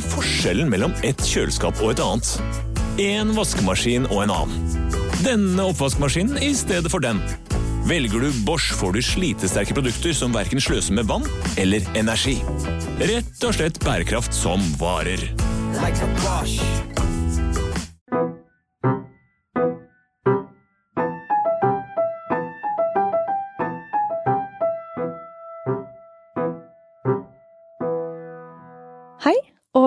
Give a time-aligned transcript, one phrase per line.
[0.00, 2.32] er forskjellen mellom et kjøleskap og et annet?
[3.00, 4.80] En vaskemaskin og en annen.
[5.20, 7.20] Denne oppvaskmaskinen i stedet for den.
[7.88, 11.26] Velger du Bosch, får du slitesterke produkter som verken sløser med vann
[11.60, 12.38] eller energi.
[13.00, 15.30] Rett og slett bærekraft som varer.
[15.80, 16.99] like a Bosch.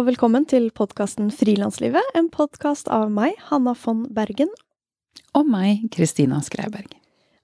[0.04, 4.50] Og velkommen til podkasten Frilanslivet, en podkast av meg, Hanna von Bergen.
[5.32, 6.90] Og meg, Kristina Skreiberg.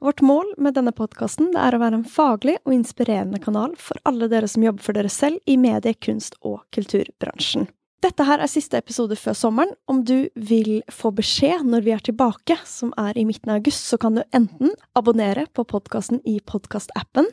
[0.03, 4.27] Vårt mål med denne podkasten er å være en faglig og inspirerende kanal for alle
[4.27, 7.69] dere som jobber for dere selv i medie-, kunst- og kulturbransjen.
[8.03, 9.71] Dette her er siste episode før sommeren.
[9.87, 13.87] Om du vil få beskjed når vi er tilbake, som er i midten av august,
[13.87, 17.31] så kan du enten abonnere på podkasten i podkastappen,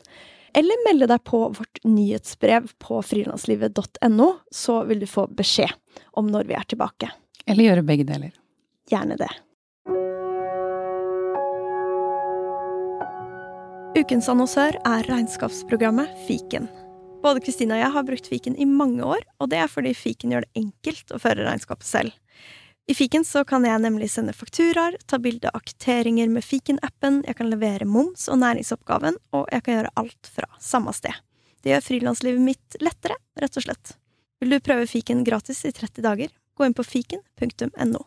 [0.57, 5.75] eller melde deg på vårt nyhetsbrev på frilanslivet.no, så vil du få beskjed
[6.17, 7.11] om når vi er tilbake.
[7.45, 8.33] Eller gjøre begge deler.
[8.89, 9.29] Gjerne det.
[13.97, 16.71] Ukens annonsør er regnskapsprogrammet Fiken.
[17.25, 20.33] Både Kristine og jeg har brukt Fiken i mange år, og det er fordi Fiken
[20.33, 22.17] gjør det enkelt å føre regnskapet selv.
[22.89, 27.35] I Fiken så kan jeg nemlig sende fakturaer, ta bilde av kvitteringer med Fiken-appen, jeg
[27.35, 31.17] kan levere moms og næringsoppgaven, og jeg kan gjøre alt fra samme sted.
[31.67, 33.97] Det gjør frilanslivet mitt lettere, rett og slett.
[34.39, 36.31] Vil du prøve Fiken gratis i 30 dager?
[36.55, 38.05] Gå inn på fiken.no.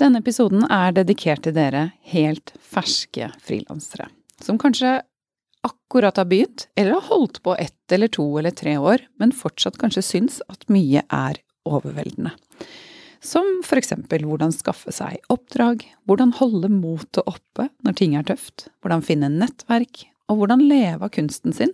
[0.00, 4.08] Denne episoden er dedikert til dere helt ferske frilansere,
[4.40, 5.02] som kanskje
[5.66, 9.78] akkurat har begynt, eller har holdt på ett eller to eller tre år, men fortsatt
[9.80, 12.34] kanskje syns at mye er overveldende.
[13.24, 18.68] Som for eksempel hvordan skaffe seg oppdrag, hvordan holde motet oppe når ting er tøft,
[18.84, 21.72] hvordan finne nettverk, og hvordan leve av kunsten sin,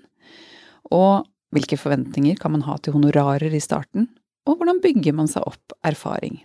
[0.94, 4.06] og hvilke forventninger kan man ha til honorarer i starten,
[4.46, 6.38] og hvordan bygger man seg opp erfaring.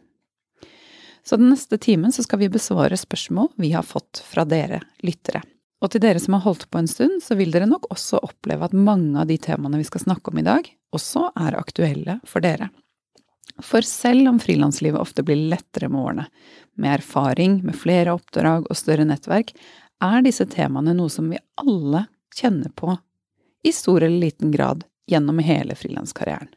[1.26, 5.42] Så den neste timen så skal vi besvare spørsmål vi har fått fra dere lyttere.
[5.84, 8.68] Og til dere som har holdt på en stund, så vil dere nok også oppleve
[8.68, 12.46] at mange av de temaene vi skal snakke om i dag, også er aktuelle for
[12.46, 12.70] dere.
[13.64, 16.26] For selv om frilanslivet ofte blir lettere med årene,
[16.76, 19.54] med erfaring, med flere oppdrag og større nettverk,
[20.04, 22.06] er disse temaene noe som vi alle
[22.36, 22.96] kjenner på,
[23.64, 26.50] i stor eller liten grad, gjennom hele frilanskarrieren.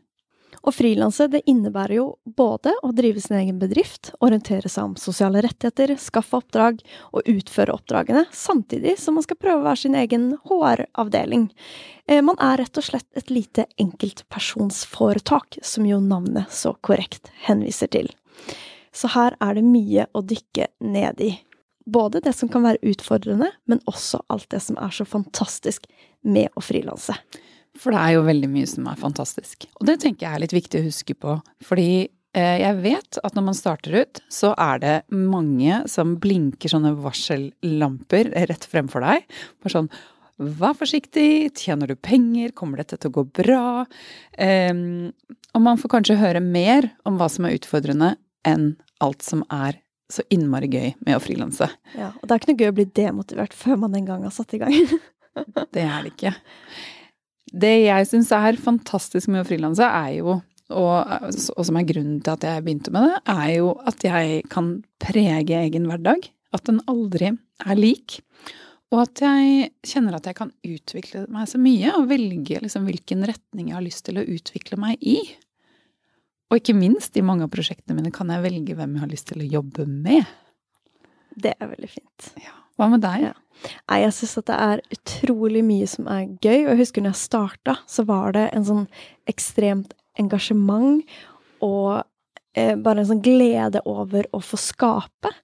[0.68, 2.06] Å frilanse innebærer jo
[2.36, 6.82] både å drive sin egen bedrift, orientere seg om sosiale rettigheter, skaffe oppdrag
[7.16, 11.48] og utføre oppdragene, samtidig som man skal prøve å være sin egen HR-avdeling.
[12.04, 17.88] Eh, Man er rett og slett et lite enkeltpersonsforetak, som jo navnet så korrekt henviser
[17.88, 18.12] til.
[18.92, 21.32] Så her er det mye å dykke ned i.
[21.88, 25.88] Både det som kan være utfordrende, men også alt det som er så fantastisk
[26.20, 27.16] med å frilanse.
[27.78, 29.68] For det er jo veldig mye som er fantastisk.
[29.78, 31.38] Og det tenker jeg er litt viktig å huske på.
[31.64, 36.74] Fordi eh, jeg vet at når man starter ut, så er det mange som blinker
[36.74, 39.26] sånne varsellamper rett fremfor deg.
[39.62, 39.92] Bare sånn
[40.38, 43.62] Vær forsiktig, tjener du penger, kommer dette til å gå bra?
[44.38, 45.08] Um,
[45.50, 48.12] og man får kanskje høre mer om hva som er utfordrende,
[48.46, 48.68] enn
[49.02, 51.66] alt som er så innmari gøy med å frilanse.
[51.98, 54.34] Ja, og det er ikke noe gøy å bli demotivert før man en gang har
[54.34, 54.78] satt i gang.
[55.74, 56.32] Det er det ikke.
[57.52, 60.38] Det jeg syns er fantastisk med å frilanse, er jo,
[60.68, 64.42] og, og som er grunnen til at jeg begynte med det, er jo at jeg
[64.52, 66.28] kan prege egen hverdag.
[66.56, 68.20] At den aldri er lik.
[68.88, 73.26] Og at jeg kjenner at jeg kan utvikle meg så mye, og velge liksom hvilken
[73.28, 75.18] retning jeg har lyst til å utvikle meg i.
[76.48, 79.28] Og ikke minst, i mange av prosjektene mine kan jeg velge hvem jeg har lyst
[79.28, 80.24] til å jobbe med.
[81.36, 82.30] Det er veldig fint.
[82.40, 82.56] Ja.
[82.78, 83.28] Hva med deg?
[83.30, 83.34] Ja.
[83.90, 87.16] Nei, jeg syns at det er utrolig mye som er gøy, og jeg husker når
[87.16, 88.84] jeg starta, så var det en sånn
[89.30, 91.02] ekstremt engasjement
[91.64, 92.04] og
[92.54, 95.34] eh, bare en sånn glede over å få skape.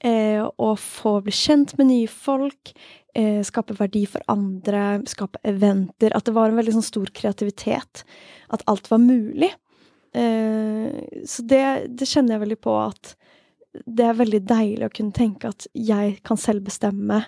[0.00, 2.72] Eh, og få bli kjent med nye folk,
[3.12, 6.14] eh, skape verdi for andre, skape eventer.
[6.16, 8.06] At det var en veldig sånn stor kreativitet.
[8.48, 9.52] At alt var mulig.
[10.16, 10.88] Eh,
[11.28, 11.64] så det,
[12.00, 13.12] det kjenner jeg veldig på at
[13.70, 17.22] det er veldig deilig å kunne tenke at jeg kan selv bestemme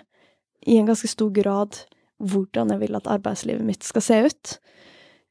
[0.67, 1.79] i en ganske stor grad
[2.23, 4.53] hvordan jeg vil at arbeidslivet mitt skal se ut.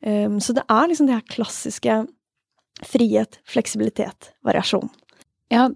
[0.05, 1.99] Um, så det er liksom det her klassiske
[2.83, 4.91] frihet, fleksibilitet, variasjon.
[5.53, 5.69] Ja,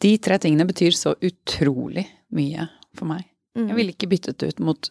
[0.00, 2.66] de tre tingene betyr så utrolig mye
[2.96, 3.28] for meg.
[3.56, 3.68] Mm.
[3.68, 4.90] Jeg ville ikke byttet det ut mot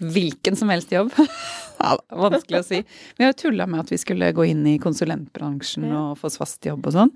[0.00, 1.12] hvilken som helst jobb.
[2.10, 2.80] vanskelig å si.
[3.16, 6.00] Vi har jo tulla med at vi skulle gå inn i konsulentbransjen Ja.
[6.10, 7.12] og få oss fast jobb og sånn.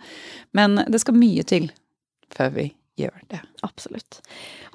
[0.57, 1.71] Men det skal mye til
[2.35, 2.67] før vi
[3.01, 3.41] gjør det.
[3.67, 4.21] Absolutt.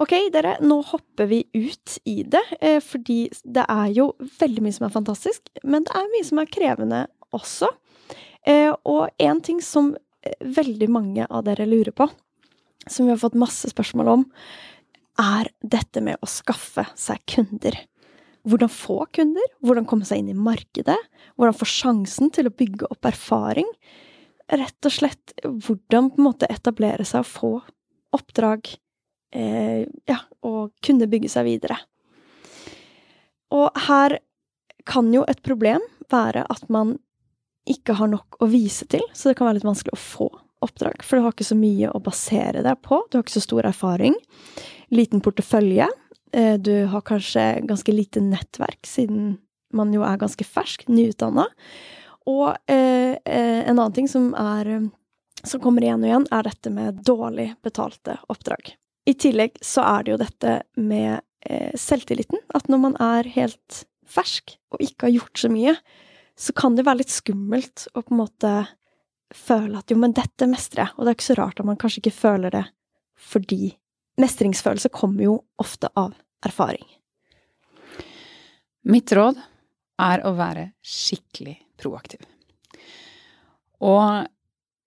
[0.01, 4.09] Ok, dere, nå hopper vi ut i det, eh, fordi det er jo
[4.39, 7.01] veldig mye som er fantastisk, men det er mye som er krevende
[7.35, 7.69] også.
[8.45, 9.93] Eh, og en ting som
[10.25, 12.09] eh, veldig mange av dere lurer på,
[12.87, 14.25] som vi har fått masse spørsmål om,
[15.21, 17.77] er dette med å skaffe seg kunder.
[18.45, 20.97] Hvordan få kunder, hvordan komme seg inn i markedet,
[21.35, 23.69] hvordan få sjansen til å bygge opp erfaring.
[24.51, 27.53] Rett og slett hvordan på en måte etablere seg og få
[28.15, 28.69] oppdrag,
[29.33, 31.79] eh, ja, og kunne bygge seg videre.
[33.55, 34.19] Og her
[34.85, 36.97] kan jo et problem være at man
[37.65, 40.29] ikke har nok å vise til, så det kan være litt vanskelig å få
[40.65, 43.43] oppdrag, for du har ikke så mye å basere deg på, du har ikke så
[43.43, 44.15] stor erfaring,
[44.97, 45.87] liten portefølje,
[46.33, 49.37] eh, du har kanskje ganske lite nettverk, siden
[49.75, 51.47] man jo er ganske fersk, nyutdanna,
[52.25, 54.77] og eh, eh, en annen ting som er
[55.45, 58.73] som kommer igjen og igjen, er dette med dårlig betalte oppdrag.
[59.05, 62.41] I tillegg så er det jo dette med eh, selvtilliten.
[62.57, 65.75] At når man er helt fersk og ikke har gjort så mye,
[66.35, 68.53] så kan det være litt skummelt å på en måte
[69.35, 70.95] føle at jo, men dette mestrer jeg.
[70.95, 72.65] Og det er ikke så rart at man kanskje ikke føler det
[73.15, 73.75] fordi
[74.21, 76.13] mestringsfølelse kommer jo ofte av
[76.45, 76.85] erfaring.
[78.85, 79.39] Mitt råd
[80.01, 82.21] er å være skikkelig proaktiv.
[83.85, 84.27] Og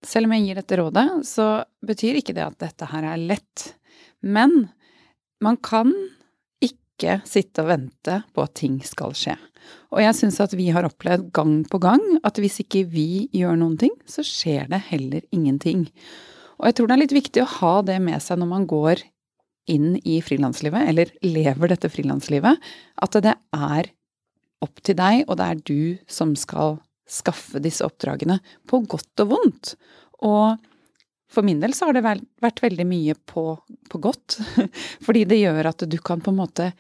[0.07, 1.49] selv om jeg gir dette rådet, så
[1.85, 3.73] betyr ikke det at dette her er lett.
[4.23, 4.69] Men
[5.45, 5.91] man kan
[6.63, 9.37] ikke sitte og vente på at ting skal skje.
[9.93, 13.59] Og jeg syns at vi har opplevd gang på gang at hvis ikke vi gjør
[13.61, 15.87] noen ting, så skjer det heller ingenting.
[16.59, 19.03] Og jeg tror det er litt viktig å ha det med seg når man går
[19.71, 22.59] inn i frilanslivet, eller lever dette frilanslivet,
[23.03, 23.91] at det er
[24.65, 25.81] opp til deg, og det er du
[26.11, 26.79] som skal
[27.09, 28.39] skaffe disse oppdragene
[28.69, 29.75] på godt og vondt.
[30.27, 30.59] Og
[31.33, 33.51] for min del så har det vært veldig mye på,
[33.89, 34.39] på godt,
[35.07, 36.71] fordi det gjør at du kan på en måte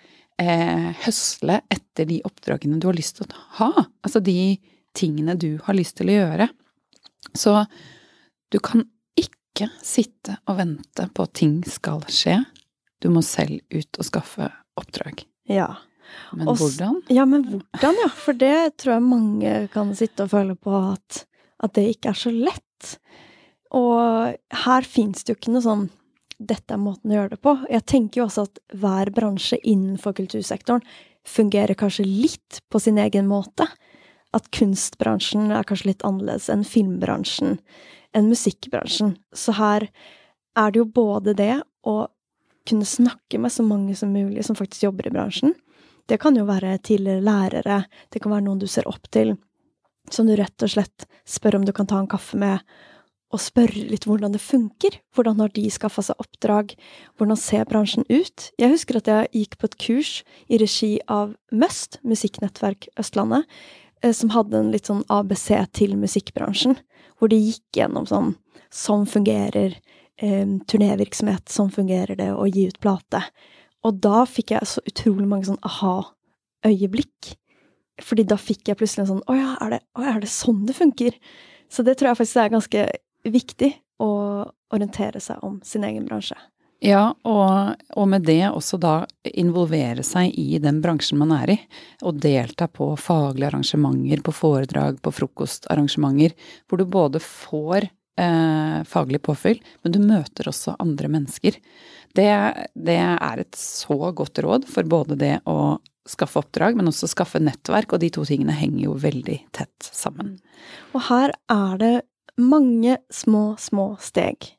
[0.40, 3.72] eh, høsle etter de oppdragene du har lyst til å ha.
[4.06, 4.58] Altså de
[4.96, 6.48] tingene du har lyst til å gjøre.
[7.36, 7.54] Så
[8.52, 8.86] du kan
[9.18, 12.40] ikke sitte og vente på at ting skal skje.
[13.02, 15.24] Du må selv ut og skaffe oppdrag.
[15.50, 15.70] Ja.
[16.32, 17.02] Men Også, hvordan?
[17.12, 18.08] Ja, men hvordan, ja?
[18.16, 21.24] For det tror jeg mange kan sitte og føle på at,
[21.62, 22.96] at det ikke er så lett.
[23.76, 24.34] Og
[24.64, 25.88] her fins det jo ikke noe sånn
[26.38, 27.54] dette er måten å gjøre det på.
[27.66, 30.84] Jeg tenker jo også at hver bransje innenfor kultursektoren
[31.28, 33.66] fungerer kanskje litt på sin egen måte.
[34.36, 37.58] At kunstbransjen er kanskje litt annerledes enn filmbransjen,
[38.14, 39.16] enn musikkbransjen.
[39.34, 39.88] Så her
[40.58, 41.56] er det jo både det
[41.86, 41.96] å
[42.68, 45.54] kunne snakke med så mange som mulig som faktisk jobber i bransjen.
[46.08, 47.82] Det kan jo være tidligere lærere,
[48.12, 49.34] det kan være noen du ser opp til,
[50.12, 52.64] som du rett og slett spør om du kan ta en kaffe med,
[53.28, 54.94] og spørre litt hvordan det funker.
[55.12, 56.72] Hvordan har de skaffa seg oppdrag?
[57.20, 58.46] Hvordan ser bransjen ut?
[58.56, 60.12] Jeg husker at jeg gikk på et kurs
[60.48, 63.44] i regi av Møst, Musikknettverk Østlandet,
[64.00, 66.78] eh, som hadde en litt sånn ABC til musikkbransjen,
[67.20, 68.36] hvor de gikk gjennom sånn
[68.68, 69.78] Sånn fungerer
[70.22, 73.22] eh, turnévirksomhet, sånn fungerer det å gi ut plate.
[73.86, 77.34] Og da fikk jeg så utrolig mange sånn aha-øyeblikk.
[78.04, 80.60] Fordi da fikk jeg plutselig en sånn Å ja, er det, å, er det sånn
[80.68, 81.16] det funker?
[81.66, 82.84] Så det tror jeg faktisk er ganske
[83.28, 84.10] viktig å
[84.74, 86.36] orientere seg om sin egen bransje.
[86.84, 88.92] Ja, og, og med det også da
[89.26, 91.58] involvere seg i den bransjen man er i.
[92.06, 96.36] Og delta på faglige arrangementer, på foredrag, på frokostarrangementer.
[96.70, 101.58] Hvor du både får eh, faglig påfyll, men du møter også andre mennesker.
[102.16, 102.28] Det,
[102.74, 107.40] det er et så godt råd for både det å skaffe oppdrag, men også skaffe
[107.42, 110.38] nettverk, og de to tingene henger jo veldig tett sammen.
[110.96, 111.94] Og her er det
[112.40, 114.54] mange små, små steg.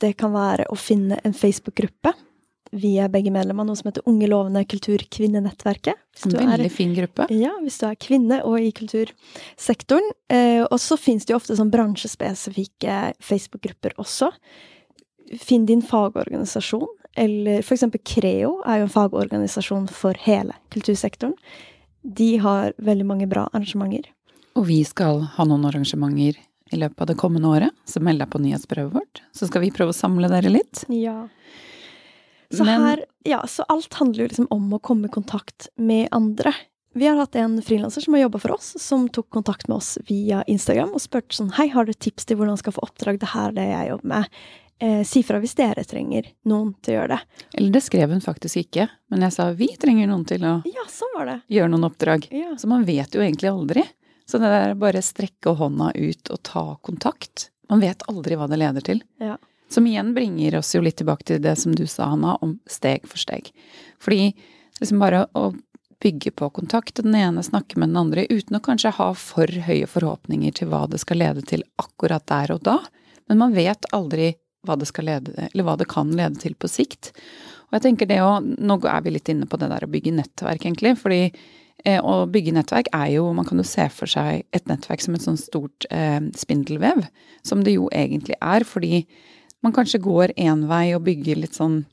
[0.00, 2.12] Det kan være å finne en Facebook-gruppe.
[2.72, 5.94] Vi er begge medlemmer av noe som heter Unge lovende kulturkvinnenettverket.
[6.24, 7.26] En er- veldig fin gruppe.
[7.30, 10.08] Ja, hvis du er kvinne og i kultursektoren.
[10.28, 14.32] Eh, og så finnes det jo ofte sånn bransjespesifikke Facebook-grupper også.
[15.38, 21.34] Finn din fagorganisasjon, eller for eksempel Creo er jo en fagorganisasjon for hele kultursektoren.
[22.04, 24.04] De har veldig mange bra arrangementer.
[24.54, 26.36] Og vi skal ha noen arrangementer
[26.72, 29.20] i løpet av det kommende året, så meld deg på nyhetsbrevet vårt.
[29.34, 30.84] Så skal vi prøve å samle dere litt.
[30.88, 31.28] Ja.
[32.52, 36.08] Så Men- her Ja, så alt handler jo liksom om å komme i kontakt med
[36.12, 36.52] andre.
[36.94, 39.98] Vi har hatt en frilanser som har jobba for oss, som tok kontakt med oss
[40.08, 43.18] via Instagram og spurte sånn Hei, har du tips til hvordan man skal få oppdrag?
[43.18, 44.28] Det her er det jeg jobber med.
[44.78, 47.20] Eh, si fra hvis dere trenger noen til å gjøre det.
[47.54, 50.84] Eller det skrev hun faktisk ikke, men jeg sa vi trenger noen til å Ja,
[50.88, 51.42] sånn var det.
[51.50, 52.28] gjøre noen oppdrag.
[52.30, 52.54] Ja.
[52.56, 53.82] Så man vet jo egentlig aldri.
[54.26, 57.50] Så det der bare strekke hånda ut og ta kontakt.
[57.70, 59.02] Man vet aldri hva det leder til.
[59.20, 59.36] Ja.
[59.68, 63.06] Som igjen bringer oss jo litt tilbake til det som du sa, Hanna, om steg
[63.08, 63.50] for steg.
[64.02, 64.30] Fordi
[64.80, 65.50] liksom bare å
[66.02, 69.88] bygge på kontakt, den ene snakke med den andre, uten å kanskje ha for høye
[69.90, 72.78] forhåpninger til hva det skal lede til akkurat der og da.
[73.26, 74.34] Men man vet aldri
[74.66, 77.12] hva det skal lede, eller hva det kan lede til på sikt.
[77.68, 80.14] Og jeg tenker det å Nå er vi litt inne på det der å bygge
[80.14, 80.94] nettverk, egentlig.
[81.00, 81.22] Fordi
[81.84, 85.16] eh, å bygge nettverk er jo Man kan jo se for seg et nettverk som
[85.16, 87.06] et sånn stort eh, spindelvev.
[87.46, 89.04] Som det jo egentlig er, fordi
[89.64, 91.84] man kanskje går én vei og bygger litt sånn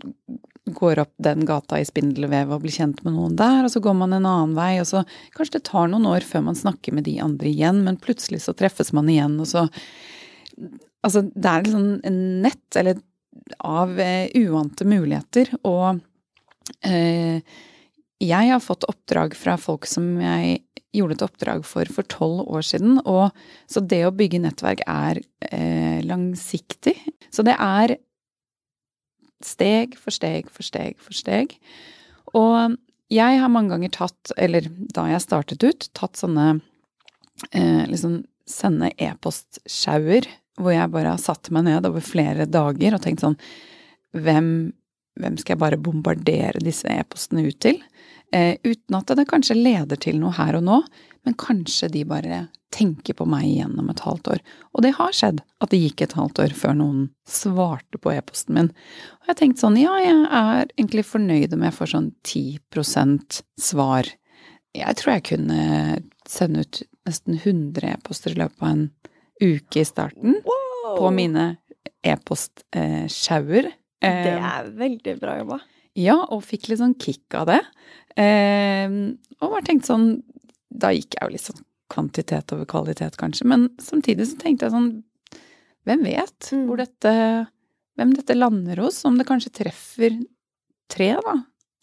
[0.63, 3.97] Går opp den gata i spindelvev og blir kjent med noen der, og så går
[3.99, 5.01] man en annen vei, og så
[5.35, 8.55] Kanskje det tar noen år før man snakker med de andre igjen, men plutselig så
[8.55, 9.67] treffes man igjen, og så
[11.03, 13.01] Altså, det er liksom en nett, eller
[13.59, 15.99] av eh, uante muligheter, og
[16.87, 17.41] eh,
[18.23, 20.61] jeg har fått oppdrag fra folk som jeg
[20.93, 23.33] gjorde et oppdrag for for tolv år siden, og
[23.69, 26.95] så det å bygge nettverk er eh, langsiktig.
[27.33, 27.97] Så det er
[29.43, 31.57] steg for steg for steg for steg.
[32.37, 32.77] Og
[33.13, 36.47] jeg har mange ganger tatt, eller da jeg startet ut, tatt sånne
[37.51, 40.27] eh, liksom sende e-postsjauer
[40.59, 43.39] hvor jeg bare har satt meg ned over flere dager og tenkt sånn
[44.13, 44.47] Hvem,
[45.17, 47.79] hvem skal jeg bare bombardere disse e-postene ut til?
[48.33, 50.79] Eh, uten at det kanskje leder til noe her og nå,
[51.23, 54.39] men kanskje de bare tenker på meg igjen om et halvt år.
[54.73, 58.57] Og det har skjedd at det gikk et halvt år før noen svarte på e-posten
[58.57, 58.71] min.
[59.21, 64.09] Og jeg tenkte sånn, ja, jeg er egentlig fornøyd om jeg får sånn 10% svar.
[64.73, 65.61] Jeg tror jeg kunne
[66.25, 68.87] sende ut nesten 100 e-poster i løpet av en
[69.43, 70.97] uke i starten Wow!
[70.97, 71.45] på mine
[72.01, 73.69] e-postsjauer.
[74.03, 75.61] Det er veldig bra jobba.
[75.95, 77.59] Ja, og fikk litt sånn kick av det.
[78.17, 78.89] Eh,
[79.41, 80.21] og bare tenkt sånn
[80.73, 83.45] Da gikk jeg jo litt sånn kvantitet over kvalitet, kanskje.
[83.49, 85.03] Men samtidig så tenkte jeg sånn
[85.85, 86.67] Hvem vet Mm.
[86.67, 87.13] hvor dette
[87.97, 89.03] Hvem dette lander hos?
[89.05, 90.15] Om det kanskje treffer
[90.89, 91.33] tre, da.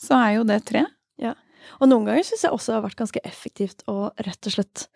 [0.00, 0.84] Så er jo det tre.
[1.18, 1.34] Ja.
[1.80, 4.88] Og noen ganger syns jeg også det har vært ganske effektivt å rett og slett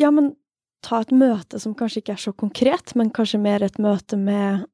[0.00, 0.34] Ja, men
[0.82, 4.64] ta et møte som kanskje ikke er så konkret, men kanskje mer et møte med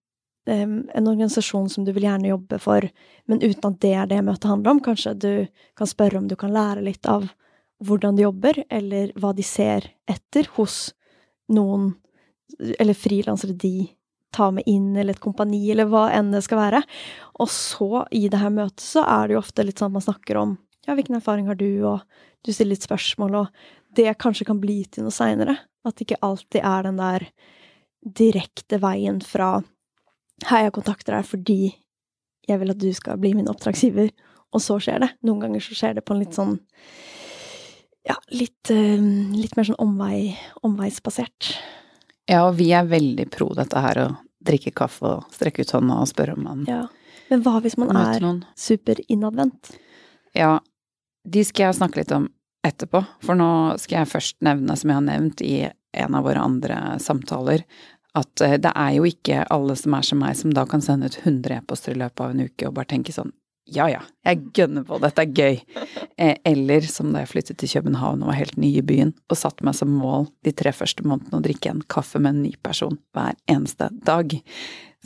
[0.47, 2.87] en organisasjon som du vil gjerne jobbe for,
[3.27, 4.83] men uten at det er det møtet handler om.
[4.85, 5.33] Kanskje du
[5.79, 7.29] kan spørre om du kan lære litt av
[7.85, 10.95] hvordan de jobber, eller hva de ser etter hos
[11.53, 11.93] noen,
[12.79, 13.91] eller frilansere de
[14.37, 16.83] tar med inn, eller et kompani, eller hva enn det skal være.
[17.41, 20.07] Og så, i det her møtet, så er det jo ofte litt sånn at man
[20.09, 22.03] snakker om ja, hvilken erfaring har du, og
[22.47, 25.57] du stiller litt spørsmål, og det kanskje kan bli til noe seinere.
[25.87, 27.27] At det ikke alltid er den der
[28.07, 29.57] direkte veien fra
[30.45, 31.61] hei, jeg kontakter deg fordi
[32.47, 34.13] jeg vil at du skal bli min oppdragsgiver,
[34.55, 35.09] og så skjer det.
[35.27, 36.59] Noen ganger så skjer det på en litt sånn
[38.07, 39.03] ja, litt, eh,
[39.35, 41.57] litt mer sånn omvei, omveisbasert.
[42.31, 44.07] Ja, og vi er veldig pro dette her å
[44.47, 46.85] drikke kaffe og strekke ut hånda og spørre om man Ja.
[47.27, 48.23] Men hva hvis man er
[48.55, 49.73] superinnadvendt?
[50.37, 50.61] Ja,
[51.27, 52.29] de skal jeg snakke litt om
[52.67, 56.43] etterpå, for nå skal jeg først nevne, som jeg har nevnt i en av våre
[56.43, 57.65] andre samtaler,
[58.17, 61.11] at eh, det er jo ikke alle som er som meg, som da kan sende
[61.11, 63.35] ut 100 e-poster i løpet av en uke og bare tenke sånn
[63.67, 65.57] ja ja, jeg gønner på, dette er gøy.
[66.17, 69.41] Eh, Eller som da jeg flyttet til København og var helt ny i byen, og
[69.41, 72.53] satte meg som mål de tre første månedene å drikke en kaffe med en ny
[72.63, 74.37] person hver eneste dag.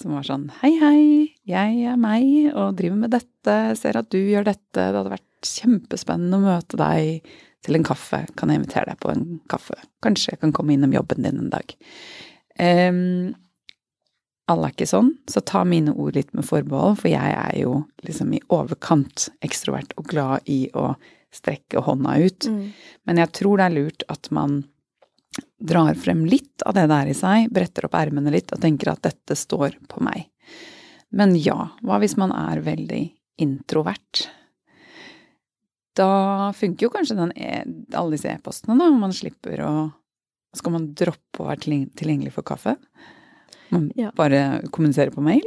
[0.00, 1.02] Som var sånn hei, hei,
[1.48, 5.50] jeg er meg og driver med dette, ser at du gjør dette, det hadde vært
[5.56, 7.32] kjempespennende å møte deg
[7.64, 10.92] til en kaffe, kan jeg invitere deg på en kaffe, kanskje jeg kan komme innom
[10.96, 11.76] jobben din en dag.
[12.60, 13.32] Em,
[14.50, 17.84] alle er ikke sånn, så ta mine ord litt med forbehold, for jeg er jo
[18.06, 20.92] liksom i overkant ekstrovert og glad i å
[21.34, 22.48] strekke hånda ut.
[22.50, 22.64] Mm.
[23.06, 24.64] Men jeg tror det er lurt at man
[25.62, 29.04] drar frem litt av det der i seg, bretter opp ermene litt og tenker at
[29.06, 30.26] dette står på meg.
[31.14, 33.04] Men ja, hva hvis man er veldig
[33.42, 34.26] introvert?
[35.98, 37.54] Da funker jo kanskje den e
[37.98, 38.90] alle disse e-postene, da.
[38.94, 39.72] Man slipper å
[40.56, 41.60] Skal man droppe å være
[41.94, 42.76] tilgjengelig for kaffe?
[43.70, 44.10] Man Ja.
[44.16, 45.44] bare kommunisere på mail?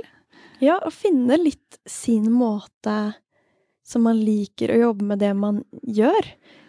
[0.61, 3.15] Ja, og finne litt sin måte
[3.83, 6.23] som man liker å jobbe med det man gjør.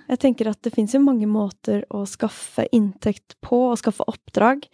[0.08, 4.66] Jeg tenker at det finnes jo mange måter å skaffe inntekt på, og skaffe oppdrag.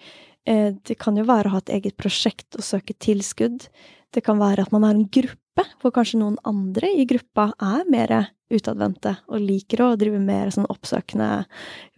[0.46, 3.68] Eh, Det kan jo være å ha et eget prosjekt og søke tilskudd.
[4.10, 5.36] Det kan være at man har en gruppe,
[5.80, 8.14] hvor kanskje noen andre i gruppa er mer
[8.50, 11.44] utadvendte og liker å drive mer sånn oppsøkende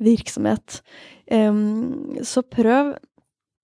[0.02, 0.80] virksomhet.
[1.30, 2.94] Um, Så prøv,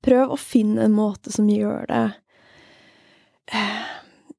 [0.04, 2.04] prøv å finne en måte som gjør det
[3.54, 3.90] uh,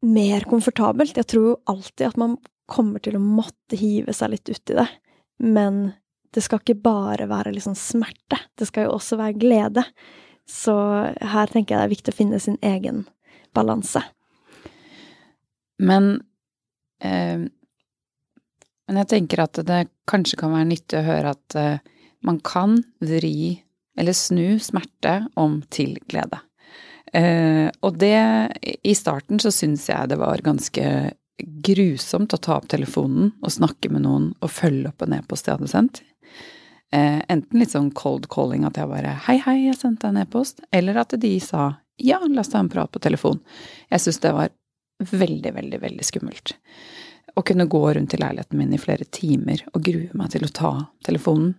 [0.05, 1.17] mer komfortabelt.
[1.17, 2.37] Jeg tror jo alltid at man
[2.69, 4.87] kommer til å måtte hive seg litt uti det.
[5.41, 5.91] Men
[6.33, 8.37] det skal ikke bare være liksom smerte.
[8.57, 9.85] Det skal jo også være glede.
[10.49, 13.05] Så her tenker jeg det er viktig å finne sin egen
[13.57, 14.01] balanse.
[15.79, 16.21] Men
[17.03, 17.47] eh,
[18.89, 21.81] Men jeg tenker at det kanskje kan være nyttig å høre at eh,
[22.25, 23.61] man kan vri
[23.99, 26.39] eller snu smerte om til glede.
[27.13, 28.17] Eh, og det
[28.81, 30.85] I starten så syns jeg det var ganske
[31.65, 35.57] grusomt å ta opp telefonen og snakke med noen og følge opp en e-post jeg
[35.57, 36.01] hadde sendt.
[36.91, 40.23] Eh, enten litt sånn cold calling, at jeg bare 'hei, hei, jeg sendte deg en
[40.23, 43.39] e-post', eller at de sa 'ja, la oss ta en prat på telefon'.
[43.91, 44.49] Jeg syns det var
[44.99, 46.53] veldig, veldig, veldig skummelt.
[47.35, 50.53] Å kunne gå rundt i leiligheten min i flere timer og grue meg til å
[50.53, 50.73] ta
[51.05, 51.53] telefonen.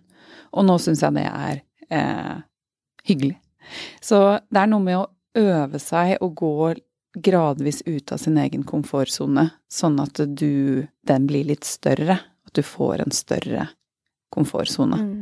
[0.51, 2.37] Og nå syns jeg det er eh,
[3.07, 3.37] hyggelig.
[4.03, 4.21] Så
[4.51, 6.55] det er noe med å øve seg og gå
[7.15, 12.19] gradvis ut av sin egen komfortsone, sånn at du, den blir litt større.
[12.47, 13.67] At du får en større
[14.33, 14.97] komfortsone.
[14.99, 15.19] Mm.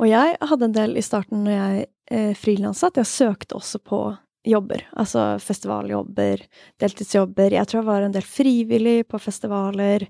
[0.00, 3.80] Og jeg hadde en del i starten når jeg eh, frilansa, at jeg søkte også
[3.84, 4.00] på
[4.46, 4.84] jobber.
[4.96, 6.42] Altså festivaljobber,
[6.80, 7.54] deltidsjobber.
[7.56, 10.06] Jeg tror jeg var en del frivillig på festivaler.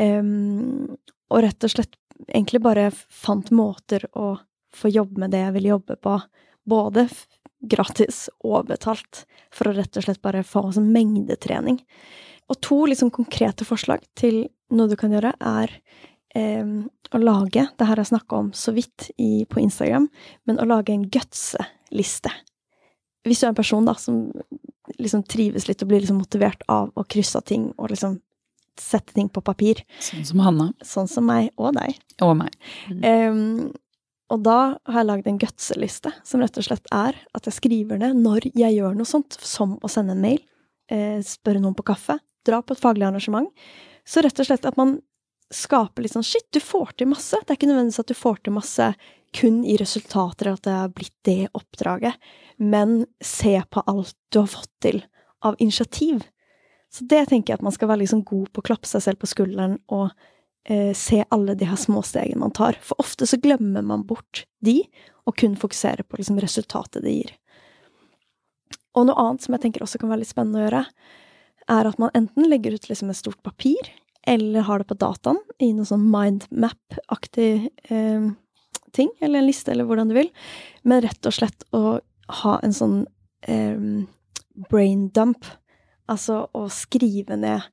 [0.00, 0.96] Um,
[1.30, 1.96] og rett og slett
[2.28, 4.34] egentlig bare fant måter å
[4.74, 6.16] få jobbe med det jeg ville jobbe på.
[6.70, 7.06] Både
[7.60, 9.24] gratis og betalt.
[9.54, 11.80] For å rett og slett bare få sånn mengdetrening.
[12.50, 15.72] Og to liksom konkrete forslag til noe du kan gjøre, er
[16.34, 20.08] um, å lage Det her har jeg snakka om så vidt i, på Instagram,
[20.46, 22.30] men å lage en gutse-liste.
[23.26, 24.30] Hvis du er en person da, som
[24.98, 28.18] liksom trives litt og blir liksom motivert av å krysse av ting og liksom
[28.80, 29.82] sette ting på papir.
[30.00, 30.70] Sånn som Hanna.
[30.86, 31.98] Sånn som meg og deg.
[32.24, 32.56] Og meg.
[32.88, 33.02] Mm.
[33.04, 33.72] Um,
[34.30, 37.98] og da har jeg lagd en gutseliste, som rett og slett er at jeg skriver
[38.00, 40.38] ned når jeg gjør noe sånt, som å sende en mail,
[40.90, 43.50] eh, spørre noen på kaffe, dra på et faglig arrangement.
[44.06, 45.00] Så rett og slett at man
[45.50, 47.38] skaper litt sånn shit, du får til masse.
[47.42, 48.90] Det er ikke nødvendigvis at du får til masse
[49.36, 52.16] kun i resultater, at det har blitt det oppdraget,
[52.58, 55.02] men se på alt du har fått til
[55.46, 56.24] av initiativ.
[56.90, 59.20] Så det tenker jeg at man skal være liksom god på å klappe seg selv
[59.22, 60.10] på skulderen og
[60.66, 62.78] eh, se alle de her små stegene man tar.
[62.82, 64.82] For ofte så glemmer man bort de,
[65.28, 67.34] og kun fokuserer på liksom resultatet det gir.
[68.98, 70.84] Og noe annet som jeg tenker også kan være litt spennende å gjøre,
[71.70, 73.92] er at man enten legger ut liksom et stort papir,
[74.26, 77.52] eller har det på dataen i noe sånn mindmap-aktig
[77.90, 78.26] eh,
[78.96, 80.30] ting, eller en liste, eller hvordan du vil,
[80.82, 82.00] men rett og slett å
[82.42, 82.98] ha en sånn
[83.48, 83.78] eh,
[84.70, 85.46] brain dump,
[86.10, 87.64] altså å skrive ned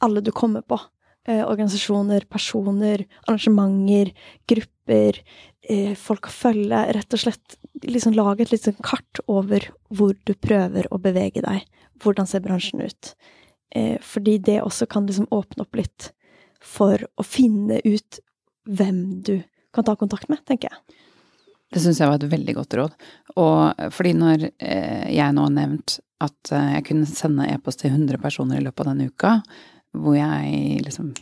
[0.00, 0.78] alle du kommer på
[1.28, 4.12] eh, organisasjoner, personer, arrangementer,
[4.48, 5.20] grupper,
[5.68, 6.84] eh, folk å følge.
[6.96, 11.66] Rett og slett liksom lage et lite kart over hvor du prøver å bevege deg.
[12.00, 13.14] Hvordan ser bransjen ut?
[13.70, 16.10] Eh, fordi det også kan liksom åpne opp litt
[16.60, 18.20] for å finne ut
[18.68, 19.36] hvem du
[19.74, 20.98] kan ta kontakt med, tenker jeg.
[21.70, 22.94] Det syns jeg var et veldig godt råd.
[23.38, 27.94] Og fordi når eh, jeg nå har nevnt at eh, jeg kunne sende e-post til
[27.94, 29.36] 100 personer i løpet av denne uka,
[29.96, 31.14] hvor jeg liksom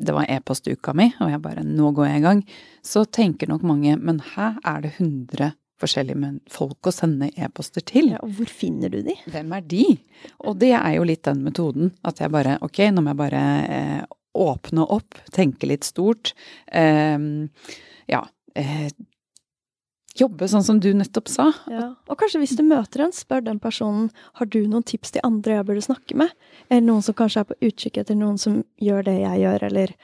[0.00, 2.38] Det var e-postuka mi, og jeg bare Nå går jeg i gang.
[2.82, 8.12] Så tenker nok mange Men her er det 100 forskjellige folk å sende e-poster til.
[8.14, 9.16] Ja, og hvor finner du de?
[9.30, 9.84] Hvem er de?
[10.44, 11.94] Og det er jo litt den metoden.
[12.06, 14.02] At jeg bare Ok, nå må jeg bare eh,
[14.40, 16.34] åpne opp, tenke litt stort.
[16.66, 17.18] Eh,
[18.10, 18.24] ja.
[18.54, 18.90] Eh,
[20.18, 21.50] jobbe sånn som du nettopp sa.
[21.70, 21.90] Ja.
[22.10, 25.60] Og kanskje hvis du møter en, spør den personen har du noen tips til andre
[25.60, 26.34] jeg burde snakke med.
[26.68, 29.94] Eller noen som kanskje er på utkikk etter noen som gjør det jeg gjør, eller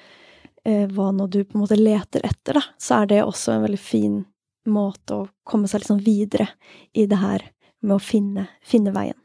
[0.64, 2.64] eh, hva nå du på en måte leter etter, da.
[2.78, 4.24] Så er det også en veldig fin
[4.72, 6.48] måte å komme seg sånn videre
[6.92, 7.44] i det her
[7.82, 9.18] med å finne, finne veien.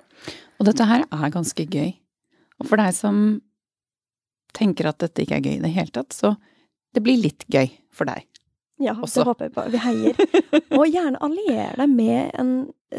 [0.59, 1.93] Og dette her er ganske gøy.
[2.61, 3.39] Og for deg som
[4.53, 6.35] tenker at dette ikke er gøy i det hele tatt, så
[6.93, 8.27] det blir litt gøy for deg.
[8.81, 9.21] Ja, også.
[9.21, 9.63] det håper jeg på.
[9.69, 10.21] Vi heier.
[10.79, 12.53] Og gjerne allier deg med en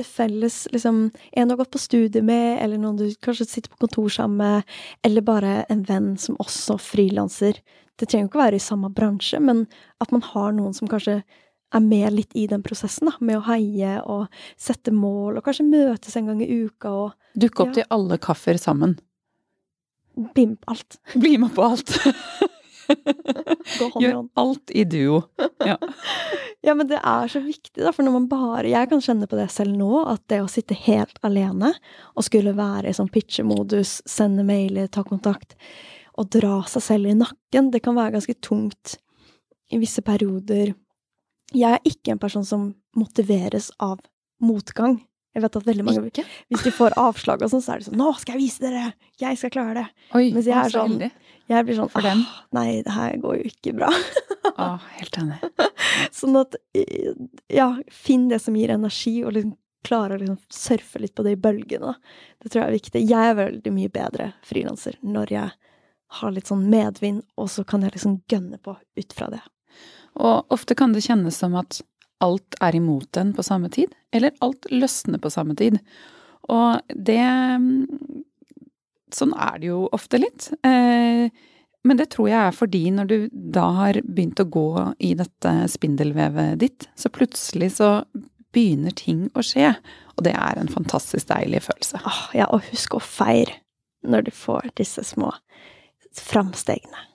[0.07, 3.83] felles liksom, En du har gått på studie med, eller noen du kanskje sitter på
[3.83, 7.59] kontor sammen med, eller bare en venn som også frilanser.
[7.99, 9.67] Det trenger jo ikke å være i samme bransje, men
[10.01, 11.21] at man har noen som kanskje
[11.75, 14.27] er med litt i den prosessen, da, med å heie og
[14.61, 17.73] sette mål, og kanskje møtes en gang i uka og Dukke opp Ja.
[17.81, 18.99] til alle kaffer sammen.
[20.35, 20.99] bli med på alt.
[21.23, 21.89] Bli med på alt.
[23.79, 25.23] Gå Gjør alt i duo.
[25.65, 25.79] Ja.
[26.63, 29.35] Ja, men det er så viktig, da, for når man bare Jeg kan kjenne på
[29.35, 31.73] det selv nå, at det å sitte helt alene
[32.15, 35.57] og skulle være i sånn pitchemodus, sende mailer, ta kontakt,
[36.15, 38.95] og dra seg selv i nakken, det kan være ganske tungt
[39.75, 40.71] i visse perioder.
[41.55, 44.01] Jeg er ikke en person som motiveres av
[44.43, 45.01] motgang.
[45.33, 46.25] Jeg vet at veldig mange, Ikke?
[46.53, 48.93] Hvis de får avslag og sånn, så er det sånn 'Nå skal jeg vise dere!
[49.19, 51.11] Jeg skal klare det!' Oi, Mens jeg er så sånn-
[51.49, 52.21] Jeg blir sånn For dem.
[52.29, 53.89] «Ah, Nei, det her går jo ikke bra.
[54.59, 55.39] Å, helt enig.
[56.13, 57.15] Sånn at eh,
[57.49, 61.35] Ja, finn det som gir energi, og liksom klare å liksom surfe litt på de
[61.35, 61.97] bølgene.
[62.43, 63.09] Det tror jeg er viktig.
[63.09, 65.51] Jeg er veldig mye bedre frilanser når jeg
[66.21, 69.41] har litt sånn medvind, og så kan jeg liksom gønne på ut fra det.
[70.21, 71.81] Og ofte kan det kjennes som at
[72.23, 75.81] alt er imot en på samme tid, eller alt løsner på samme tid.
[76.53, 77.23] Og det
[79.13, 80.47] Sånn er det jo ofte litt.
[80.65, 81.29] Eh,
[81.85, 84.69] men det tror jeg er fordi når du da har begynt å gå
[85.05, 87.91] i dette spindelvevet ditt, så plutselig så
[88.57, 89.75] begynner ting å skje.
[90.17, 92.01] Og det er en fantastisk deilig følelse.
[92.39, 93.59] Ja, og husk å feire
[94.01, 95.35] når du får disse små
[96.17, 97.12] framstegene.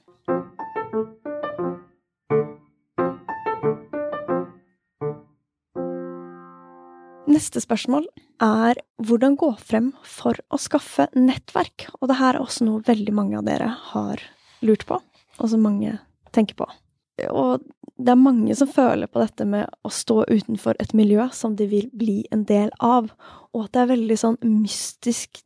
[7.37, 8.07] Neste spørsmål
[8.41, 11.85] er hvordan gå frem for å skaffe nettverk.
[11.99, 14.23] Og det her er også noe veldig mange av dere har
[14.65, 14.97] lurt på,
[15.37, 15.99] og som mange
[16.33, 16.65] tenker på.
[17.29, 17.61] Og
[17.97, 21.67] det er mange som føler på dette med å stå utenfor et miljø som de
[21.69, 23.11] vil bli en del av,
[23.53, 25.43] og at det er veldig sånn mystisk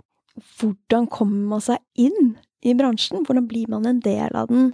[0.62, 3.26] hvordan kommer man seg inn i bransjen?
[3.28, 4.72] Hvordan blir man en del av den?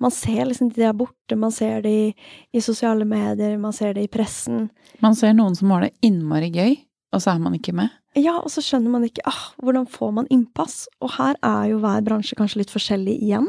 [0.00, 2.12] Man ser liksom de der borte, man ser de
[2.52, 4.70] i sosiale medier, man ser det i pressen.
[5.04, 6.78] Man ser noen som har det innmari gøy,
[7.12, 7.92] og så er man ikke med.
[8.18, 10.88] Ja, og så skjønner man ikke ah, hvordan får man innpass?
[11.04, 13.46] Og her er jo hver bransje kanskje litt forskjellig igjen.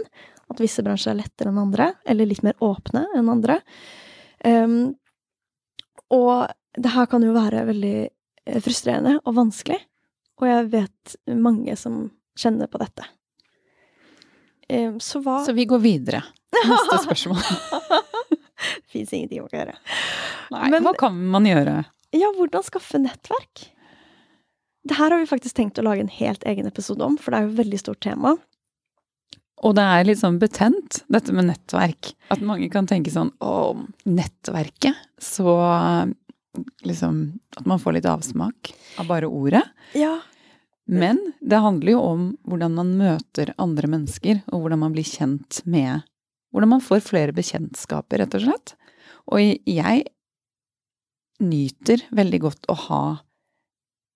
[0.52, 3.62] At visse bransjer er lettere enn andre, eller litt mer åpne enn andre.
[4.46, 4.76] Um,
[6.12, 9.80] og det her kan jo være veldig eh, frustrerende og vanskelig.
[10.42, 12.04] Og jeg vet mange som
[12.38, 13.08] kjenner på dette.
[14.68, 16.22] Um, så hva Så vi går videre.
[16.56, 17.42] Neste spørsmål.
[18.92, 19.76] Fins ingenting man kan gjøre.
[20.52, 21.78] Nei, Men- hva kan man gjøre?
[22.14, 23.68] Ja, hvordan skaffe nettverk?
[24.84, 27.38] Det her har vi faktisk tenkt å lage en helt egen episode om, for det
[27.40, 28.34] er jo et veldig stort tema.
[29.62, 32.12] Og det er litt sånn betent, dette med nettverk.
[32.34, 33.78] At mange kan tenke sånn å,
[34.10, 34.98] nettverket.
[35.22, 35.46] Så
[36.84, 39.62] liksom At man får litt avsmak av bare ordet.
[39.96, 40.18] Ja,
[40.90, 45.62] Men det handler jo om hvordan man møter andre mennesker, og hvordan man blir kjent
[45.64, 46.02] med
[46.52, 48.76] Hvordan man får flere bekjentskaper, rett og slett.
[49.32, 50.06] Og jeg
[51.42, 53.04] nyter veldig godt å ha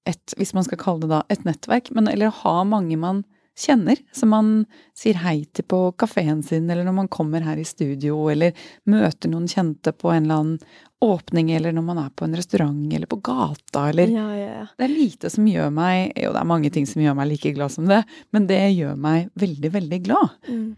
[0.05, 3.23] et, hvis man skal kalle det da, et nettverk, men eller ha mange man
[3.55, 4.49] kjenner, som man
[4.97, 8.51] sier hei til på kafeen sin, eller når man kommer her i studio, eller
[8.91, 10.57] møter noen kjente på en eller annen
[11.05, 14.65] åpning, eller når man er på en restaurant, eller på gata, eller ja, ja, ja.
[14.75, 17.53] det er lite som gjør meg Jo, det er mange ting som gjør meg like
[17.55, 18.01] glad som det,
[18.35, 20.35] men det gjør meg veldig, veldig glad.
[20.49, 20.73] Mm.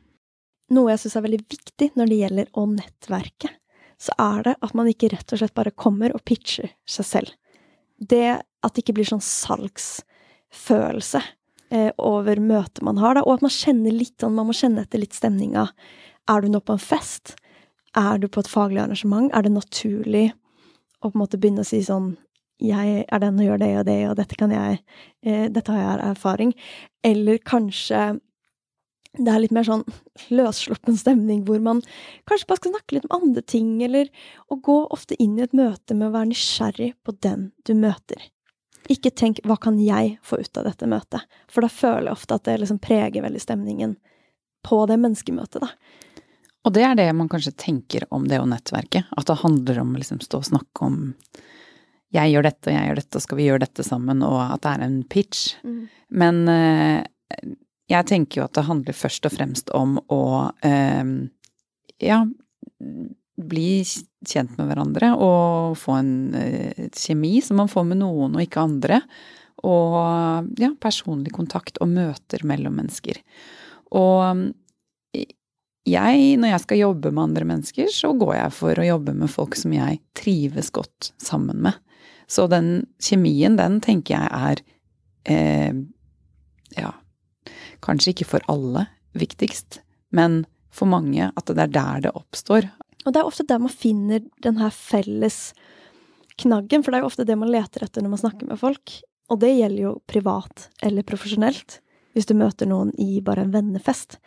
[0.75, 3.49] Noe jeg syns er veldig viktig når det gjelder å nettverke,
[3.97, 7.29] så er det at man ikke rett og slett bare kommer og pitcher seg selv.
[7.97, 11.21] Det at det ikke blir sånn salgsfølelse
[11.71, 14.83] eh, over møtet man har, da, og at man kjenner litt sånn, man må kjenne
[14.83, 15.63] etter litt stemninga.
[16.29, 17.25] Er du nå på en fest?
[17.97, 19.31] Er du på et faglig arrangement?
[19.33, 20.27] Er det naturlig
[21.01, 22.15] å på en måte begynne å si sånn
[22.57, 24.79] jeg er den og gjør det og det, og dette kan jeg
[25.21, 26.53] eh, Dette har jeg erfaring.
[27.05, 28.17] Eller kanskje
[29.17, 29.83] det er litt mer sånn
[30.33, 31.81] løssluppen stemning hvor man
[32.29, 34.09] kanskje bare skal snakke litt om andre ting, eller
[34.51, 38.29] å gå ofte inn i et møte med å være nysgjerrig på den du møter.
[38.87, 42.35] Ikke tenk 'hva kan jeg få ut av dette møtet', for da føler jeg ofte
[42.35, 43.97] at det liksom preger veldig stemningen
[44.63, 45.67] på det menneskemøtet, da.
[46.65, 49.93] Og det er det man kanskje tenker om det å nettverke, at det handler om
[49.95, 51.13] å liksom stå og snakke om
[52.15, 54.61] jeg gjør dette, og jeg gjør dette, og skal vi gjøre dette sammen, og at
[54.63, 55.41] det er en pitch.
[56.09, 57.03] Men eh,
[57.87, 60.23] jeg tenker jo at det handler først og fremst om å
[60.65, 61.13] eh,
[62.03, 62.19] ja,
[63.37, 63.71] bli
[64.27, 68.65] kjent med hverandre og få en eh, kjemi som man får med noen og ikke
[68.67, 69.01] andre.
[69.67, 73.17] Og ja, personlig kontakt og møter mellom mennesker.
[73.97, 74.43] Og
[75.87, 79.31] jeg, når jeg skal jobbe med andre mennesker, så går jeg for å jobbe med
[79.31, 81.77] folk som jeg trives godt sammen med.
[82.27, 84.63] Så den kjemien, den tenker jeg er
[85.31, 85.77] eh,
[86.75, 86.91] ja,
[87.85, 88.87] kanskje ikke for alle
[89.17, 89.81] viktigst,
[90.15, 92.69] men for mange at det er der det oppstår.
[93.05, 95.53] Og det er ofte der man finner den her felles
[96.37, 98.99] knaggen, for det er jo ofte det man leter etter når man snakker med folk.
[99.31, 101.79] Og det gjelder jo privat eller profesjonelt.
[102.15, 104.17] Hvis du møter noen i bare en vennefest,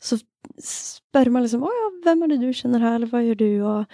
[0.00, 0.18] så
[0.60, 3.64] spør man liksom 'Å ja, hvem er det du kjenner her', eller 'hva gjør du',
[3.64, 3.86] og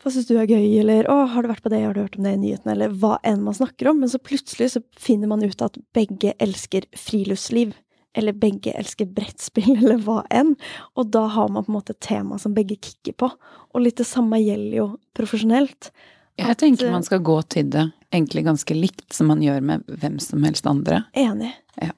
[0.00, 2.16] 'hva syns du er gøy', eller 'Å, har du vært på det, har du hørt
[2.16, 4.00] om det i nyhetene', eller hva enn man snakker om.
[4.00, 7.74] Men så plutselig så finner man ut at begge elsker friluftsliv.
[8.16, 10.54] Eller begge elsker brettspill, eller hva enn.
[10.96, 13.30] Og da har man på en måte et tema som begge kikker på.
[13.74, 15.90] Og litt det samme gjelder jo profesjonelt.
[16.36, 20.18] Jeg tenker man skal gå til det egentlig ganske likt som man gjør med hvem
[20.20, 21.04] som helst andre.
[21.16, 21.52] Enig.
[21.80, 21.94] Ja.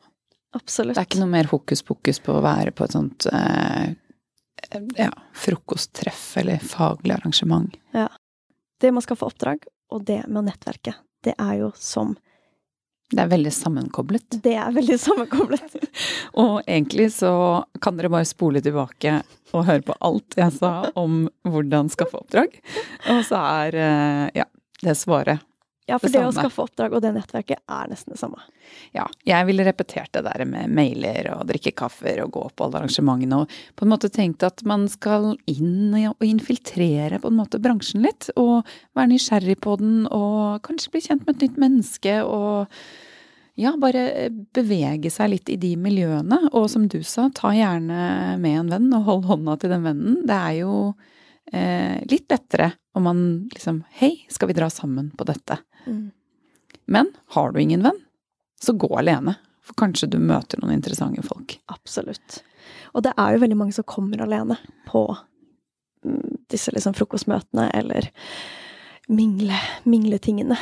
[0.57, 0.97] Absolutt.
[0.97, 3.91] Det er ikke noe mer hokus pokus på å være på et sånt eh,
[4.97, 7.75] ja, frokosttreff eller faglig arrangement.
[7.93, 8.09] Ja.
[8.81, 10.95] Det man skal få oppdrag, og det med å nettverke.
[11.27, 12.15] det er jo som
[13.09, 14.39] Det er veldig sammenkoblet.
[14.45, 15.77] Det er veldig sammenkoblet.
[16.43, 17.33] Og egentlig så
[17.81, 19.21] kan dere bare spole tilbake
[19.57, 22.59] og høre på alt jeg sa om hvordan skaffe oppdrag.
[23.09, 24.45] Og så er eh, ja,
[24.85, 25.48] det svaret
[25.89, 28.43] Ja, for Det det, å skaffe oppdrag og det nettverket er nesten det samme.
[28.93, 32.83] Ja, jeg ville repetert det der med mailer og drikke kaffer og gå på alle
[32.83, 37.61] arrangementene og på en måte tenkt at man skal inn og infiltrere på en måte
[37.65, 38.29] bransjen litt.
[38.37, 42.81] Og være nysgjerrig på den og kanskje bli kjent med et nytt menneske og
[43.59, 46.45] ja, bare bevege seg litt i de miljøene.
[46.53, 50.21] Og som du sa, ta gjerne med en venn og hold hånda til den vennen.
[50.29, 50.75] Det er jo
[51.53, 53.21] eh, litt lettere om man
[53.53, 55.59] liksom Hei, skal vi dra sammen på dette?
[55.87, 56.11] Mm.
[56.87, 58.01] Men har du ingen venn,
[58.61, 59.37] så gå alene.
[59.63, 61.59] For kanskje du møter noen interessante folk.
[61.69, 62.41] Absolutt.
[62.97, 64.57] Og det er jo veldig mange som kommer alene
[64.89, 65.03] på
[66.05, 68.09] mm, disse liksom frokostmøtene eller
[69.13, 70.57] mingle, mingletingene.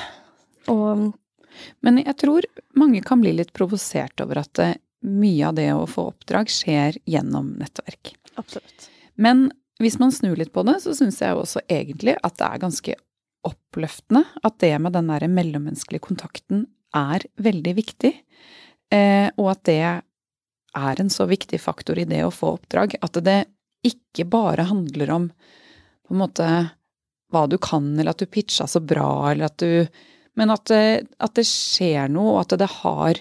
[0.73, 1.13] Og
[1.81, 2.45] Men jeg tror
[2.77, 4.75] mange kan bli litt provosert over at eh,
[5.07, 8.17] mye av det å få oppdrag skjer gjennom nettverk.
[8.35, 8.91] absolutt.
[9.15, 9.51] Men
[9.83, 12.97] hvis man snur litt på det, så syns jeg også egentlig at det er ganske
[13.47, 16.65] oppløftende at det med den derre mellommenneskelige kontakten
[16.97, 18.13] er veldig viktig.
[18.93, 19.83] Eh, og at det
[20.77, 22.97] er en så viktig faktor i det å få oppdrag.
[23.05, 23.45] At det
[23.87, 25.29] ikke bare handler om
[26.07, 26.49] på en måte
[27.35, 30.05] hva du kan, eller at du pitcha så bra, eller at du
[30.37, 33.17] Men at det, at det skjer noe, og at det har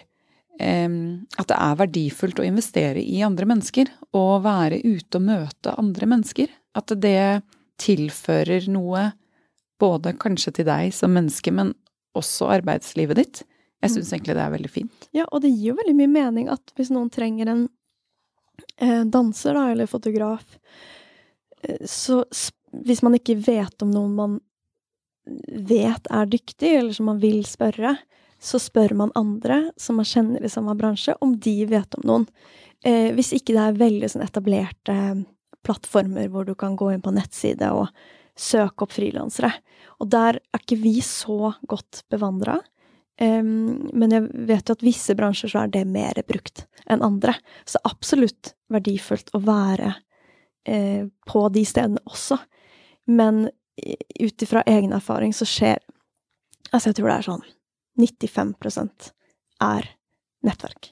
[0.56, 3.90] At det er verdifullt å investere i andre mennesker.
[4.16, 6.54] Og være ute og møte andre mennesker.
[6.78, 7.42] At det
[7.82, 9.10] tilfører noe
[9.80, 11.74] både kanskje til deg som menneske, men
[12.16, 13.42] også arbeidslivet ditt.
[13.84, 15.08] Jeg syns egentlig det er veldig fint.
[15.14, 17.66] Ja, og det gir jo veldig mye mening at hvis noen trenger en
[18.80, 20.46] eh, danser, da, eller fotograf,
[21.62, 22.24] eh, så
[22.86, 24.40] hvis man ikke vet om noen man
[25.26, 27.96] vet er dyktig, eller som man vil spørre,
[28.46, 32.28] så spør man andre som man kjenner i samme bransje, om de vet om noen.
[32.86, 34.98] Eh, hvis ikke det er veldig sånn etablerte
[35.66, 37.90] plattformer hvor du kan gå inn på nettside og
[38.38, 39.50] søke opp frilansere.
[40.04, 42.60] Og der er ikke vi så godt bevandra.
[43.16, 47.38] Um, men jeg vet jo at visse bransjer så er det mer brukt enn andre.
[47.66, 49.94] Så absolutt verdifullt å være
[50.68, 52.38] eh, på de stedene også.
[53.08, 53.48] Men
[54.20, 55.82] ut ifra egen erfaring så skjer
[56.74, 57.44] Altså, jeg tror det er sånn
[58.00, 59.12] 95
[59.64, 59.88] er
[60.46, 60.92] nettverk.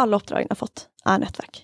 [0.00, 1.62] Alle oppdragene jeg har fått, er nettverk.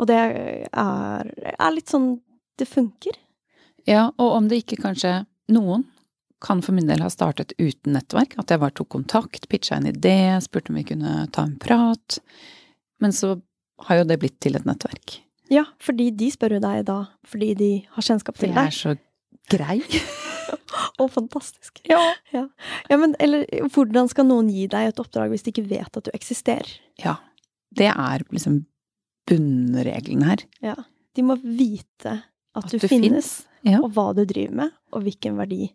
[0.00, 2.14] Og det er, er litt sånn
[2.58, 3.16] Det funker.
[3.88, 5.86] Ja, og om det ikke kanskje noen
[6.42, 9.86] kan for min del ha startet uten nettverk, at jeg bare tok kontakt, pitcha en
[9.88, 12.18] idé, spurte om vi kunne ta en prat,
[13.00, 13.36] men så
[13.86, 15.20] har jo det blitt til et nettverk.
[15.52, 18.70] Ja, fordi de spør jo deg da fordi de har kjennskap til Det til er
[18.70, 18.78] deg.
[18.78, 18.94] så
[19.56, 19.78] grei.
[21.00, 21.80] Å, fantastisk.
[21.88, 22.00] Ja.
[22.32, 22.46] ja.
[22.90, 26.12] men eller hvordan skal noen gi deg et oppdrag hvis de ikke vet at du
[26.14, 26.70] eksisterer?
[27.02, 27.18] Ja.
[27.72, 28.62] Det er liksom
[29.28, 30.44] bunnregelen her.
[30.64, 30.76] Ja.
[31.16, 33.80] De må vite at, At du, du finnes, ja.
[33.80, 35.70] og hva du driver med, og hvilken verdi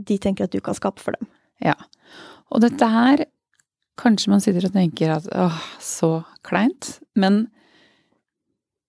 [0.00, 1.28] de tenker at du kan skape for dem.
[1.62, 1.76] Ja.
[2.50, 3.26] Og dette her
[4.00, 7.02] Kanskje man sitter og tenker at åh, så kleint.
[7.12, 7.50] Men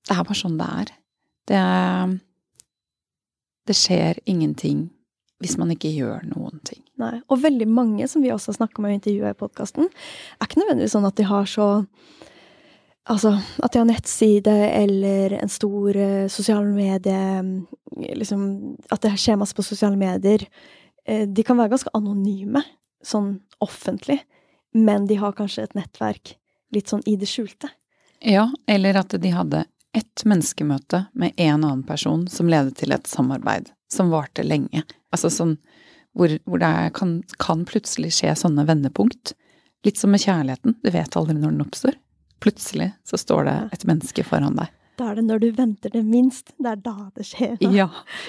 [0.07, 0.91] det er bare sånn det er.
[1.51, 1.63] Det
[3.67, 4.85] Det skjer ingenting
[5.41, 6.81] hvis man ikke gjør noen ting.
[7.01, 7.15] Nei.
[7.31, 10.61] Og veldig mange som vi også har snakka med i intervjuet i podkasten, er ikke
[10.61, 11.71] nødvendigvis sånn at de har så
[13.09, 13.31] Altså
[13.65, 18.43] at de har nettside eller en stor uh, sosiale medie liksom,
[18.93, 20.45] At det skjer masse på sosiale medier.
[21.09, 22.61] Uh, de kan være ganske anonyme,
[23.01, 24.19] sånn offentlig,
[24.77, 26.35] men de har kanskje et nettverk
[26.77, 27.73] litt sånn i det skjulte.
[28.21, 29.65] Ja, eller at de hadde
[29.97, 34.85] ett menneskemøte med en annen person som ledet til et samarbeid som varte lenge.
[35.11, 35.55] Altså sånn
[36.17, 39.33] hvor, hvor det er, kan, kan plutselig skje sånne vendepunkt.
[39.87, 41.97] Litt som med kjærligheten, du vet aldri når den oppstår.
[42.43, 44.71] Plutselig så står det et menneske foran deg.
[44.99, 47.55] Da er det når du venter det minst, det er da det skjer.
[47.61, 47.69] Da.
[47.79, 47.87] Ja,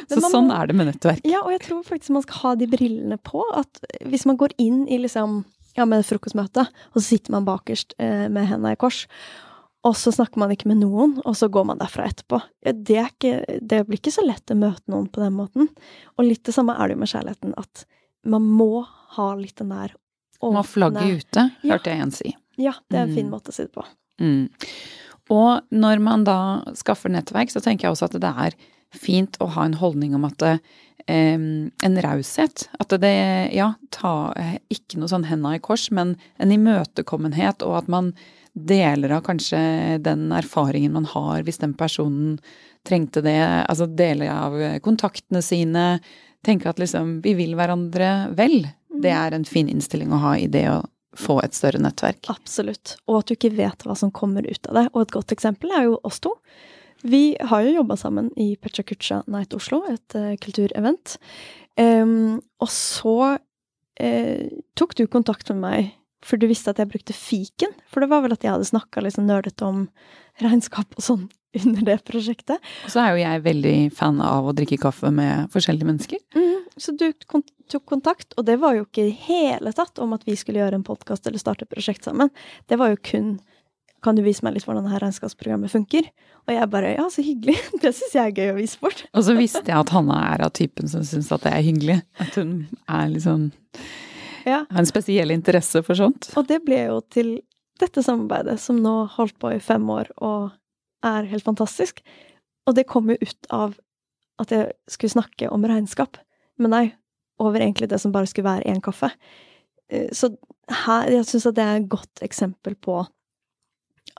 [0.08, 1.24] så man sånn er det med nettverk.
[1.28, 3.42] Ja, og jeg tror faktisk man skal ha de brillene på.
[3.58, 5.42] At hvis man går inn i liksom,
[5.76, 9.04] ja, med frokostmøtet, og så sitter man bakerst eh, med hendene i kors,
[9.84, 12.38] og så snakker man ikke med noen, og så går man derfra etterpå.
[12.64, 15.68] Ja, det, er ikke, det blir ikke så lett å møte noen på den måten.
[16.16, 17.84] Og litt det samme er det jo med kjærligheten, at
[18.24, 18.84] man må
[19.16, 19.96] ha litt den der
[20.42, 21.74] Må flagge ute, Ja.
[21.76, 22.36] hørte jeg en si.
[22.58, 23.30] Ja, det er en fin Mm.
[23.34, 23.84] måte å si det på.
[24.20, 24.48] Mm.
[25.30, 28.52] Og når man da skaffer nettverk, så tenker jeg også at det er
[28.92, 30.60] fint å ha en holdning om at det,
[31.08, 32.68] em, en raushet.
[32.80, 37.76] At det, ja, ta eh, ikke noe sånn henda i kors, men en imøtekommenhet, og
[37.84, 38.12] at man
[38.52, 42.36] deler av kanskje den erfaringen man har, hvis den personen
[42.86, 43.38] trengte det.
[43.70, 45.86] Altså deler av kontaktene sine,
[46.44, 48.66] tenke at liksom vi vil hverandre vel.
[49.02, 50.82] Det er en fin innstilling å ha i det å
[51.16, 52.24] få et større nettverk.
[52.32, 52.96] Absolutt.
[53.06, 54.86] Og at du ikke vet hva som kommer ut av det.
[54.92, 56.34] Og et godt eksempel er jo oss to.
[57.02, 61.16] Vi har jo jobba sammen i Pecha Night Oslo, et uh, kulturevent.
[61.76, 64.44] Um, og så uh,
[64.78, 65.90] tok du kontakt med meg,
[66.22, 67.74] for du visste at jeg brukte fiken.
[67.90, 69.86] For det var vel at jeg hadde snakka liksom nerdete om
[70.42, 71.24] regnskap og sånn
[71.62, 72.62] under det prosjektet.
[72.86, 76.22] Og så er jo jeg veldig fan av å drikke kaffe med forskjellige mennesker.
[76.36, 80.24] Mm, så du tok kontakt, og det var jo ikke i hele tatt om at
[80.28, 82.32] vi skulle gjøre en podkast eller starte et prosjekt sammen.
[82.70, 83.34] Det var jo kun
[84.02, 86.08] kan du vise meg litt hvordan det her regnskapsprogrammet funker?
[86.48, 87.54] Og jeg bare ja, så hyggelig.
[87.82, 89.04] Det syns jeg er gøy å vise bort.
[89.14, 92.00] Og så visste jeg at Hanna er av typen som syns at det er hyggelig.
[92.22, 93.52] At hun er liksom
[94.44, 94.64] ja.
[94.70, 96.30] Har en spesiell interesse for sånt.
[96.38, 97.34] Og det ble jo til
[97.82, 100.50] dette samarbeidet, som nå holdt på i fem år og
[101.06, 102.02] er helt fantastisk.
[102.68, 103.74] Og det kom jo ut av
[104.42, 106.18] at jeg skulle snakke om regnskap
[106.62, 106.92] med deg
[107.42, 109.10] over egentlig det som bare skulle være én kaffe.
[109.90, 110.32] Eh, så
[110.84, 113.02] her, jeg syns at det er et godt eksempel på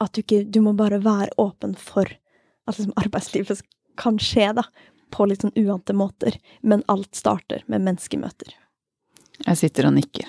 [0.01, 3.61] at du ikke Du må bare være åpen for at liksom arbeidslivet
[3.99, 4.63] kan skje, da.
[5.13, 6.39] På litt sånn uante måter.
[6.65, 8.55] Men alt starter med menneskemøter.
[9.41, 10.27] Jeg sitter og nikker.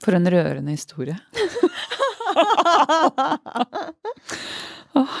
[0.00, 1.16] For en rørende historie.
[4.98, 5.14] oh.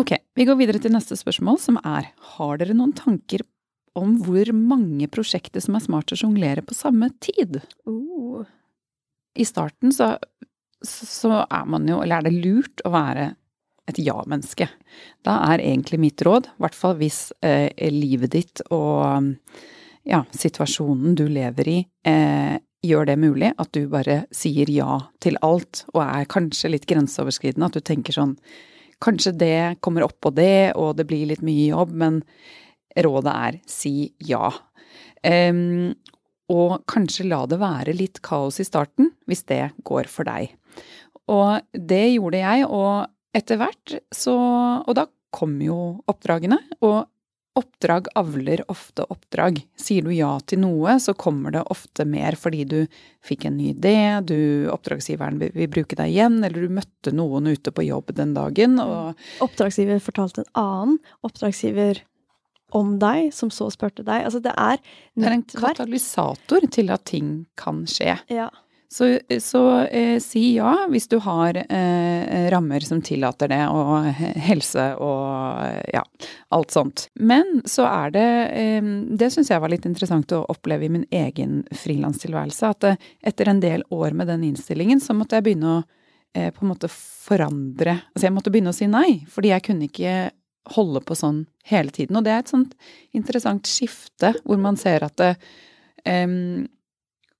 [0.00, 2.04] ok, vi går videre til neste spørsmål, som er
[2.36, 3.40] Har dere noen tanker
[3.98, 7.60] om hvor mange prosjekter som er smart å sjonglere på samme tid.
[7.88, 8.46] Uh.
[9.38, 10.16] I starten så,
[10.86, 13.34] så, er man jo, eller er det lurt å være
[13.90, 14.68] et ja-menneske.
[15.26, 19.30] Da er egentlig mitt råd, i hvert fall hvis eh, livet ditt og
[20.08, 25.36] ja, situasjonen du lever i, eh, gjør det mulig, at du bare sier ja til
[25.44, 28.36] alt, og er kanskje litt grenseoverskridende, at du tenker sånn
[29.00, 32.18] Kanskje det kommer oppå det, og det blir litt mye jobb, men
[33.00, 34.50] rådet er si ja.
[35.24, 35.94] Um,
[36.52, 40.52] og kanskje la det være litt kaos i starten, hvis det går for deg.
[41.32, 44.36] Og det gjorde jeg, og etter hvert så
[44.86, 47.06] Og da kom jo oppdragene, og
[47.58, 49.60] oppdrag avler ofte oppdrag.
[49.78, 52.78] Sier du ja til noe, så kommer det ofte mer fordi du
[53.26, 53.94] fikk en ny idé,
[54.26, 58.78] du, oppdragsgiveren vil bruke deg igjen, eller du møtte noen ute på jobb den dagen,
[58.82, 60.98] og Oppdragsgiver fortalte en annen.
[61.26, 62.02] Oppdragsgiver
[62.76, 64.24] om deg, som så spurte deg.
[64.26, 64.78] Altså, det er
[65.14, 68.16] Det er en katalysator til at ting kan skje.
[68.30, 68.50] Ja.
[68.92, 74.08] Så, så eh, si ja hvis du har eh, rammer som tillater det, og
[74.48, 76.02] helse og ja,
[76.50, 77.04] alt sånt.
[77.14, 81.06] Men så er det eh, Det syns jeg var litt interessant å oppleve i min
[81.06, 82.72] egen frilanstilværelse.
[82.74, 82.98] At eh,
[83.30, 85.78] etter en del år med den innstillingen, så måtte jeg begynne å
[86.34, 89.86] eh, på en måte forandre Altså jeg måtte begynne å si nei, fordi jeg kunne
[89.86, 90.18] ikke
[90.74, 92.18] holde på sånn hele tiden.
[92.18, 92.74] Og det er et sånt
[93.14, 95.30] interessant skifte hvor man ser at det
[96.04, 96.66] um,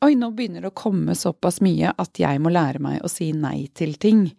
[0.00, 3.26] Oi, nå begynner det å komme såpass mye at jeg må lære meg å si
[3.36, 4.30] nei til ting.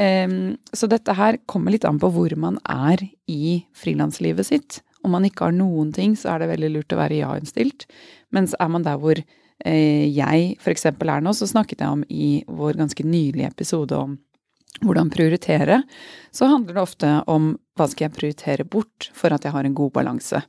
[0.00, 4.78] Um, så dette her kommer litt an på hvor man er i frilanslivet sitt.
[5.04, 7.84] Om man ikke har noen ting, så er det veldig lurt å være ja-innstilt.
[8.32, 10.88] Mens er man der hvor eh, jeg f.eks.
[10.88, 14.14] er nå, så snakket jeg om i vår ganske nylige episode om
[14.80, 15.82] hvordan prioritere,
[16.32, 19.76] så handler det ofte om hva skal jeg prioritere bort for at jeg har en
[19.76, 20.40] god balanse.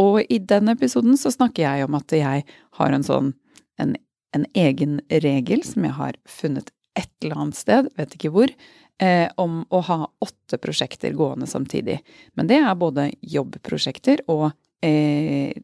[0.00, 2.48] Og i den episoden så snakker jeg om at jeg
[2.80, 3.34] har en sånn
[3.82, 3.94] en,
[4.36, 8.52] en egen regel som jeg har funnet et eller annet sted, vet ikke hvor,
[9.02, 12.00] eh, om å ha åtte prosjekter gående samtidig.
[12.34, 14.50] Men det er både jobbprosjekter og
[14.84, 15.54] eh,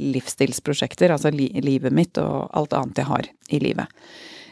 [0.00, 4.00] livsstilsprosjekter, altså li livet mitt og alt annet jeg har i livet.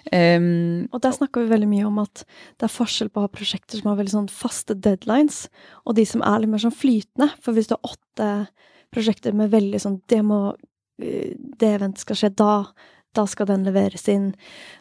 [0.08, 2.22] Um, og der snakker vi veldig mye om at
[2.56, 5.46] det er forskjell på å ha prosjekter som har veldig sånn faste deadlines,
[5.84, 7.28] og de som er litt mer sånn flytende.
[7.44, 8.30] For hvis du har åtte
[8.94, 10.40] prosjekter med veldig sånn Det må
[10.98, 12.52] Det eventet skal skje da.
[13.16, 14.32] Da skal den leveres inn.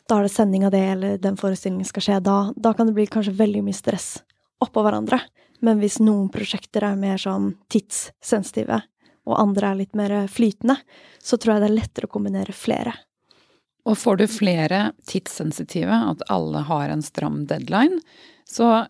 [0.09, 2.37] Da er det sending av det, eller den forestillingen skal skje da.
[2.57, 4.17] Da kan det bli kanskje veldig mye stress
[4.63, 5.21] oppå hverandre.
[5.65, 8.81] Men hvis noen prosjekter er mer sånn tidssensitive,
[9.27, 10.77] og andre er litt mer flytende,
[11.23, 12.93] så tror jeg det er lettere å kombinere flere.
[13.87, 18.01] Og får du flere tidssensitive, at alle har en stram deadline,
[18.47, 18.85] så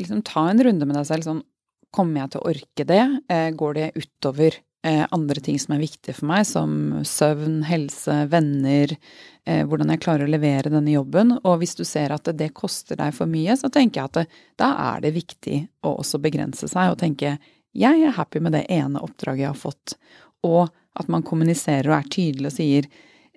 [0.00, 1.46] liksom ta en runde med deg selv sånn
[1.88, 3.04] Kommer jeg til å orke det?
[3.32, 6.70] Eh, går det utover andre ting som er viktige for meg, som
[7.06, 8.94] søvn, helse, venner,
[9.48, 11.34] eh, hvordan jeg klarer å levere denne jobben?
[11.42, 14.40] Og hvis du ser at det koster deg for mye, så tenker jeg at det,
[14.60, 17.38] da er det viktig å også begrense seg og tenke
[17.78, 19.98] jeg er happy med det ene oppdraget jeg har fått,
[20.46, 22.88] og at man kommuniserer og er tydelig og sier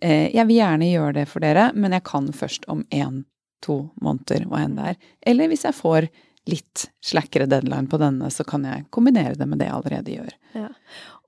[0.02, 3.24] Eh, jeg vil gjerne gjøre det for dere, men jeg kan først om én
[3.62, 5.00] to måneder, hva enn det er.
[5.30, 6.10] Eller hvis jeg får
[6.50, 10.38] litt slakkere deadline på denne, så kan jeg kombinere det med det jeg allerede gjør.
[10.58, 10.70] Ja.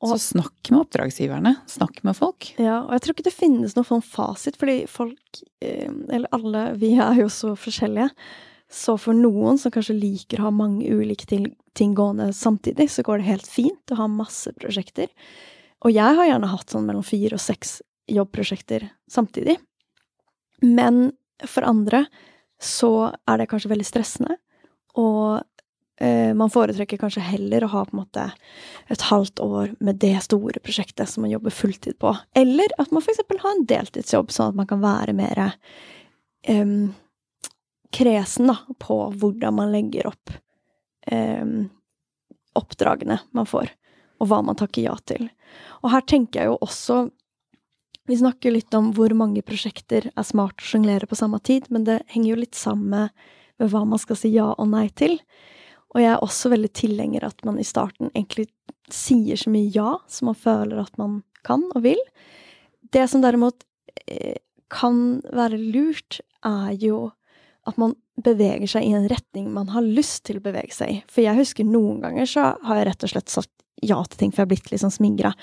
[0.04, 1.54] så snakk med oppdragsgiverne.
[1.70, 2.50] Snakk med folk.
[2.58, 6.66] Ja, og jeg tror ikke det finnes noen form fasit, fordi folk, eh, eller alle,
[6.82, 8.10] vi er jo så forskjellige.
[8.74, 13.06] Så for noen som kanskje liker å ha mange ulike ting, ting gående samtidig, så
[13.06, 15.14] går det helt fint å ha masse prosjekter.
[15.86, 19.60] Og jeg har gjerne hatt sånn mellom fire og seks jobbprosjekter samtidig.
[20.64, 21.12] Men
[21.46, 22.08] for andre
[22.64, 24.38] så er det kanskje veldig stressende,
[25.00, 25.44] og
[26.02, 28.26] eh, man foretrekker kanskje heller å ha på en måte
[28.94, 32.16] et halvt år med det store prosjektet som man jobber fulltid på.
[32.38, 36.76] Eller at man eksempel har en deltidsjobb, sånn at man kan være mer eh,
[37.94, 40.36] kresen da, på hvordan man legger opp
[41.12, 41.46] eh,
[42.54, 43.72] oppdragene man får,
[44.22, 45.28] og hva man takker ja til.
[45.82, 47.04] Og her tenker jeg jo også
[48.06, 51.86] vi snakker litt om hvor mange prosjekter er smart å sjonglere på samme tid, men
[51.88, 53.30] det henger jo litt sammen med
[53.72, 55.18] hva man skal si ja og nei til.
[55.94, 58.50] Og jeg er også veldig tilhenger at man i starten egentlig
[58.92, 62.00] sier så mye ja som man føler at man kan og vil.
[62.94, 63.66] Det som derimot
[64.08, 64.40] eh,
[64.74, 67.12] kan være lurt, er jo
[67.70, 70.98] at man beveger seg i en retning man har lyst til å bevege seg i.
[71.10, 73.54] For jeg husker noen ganger så har jeg rett og slett sagt
[73.84, 75.34] ja til ting, for jeg har blitt litt sånn smigra.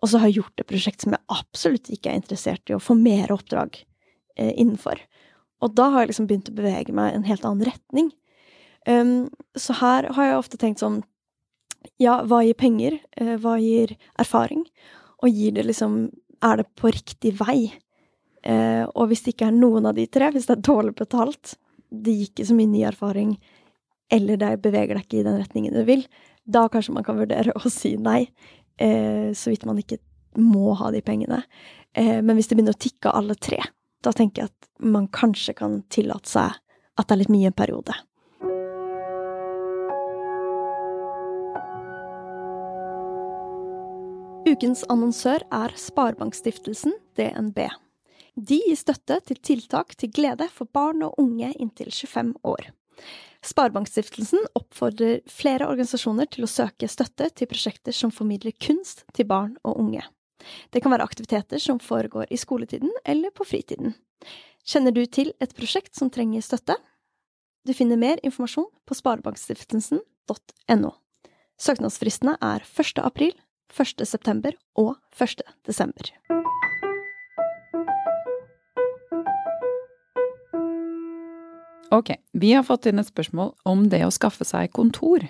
[0.00, 2.82] Og så har jeg gjort et prosjekt som jeg absolutt ikke er interessert i å
[2.82, 3.80] få mer oppdrag
[4.36, 5.00] eh, innenfor.
[5.60, 8.10] Og da har jeg liksom begynt å bevege meg i en helt annen retning.
[8.88, 11.02] Um, så her har jeg ofte tenkt sånn
[12.00, 12.96] Ja, hva gir penger?
[13.20, 14.64] Uh, hva gir erfaring?
[15.20, 16.06] Og gir det liksom
[16.40, 17.74] Er det på riktig vei?
[18.40, 21.58] Uh, og hvis det ikke er noen av de tre, hvis det er dårlig betalt,
[21.92, 23.34] det gir ikke så mye ny erfaring,
[24.08, 26.06] eller det beveger deg ikke i den retningen du vil,
[26.48, 30.00] da kanskje man kan vurdere å si nei uh, så vidt man ikke
[30.40, 31.42] må ha de pengene.
[31.98, 33.58] Men hvis det begynner å tikke alle tre,
[34.04, 36.56] da tenker jeg at man kanskje kan tillate seg
[36.96, 37.96] at det er litt mye en periode.
[44.50, 47.68] Ukens annonsør er Sparebankstiftelsen DNB.
[48.34, 52.70] De gir støtte til tiltak til glede for barn og unge inntil 25 år.
[53.46, 59.54] Sparebankstiftelsen oppfordrer flere organisasjoner til å søke støtte til prosjekter som formidler kunst til barn
[59.64, 60.02] og unge.
[60.70, 63.94] Det kan være aktiviteter som foregår i skoletiden eller på fritiden.
[64.66, 66.76] Kjenner du til et prosjekt som trenger støtte?
[67.66, 70.92] Du finner mer informasjon på sparebankstiftelsen.no.
[71.60, 72.98] Søknadsfristene er 1.
[73.04, 73.34] april,
[73.76, 74.06] 1.
[74.08, 75.42] september og 1.
[75.68, 76.14] desember.
[81.90, 85.24] Ok, vi har fått inn et spørsmål om det å skaffe seg kontor.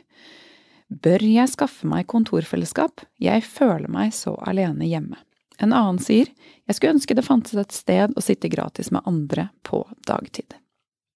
[0.91, 3.05] Bør jeg skaffe meg kontorfellesskap?
[3.23, 5.21] Jeg føler meg så alene hjemme.
[5.61, 6.31] En annen sier
[6.67, 10.57] jeg skulle ønske det fantes et sted å sitte gratis med andre på dagtid.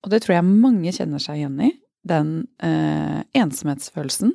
[0.04, 1.72] Og det tror jeg mange kjenner seg igjen i,
[2.04, 4.34] den eh, ensomhetsfølelsen.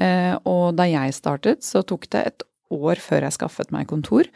[0.00, 4.30] Eh, og da jeg startet, så tok det et år før jeg skaffet meg kontor.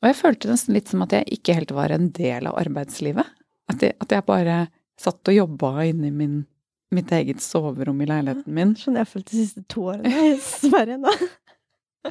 [0.00, 3.28] Og jeg følte nesten litt som at jeg ikke helt var en del av arbeidslivet.
[3.70, 4.64] At jeg, at jeg bare
[5.00, 6.40] satt og jobba inni min,
[6.94, 8.74] mitt eget soverom i leiligheten min.
[8.78, 11.14] Sånn jeg har følt de siste to årene i Sverige nå.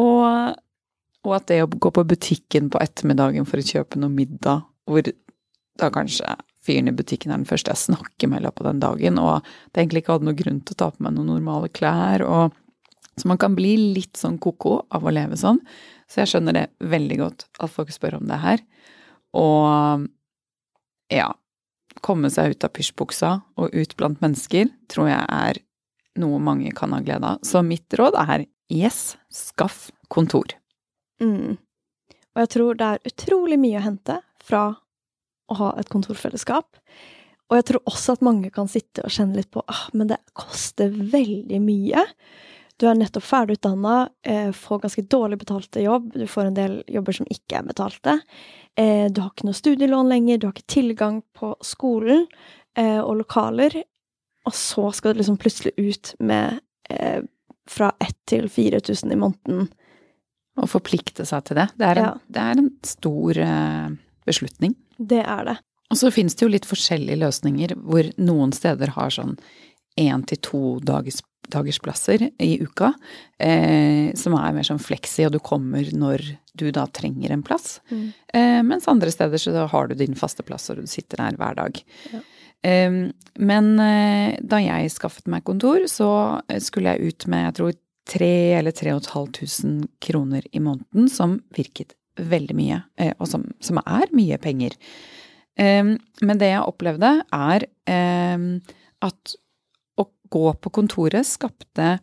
[0.00, 0.24] og,
[1.24, 5.06] og, at det å gå på butikken på ettermiddagen for å kjøpe noe middag, hvor
[5.80, 8.84] da kanskje fyren i butikken er den første jeg snakker med i løpet av den
[8.84, 11.72] dagen, og det egentlig ikke hadde noen grunn til å ta på meg noen normale
[11.74, 12.60] klær, og
[13.14, 15.60] så man kan bli litt sånn ko-ko av å leve sånn.
[16.10, 18.62] Så jeg skjønner det veldig godt at folk spør om det her.
[19.38, 20.08] Og
[21.12, 21.28] ja,
[22.04, 23.30] komme seg ut av pysjbuksa
[23.60, 25.60] og ut blant mennesker, tror jeg er
[26.20, 27.42] noe mange kan ha glede av.
[27.46, 30.54] Så mitt råd er yes, skaff kontor.
[31.22, 31.56] Mm.
[32.34, 34.64] Og jeg tror det er utrolig mye å hente fra
[35.50, 36.80] å ha et kontorfellesskap.
[37.50, 40.20] Og jeg tror også at mange kan sitte og kjenne litt på ah, men det
[40.36, 42.04] koster veldig mye.
[42.80, 46.80] Du er nettopp ferdig utdanna, eh, får ganske dårlig betalte jobb, du får en del
[46.90, 48.16] jobber som ikke er betalte.
[48.76, 52.24] Eh, du har ikke noe studielån lenger, du har ikke tilgang på skolen
[52.78, 53.76] eh, og lokaler.
[54.44, 56.60] Og så skal du liksom plutselig ut med
[56.90, 57.22] eh,
[57.70, 59.68] fra 1000 til 4000 i måneden.
[60.56, 61.68] Å forplikte seg til det.
[61.76, 62.14] Det er en, ja.
[62.30, 63.38] det er en stor
[64.24, 64.76] beslutning.
[64.96, 65.56] Det er det.
[65.90, 69.34] Og så finnes det jo litt forskjellige løsninger, hvor noen steder har sånn
[70.00, 71.20] én til to dagers
[71.52, 72.92] dagersplasser i uka,
[73.38, 76.24] eh, som er mer sånn fleksi, og du kommer når
[76.54, 77.80] du da trenger en plass.
[77.90, 78.06] Mm.
[78.34, 81.58] Eh, mens andre steder så har du din faste plass, og du sitter der hver
[81.58, 81.80] dag.
[82.12, 82.20] Ja.
[82.64, 83.00] Eh,
[83.34, 87.74] men da jeg skaffet meg kontor, så skulle jeg ut med jeg tror
[88.14, 92.82] 3 eller tre og et halvt tusen kroner i måneden, som virket veldig mye,
[93.16, 94.76] og som, som er mye penger.
[95.56, 99.34] Men det jeg opplevde, er at
[100.34, 101.98] gå på kontoret skapte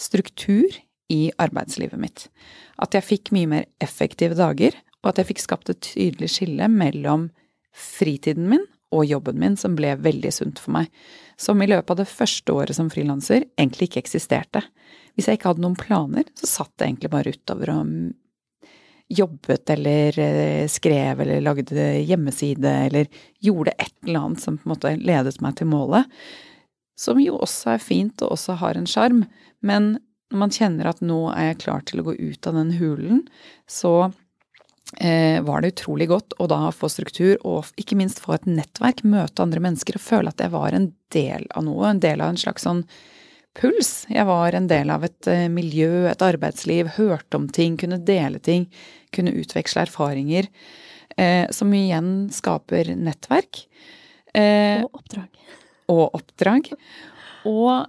[0.00, 0.68] struktur
[1.12, 2.28] i arbeidslivet mitt.
[2.80, 6.68] At jeg fikk mye mer effektive dager, og at jeg fikk skapt et tydelig skille
[6.72, 7.28] mellom
[7.74, 8.64] fritiden min
[8.94, 10.90] og jobben min, som ble veldig sunt for meg.
[11.40, 14.62] Som i løpet av det første året som frilanser egentlig ikke eksisterte.
[15.14, 17.90] Hvis jeg ikke hadde noen planer, så satt jeg egentlig bare utover og
[19.14, 23.10] jobbet eller eh, skrev eller lagde hjemmeside eller
[23.44, 26.08] gjorde et eller annet som på en måte ledet meg til målet.
[26.98, 29.24] Som jo også er fint og også har en sjarm.
[29.64, 29.96] Men
[30.30, 33.24] når man kjenner at nå er jeg klar til å gå ut av den hulen,
[33.70, 34.10] så
[34.98, 39.04] eh, var det utrolig godt å da få struktur og ikke minst få et nettverk,
[39.06, 41.90] møte andre mennesker og føle at jeg var en del av noe.
[41.90, 42.84] En del av en slags sånn
[43.54, 43.92] puls.
[44.10, 48.42] Jeg var en del av et eh, miljø, et arbeidsliv, hørte om ting, kunne dele
[48.42, 48.66] ting,
[49.14, 50.50] kunne utveksle erfaringer.
[51.16, 53.66] Eh, som igjen skaper nettverk.
[54.34, 55.28] Eh, og oppdrag.
[55.92, 56.70] Og oppdrag.
[57.48, 57.84] Og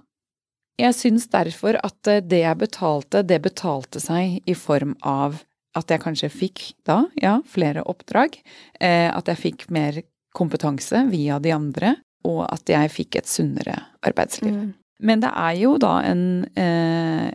[0.76, 5.40] jeg syns derfor at eh, det jeg betalte, det betalte seg i form av
[5.76, 8.38] at jeg kanskje fikk da, ja, flere oppdrag.
[8.80, 10.00] Eh, at jeg fikk mer
[10.36, 11.94] kompetanse via de andre,
[12.28, 14.52] og at jeg fikk et sunnere arbeidsliv.
[14.52, 14.70] Mm.
[15.06, 16.24] Men det er jo da en
[16.56, 17.28] eh,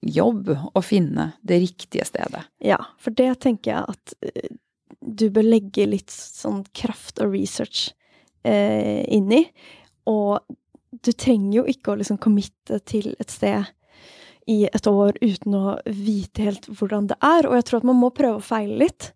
[0.00, 2.44] jobb å finne det riktige stedet.
[2.64, 4.56] Ja, for det tenker jeg at uh,
[5.00, 7.90] du bør legge litt sånn kraft og research
[8.44, 9.44] eh, inn i.
[10.10, 10.40] Og
[10.90, 13.70] du trenger jo ikke å liksom committe til et sted
[14.50, 17.46] i et år uten å vite helt hvordan det er.
[17.46, 19.12] Og jeg tror at man må prøve å feile litt.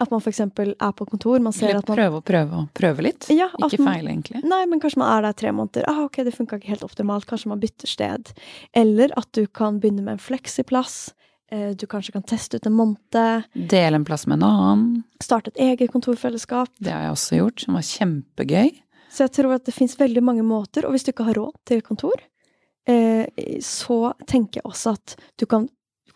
[0.00, 0.40] At man f.eks.
[0.40, 3.26] er på kontor, man ser litt at man Prøve og prøve og prøve litt?
[3.28, 4.40] Ja, ikke man, feile, egentlig?
[4.48, 5.84] Nei, men kanskje man er der tre måneder.
[5.92, 7.28] Ah, ok, det funka ikke helt optimalt.
[7.28, 8.30] Kanskje man bytter sted.
[8.72, 11.10] Eller at du kan begynne med en fleksiplass.
[11.52, 13.50] Eh, du kanskje kan teste ut en måned.
[13.52, 15.02] Dele en plass med en annen.
[15.20, 16.72] Starte et eget kontorfellesskap.
[16.80, 18.72] Det har jeg også gjort, som var kjempegøy.
[19.10, 21.56] Så jeg tror at det fins veldig mange måter, og hvis du ikke har råd
[21.66, 22.20] til kontor,
[22.90, 23.26] Eh,
[23.60, 25.68] så tenker jeg også at du kan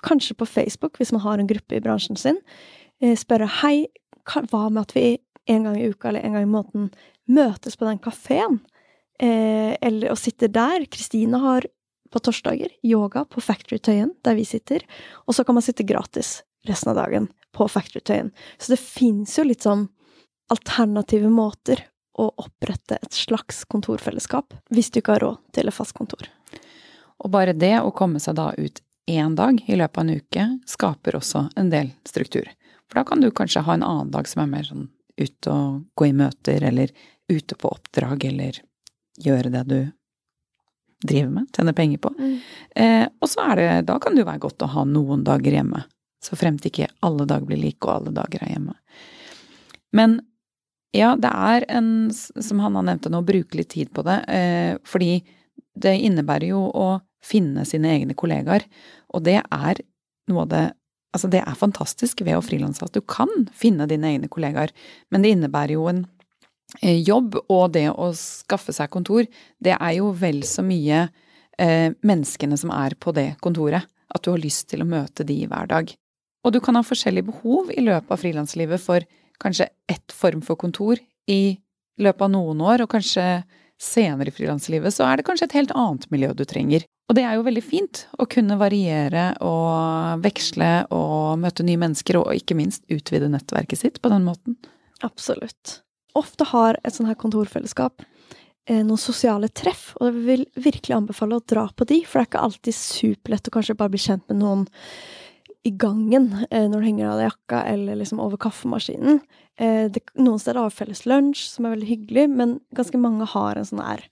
[0.05, 2.40] kanskje på Facebook, hvis man har en gruppe i bransjen sin,
[3.01, 3.86] eh, spørre hei,
[4.24, 6.90] hva med at vi en gang i uka eller en gang i måneden
[7.28, 8.61] møtes på den kafeen?
[9.20, 10.86] Eh, eller og sitter der.
[10.90, 11.66] Kristine har
[12.11, 14.82] på torsdager yoga på Factory Tøyen, der vi sitter.
[15.28, 18.32] Og så kan man sitte gratis resten av dagen på Factory Tøyen.
[18.59, 19.88] Så det fins jo litt sånn
[20.51, 21.84] alternative måter
[22.15, 26.29] å opprette et slags kontorfellesskap, hvis du ikke har råd til et fast kontor.
[27.25, 30.47] Og bare det å komme seg da ut én dag i løpet av en uke,
[30.69, 32.49] skaper også en del struktur.
[32.89, 34.89] For da kan du kanskje ha en annen dag som er mer sånn
[35.21, 36.91] ut og gå i møter, eller
[37.31, 38.59] ute på oppdrag, eller
[39.21, 39.79] gjøre det du
[41.05, 42.12] driver med, tjene penger på.
[42.19, 42.37] Mm.
[42.75, 45.55] Eh, og så er det, da kan det jo være godt å ha noen dager
[45.55, 45.85] hjemme.
[46.25, 48.77] Så frem til ikke alle dager blir like, og alle dager er hjemme.
[49.95, 50.17] Men
[50.95, 54.20] ja, det er en, som Hanna nevnte nå, bruke litt tid på det.
[54.30, 55.18] Eh, fordi
[55.74, 56.88] det innebærer jo å
[57.24, 58.66] finne sine egne kollegaer,
[59.14, 59.84] og det er
[60.30, 60.64] noe av det
[61.14, 64.72] Altså, det er fantastisk ved å frilanse at du kan finne dine egne kollegaer,
[65.14, 66.01] men det innebærer jo en
[66.80, 69.28] eh, jobb, og det å skaffe seg kontor,
[69.62, 71.05] det er jo vel så mye
[71.55, 75.38] eh, menneskene som er på det kontoret, at du har lyst til å møte de
[75.47, 75.95] hver dag.
[76.42, 79.07] Og du kan ha forskjellige behov i løpet av frilanslivet for
[79.45, 81.59] kanskje ett form for kontor i
[82.01, 83.45] løpet av noen år, og kanskje
[83.80, 86.86] senere i frilanslivet, så er det kanskje et helt annet miljø du trenger.
[87.11, 92.18] Og det er jo veldig fint å kunne variere og veksle og møte nye mennesker,
[92.20, 94.57] og ikke minst utvide nettverket sitt på den måten.
[95.05, 95.80] Absolutt.
[96.16, 98.05] Ofte har et sånt her kontorfellesskap
[98.70, 102.24] eh, noen sosiale treff, og jeg vil virkelig anbefale å dra på de, for det
[102.24, 104.64] er ikke alltid superlett å kanskje bare bli kjent med noen
[105.65, 109.23] i gangen eh, når du henger av deg jakka, eller liksom over kaffemaskinen.
[109.57, 113.57] Eh, det, noen steder har felles lunsj, som er veldig hyggelig, men ganske mange har
[113.57, 114.05] en sånn her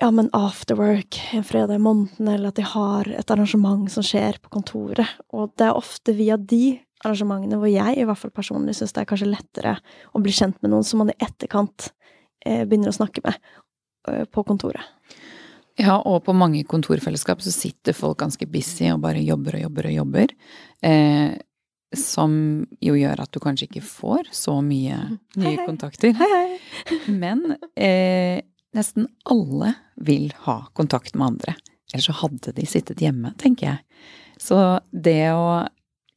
[0.00, 4.38] ja, men afterwork en fredag i måneden, eller at de har et arrangement som skjer
[4.40, 5.18] på kontoret.
[5.36, 9.02] Og det er ofte via de arrangementene hvor jeg i hvert fall personlig syns det
[9.02, 9.74] er kanskje lettere
[10.16, 11.90] å bli kjent med noen som man i etterkant
[12.44, 13.36] eh, begynner å snakke med
[14.08, 14.84] eh, på kontoret.
[15.80, 19.88] Ja, og på mange kontorfellesskap så sitter folk ganske busy og bare jobber og jobber
[19.88, 20.34] og jobber.
[20.84, 21.38] Eh,
[21.96, 22.32] som
[22.84, 24.98] jo gjør at du kanskje ikke får så mye
[25.40, 26.14] nye hei, kontakter.
[26.18, 26.98] Hei, hei.
[27.22, 28.42] Men eh,
[28.76, 31.56] nesten alle vil ha kontakt med andre.
[31.90, 34.06] Ellers så hadde de sittet hjemme, tenker jeg.
[34.40, 35.66] Så det å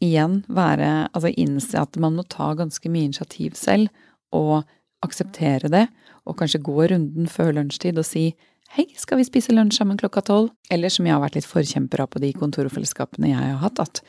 [0.04, 3.90] igjen være Altså innse at man må ta ganske mye initiativ selv,
[4.34, 4.64] og
[5.04, 5.88] akseptere det,
[6.26, 8.32] og kanskje gå runden før lunsjtid og si
[8.74, 10.48] Hei, skal vi spise lunsj sammen klokka tolv?
[10.74, 14.00] Eller som jeg har vært litt forkjemper av på de kontorfellesskapene jeg har hatt, at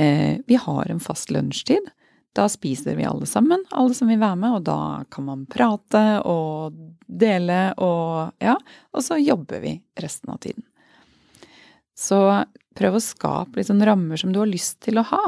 [0.00, 1.90] eh, vi har en fast lunsjtid.
[2.32, 4.78] Da spiser vi alle sammen, alle som vil være med, og da
[5.12, 8.56] kan man prate og dele og ja,
[8.96, 10.64] og så jobber vi resten av tiden.
[11.92, 12.22] Så
[12.76, 15.22] prøv å skape litt sånn rammer som du har lyst til å ha,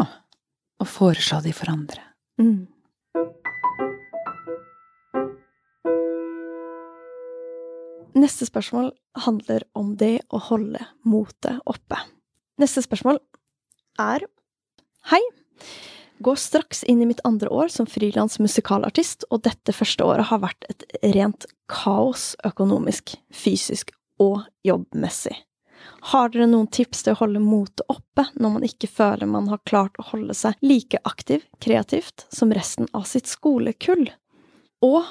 [0.81, 2.09] og foreslå de for andre.
[2.41, 2.65] Mm.
[8.19, 8.91] Neste spørsmål
[9.23, 12.01] handler om det å holde motet oppe.
[12.59, 13.21] Neste spørsmål
[14.03, 14.25] er
[15.13, 15.21] Hei!
[16.19, 20.43] Går straks inn i mitt andre år som frilans musikalartist, og dette første året har
[20.43, 20.83] vært et
[21.15, 25.37] rent kaos økonomisk, fysisk og jobbmessig.
[26.11, 29.63] Har dere noen tips til å holde motet oppe når man ikke føler man har
[29.69, 34.09] klart å holde seg like aktiv, kreativt, som resten av sitt skolekull?
[34.83, 35.07] Og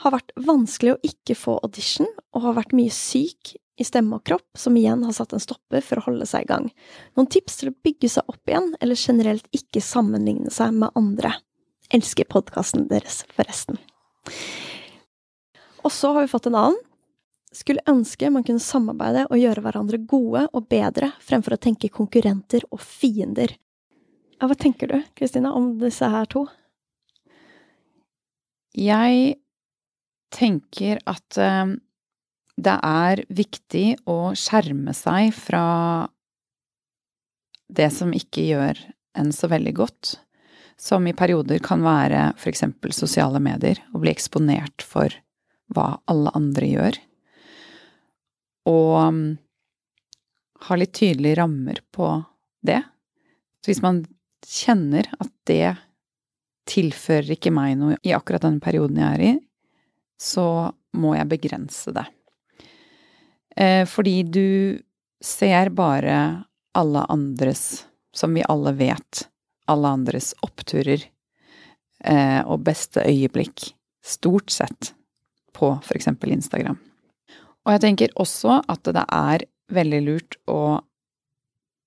[0.00, 4.24] har vært vanskelig å ikke få audition, og har vært mye syk i stemme og
[4.28, 6.68] kropp, som igjen har satt en stopper for å holde seg i gang.
[7.16, 11.32] Noen tips til å bygge seg opp igjen, eller generelt ikke sammenligne seg med andre.
[11.92, 13.80] Elsker podkasten deres, forresten.
[15.80, 16.78] Og så har vi fått en annen.
[17.56, 22.62] Skulle ønske man kunne samarbeide og gjøre hverandre gode og bedre, fremfor å tenke konkurrenter
[22.70, 23.56] og fiender.
[24.36, 26.44] Ja, hva tenker du, Kristina, om disse her to?
[28.78, 29.40] Jeg
[30.34, 31.74] tenker at eh,
[32.60, 35.64] det er viktig å skjerme seg fra
[37.70, 38.80] det som ikke gjør
[39.18, 40.14] en så veldig godt,
[40.80, 45.14] som i perioder kan være eksempel sosiale medier, å bli eksponert for
[45.70, 46.98] hva alle andre gjør,
[48.70, 49.20] og um,
[50.66, 52.08] ha litt tydelige rammer på
[52.66, 52.80] det.
[53.62, 54.02] Så hvis man
[54.46, 55.76] kjenner at det
[56.70, 59.32] tilfører ikke meg noe i akkurat den perioden jeg er i,
[60.20, 60.46] så
[61.00, 62.04] må jeg begrense det.
[63.56, 64.48] Eh, fordi du
[65.24, 66.44] ser bare
[66.76, 69.24] alle andres, som vi alle vet,
[69.70, 71.02] alle andres oppturer
[72.04, 73.72] eh, og beste øyeblikk,
[74.04, 74.94] stort sett,
[75.56, 76.78] på eksempel Instagram.
[77.66, 80.80] Og jeg tenker også at det er veldig lurt å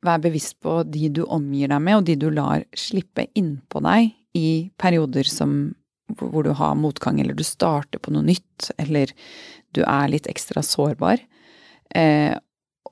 [0.03, 4.11] være bevisst på de du omgir deg med, og de du lar slippe innpå deg
[4.37, 5.73] i perioder som
[6.19, 9.11] hvor du har motgang, eller du starter på noe nytt, eller
[9.73, 11.21] du er litt ekstra sårbar.
[11.95, 12.33] Eh,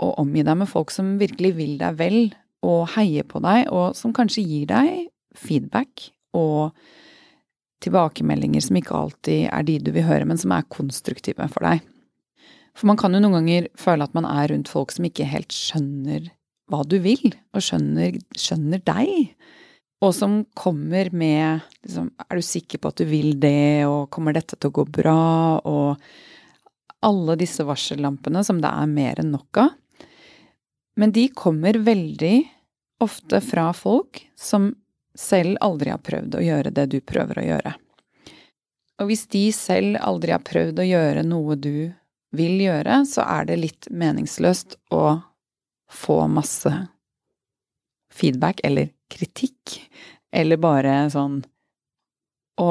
[0.01, 2.19] og omgi deg med folk som virkelig vil deg vel,
[2.65, 5.07] og heier på deg, og som kanskje gir deg
[5.37, 6.75] feedback og
[7.81, 11.81] tilbakemeldinger som ikke alltid er de du vil høre, men som er konstruktive for deg.
[12.77, 15.51] For man kan jo noen ganger føle at man er rundt folk som ikke helt
[15.55, 16.29] skjønner
[16.71, 19.33] hva du vil, og skjønner, skjønner deg.
[20.01, 24.33] Og som kommer med liksom, Er du sikker på at du vil det, og kommer
[24.33, 26.01] dette til å gå bra, og
[27.05, 29.69] alle disse varsellampene som det er mer enn nok av.
[30.97, 32.35] Men de kommer veldig
[33.01, 34.73] ofte fra folk som
[35.17, 37.73] selv aldri har prøvd å gjøre det du prøver å gjøre.
[39.01, 41.89] Og hvis de selv aldri har prøvd å gjøre noe du
[42.37, 45.21] vil gjøre, så er det litt meningsløst å
[45.91, 46.71] få masse
[48.11, 49.77] feedback eller kritikk,
[50.31, 51.41] eller bare sånn
[52.61, 52.67] Å,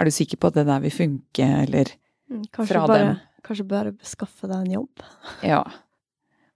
[0.00, 1.94] er du sikker på at det der vil funke, eller
[2.30, 3.16] Mm, Kanskje fra bare, dem.
[3.42, 5.00] Kanskje bare skaffe deg en jobb.
[5.52, 5.64] Ja.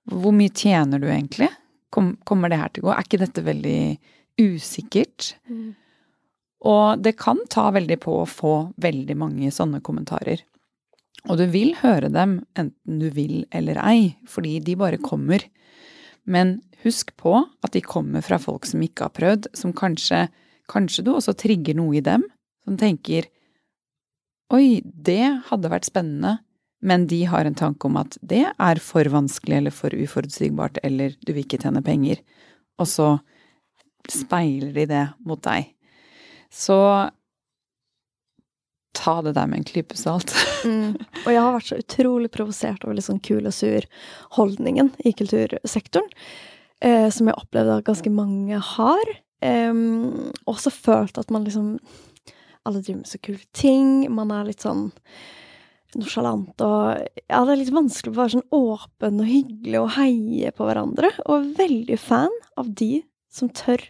[0.07, 1.49] Hvor mye tjener du egentlig?
[1.91, 2.93] Kom, kommer det her til å gå?
[2.95, 3.79] Er ikke dette veldig
[4.39, 5.33] usikkert?
[6.65, 8.53] Og det kan ta veldig på å få
[8.85, 10.45] veldig mange sånne kommentarer.
[11.27, 15.43] Og du vil høre dem, enten du vil eller ei, fordi de bare kommer.
[16.25, 20.27] Men husk på at de kommer fra folk som ikke har prøvd, som kanskje
[20.65, 22.23] Kanskje du også trigger noe i dem,
[22.65, 23.27] som tenker
[24.55, 26.39] Oi, det hadde vært spennende,
[26.85, 31.17] men de har en tanke om at det er for vanskelig eller for uforutsigbart, eller
[31.25, 32.21] du vil ikke tjene penger.
[32.81, 33.09] Og så
[34.13, 35.73] speiler de det mot deg.
[36.53, 36.77] Så
[38.97, 40.35] ta det der med en klype salt.
[40.65, 40.95] Mm.
[40.97, 43.85] Og jeg har vært så utrolig provosert over litt sånn kul og sur
[44.33, 46.07] holdningen i kultursektoren.
[46.81, 49.11] Eh, som jeg opplevde at ganske mange har.
[49.45, 49.77] Eh,
[50.49, 51.77] også følt at man liksom
[52.65, 54.07] Alle driver med så kule ting.
[54.09, 54.87] Man er litt sånn
[55.95, 60.53] nonsjalant og Ja, det er litt vanskelig å være sånn åpen og hyggelig og heie
[60.57, 61.13] på hverandre.
[61.29, 63.85] Og veldig fan av de som tør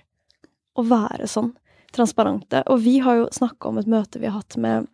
[0.75, 1.53] å være sånn
[1.95, 2.65] transparente.
[2.67, 4.89] Og vi har jo snakka om et møte vi har hatt med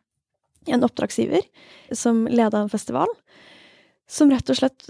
[0.67, 1.43] en oppdragsgiver
[1.97, 3.09] som leda en festival.
[4.11, 4.89] Som rett og slett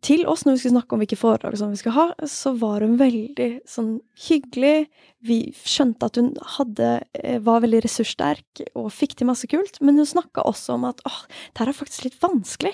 [0.00, 2.80] til oss, når vi skulle snakke om hvilke foredrag som vi skulle ha, så var
[2.80, 3.90] hun veldig sånn
[4.24, 4.86] hyggelig.
[5.28, 5.36] Vi
[5.68, 6.88] skjønte at hun hadde,
[7.20, 9.76] eh, var veldig ressurssterk og fikk til masse kult.
[9.84, 11.20] Men hun snakka også om at åh,
[11.52, 12.72] det her er faktisk litt vanskelig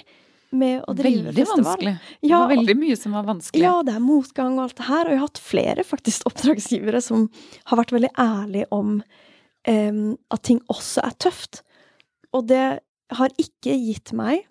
[0.55, 1.65] med å drive Veldig festival.
[1.65, 1.95] vanskelig.
[2.23, 3.61] Det Ja, var veldig mye som var vanskelig.
[3.67, 5.05] Ja, det er motgang og alt det her.
[5.05, 7.29] Og jeg har hatt flere faktisk oppdragsgivere som
[7.67, 9.03] har vært veldig ærlige om
[9.69, 11.63] um, at ting også er tøft.
[12.37, 12.67] Og det
[13.19, 14.45] har ikke gitt meg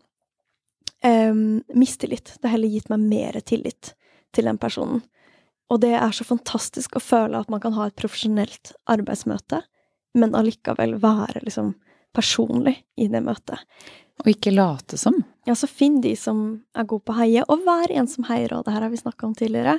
[1.05, 2.33] um, mistillit.
[2.37, 3.93] Det har heller gitt meg mer tillit
[4.35, 5.03] til den personen.
[5.71, 9.61] Og det er så fantastisk å føle at man kan ha et profesjonelt arbeidsmøte,
[10.17, 11.73] men allikevel være liksom
[12.15, 13.59] personlig i det møtet.
[14.23, 15.19] Og ikke late som.
[15.45, 18.55] Ja, så finn de som er gode på å heie, og vær en som heier,
[18.55, 19.77] og det her har vi snakka om tidligere.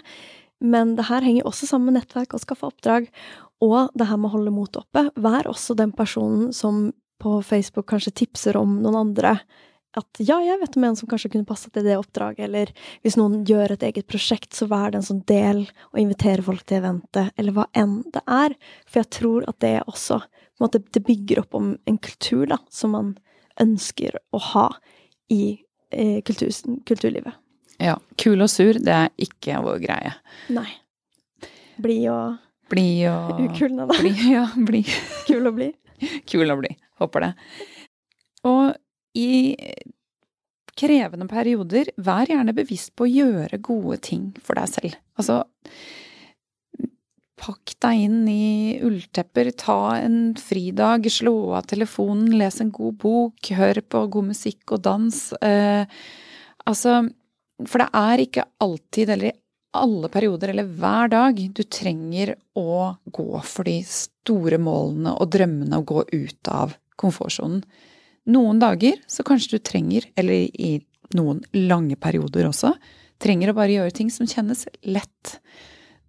[0.61, 3.09] Men det her henger også sammen med nettverk og skaffe oppdrag,
[3.65, 5.09] og det her med å holde motet oppe.
[5.19, 6.93] Vær også den personen som
[7.23, 9.39] på Facebook kanskje tipser om noen andre.
[9.97, 13.17] At ja, jeg vet om en som kanskje kunne passet til det oppdraget, eller hvis
[13.19, 16.83] noen gjør et eget prosjekt, så vær det en sånn del og inviterer folk til
[16.83, 18.55] eventet, eller hva enn det er.
[18.87, 20.21] For jeg tror at det også
[20.63, 23.15] måte, det bygger opp om en kultur da, som man
[23.63, 24.67] ønsker å ha
[25.33, 25.59] i
[25.91, 26.51] eh, kultur,
[26.87, 27.39] kulturlivet.
[27.79, 27.95] Ja.
[28.19, 30.15] Kul og sur, det er ikke vår greie.
[30.55, 30.69] Nei.
[31.79, 33.97] Blid og Bli og ukul, nei da.
[33.97, 34.83] Bli, ja, bli.
[35.25, 35.77] Kul og blid.
[36.29, 36.75] Kul å bli.
[36.99, 37.33] Håper det.
[38.49, 38.75] Og
[39.19, 39.55] i
[40.79, 44.99] krevende perioder, vær gjerne bevisst på å gjøre gode ting for deg selv.
[45.19, 45.41] Altså,
[47.39, 53.53] pakk deg inn i ulltepper, ta en fridag, slå av telefonen, les en god bok,
[53.59, 55.21] hør på god musikk og dans.
[55.43, 55.85] Eh,
[56.67, 57.01] altså,
[57.67, 59.39] for det er ikke alltid, eller i
[59.79, 65.81] alle perioder, eller hver dag, du trenger å gå for de store målene og drømmene
[65.81, 67.63] og gå ut av komfortsonen.
[68.29, 70.79] Noen dager så kanskje du trenger, eller i
[71.17, 72.75] noen lange perioder også,
[73.23, 75.39] trenger å bare gjøre ting som kjennes lett.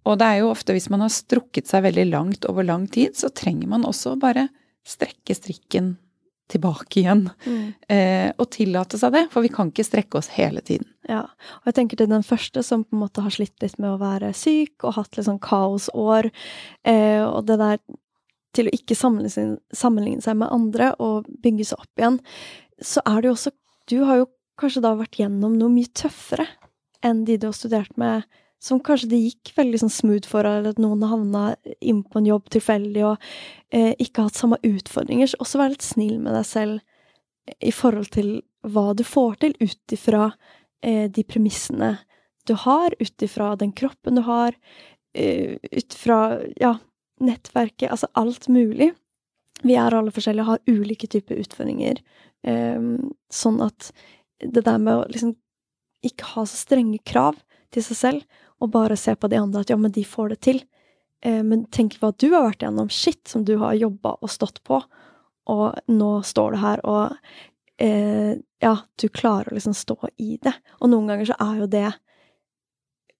[0.08, 3.16] Og det er jo ofte hvis man har strukket seg veldig langt over lang tid,
[3.16, 4.48] så trenger man også bare
[4.86, 5.94] strekke strikken
[6.50, 7.26] tilbake igjen.
[7.46, 7.66] Mm.
[7.88, 10.88] Eh, og tillate seg det, for vi kan ikke strekke oss hele tiden.
[11.08, 11.24] Ja,
[11.60, 14.00] og jeg tenker til den første som på en måte har slitt litt med å
[14.00, 16.30] være syk og hatt litt sånn kaosår,
[16.86, 17.82] eh, og det der
[18.56, 22.18] til å ikke sammenligne, seg med andre og bygge seg opp igjen,
[22.80, 23.56] så er det jo også
[23.90, 24.26] Du har jo
[24.60, 26.46] kanskje da vært gjennom noe mye tøffere
[27.02, 28.26] enn de du har studert med,
[28.60, 31.44] som kanskje det gikk veldig sånn smooth for, eller at noen havna
[31.80, 33.30] inn på en jobb tilfeldig og
[33.72, 35.30] eh, ikke hatt samme utfordringer.
[35.32, 38.34] Så også vær litt snill med deg selv i forhold til
[38.68, 40.28] hva du får til ut ifra
[40.84, 41.94] eh, de premissene
[42.48, 44.52] du har, ut ifra den kroppen du har,
[45.16, 46.20] eh, ut ifra
[46.60, 46.76] ja,
[47.20, 48.92] nettverket, altså alt mulig.
[49.62, 52.00] Vi er alle forskjellige og har ulike typer utfordringer.
[52.46, 52.80] Eh,
[53.32, 53.92] sånn at
[54.40, 55.34] det der med å liksom
[56.06, 57.36] ikke ha så strenge krav
[57.74, 60.40] til seg selv, og bare se på de andre at ja, men de får det
[60.46, 60.62] til.
[61.24, 62.90] Eh, men tenk hva du har vært gjennom.
[62.92, 64.80] Shit, som du har jobba og stått på.
[65.50, 67.16] Og nå står du her, og
[67.80, 70.52] eh, ja, du klarer å liksom stå i det.
[70.80, 71.88] Og noen ganger så er jo det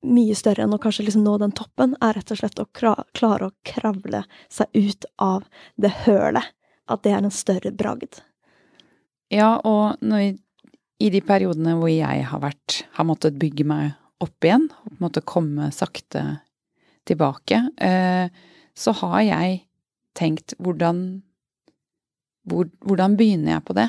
[0.07, 3.51] mye større enn å kanskje liksom nå den toppen, er rett og slett å klare
[3.51, 5.47] å kravle seg ut av
[5.81, 6.55] det hølet.
[6.91, 8.19] At det er en større bragd.
[9.31, 10.35] Ja, og når,
[10.99, 15.05] i de periodene hvor jeg har vært, har måttet bygge meg opp igjen, på en
[15.05, 16.25] måte komme sakte
[17.09, 18.27] tilbake, eh,
[18.75, 19.61] så har jeg
[20.19, 21.21] tenkt hvordan
[22.51, 23.87] hvor, Hvordan begynner jeg på det?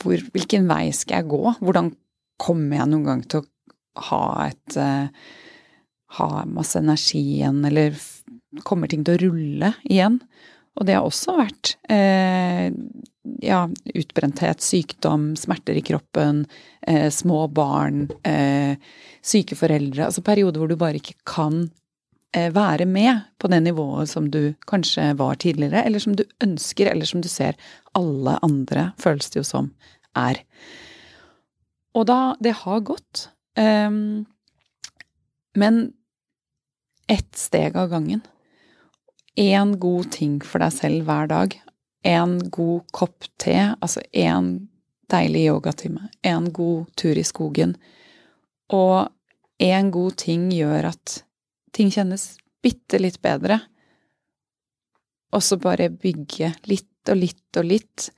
[0.00, 1.42] Hvor, hvilken vei skal jeg gå?
[1.60, 1.92] Hvordan
[2.40, 3.48] kommer jeg noen gang til å
[4.08, 5.08] ha et eh,
[6.12, 7.94] Ha masse energi igjen, eller
[8.68, 10.18] kommer ting til å rulle igjen?
[10.76, 12.68] Og det har også vært eh,
[13.44, 13.60] ja,
[13.94, 16.46] utbrenthet, sykdom, smerter i kroppen,
[16.86, 18.76] eh, små barn, eh,
[19.22, 20.06] syke foreldre.
[20.08, 21.70] Altså perioder hvor du bare ikke kan
[22.32, 26.88] eh, være med på det nivået som du kanskje var tidligere, eller som du ønsker,
[26.90, 27.58] eller som du ser
[27.98, 29.72] alle andre, føles det jo som,
[30.16, 30.40] er.
[31.96, 33.28] Og da Det har gått.
[33.56, 34.24] Ehm,
[35.54, 35.92] men
[37.08, 38.22] ett steg av gangen
[39.34, 41.56] én god ting for deg selv hver dag.
[42.04, 44.68] En god kopp te, altså en
[45.12, 46.08] deilig yogatime.
[46.22, 47.76] En god tur i skogen.
[48.72, 49.08] Og
[49.62, 51.22] en god ting gjør at
[51.72, 53.60] ting kjennes bitte litt bedre.
[55.32, 58.10] Og så bare bygge litt og litt og litt,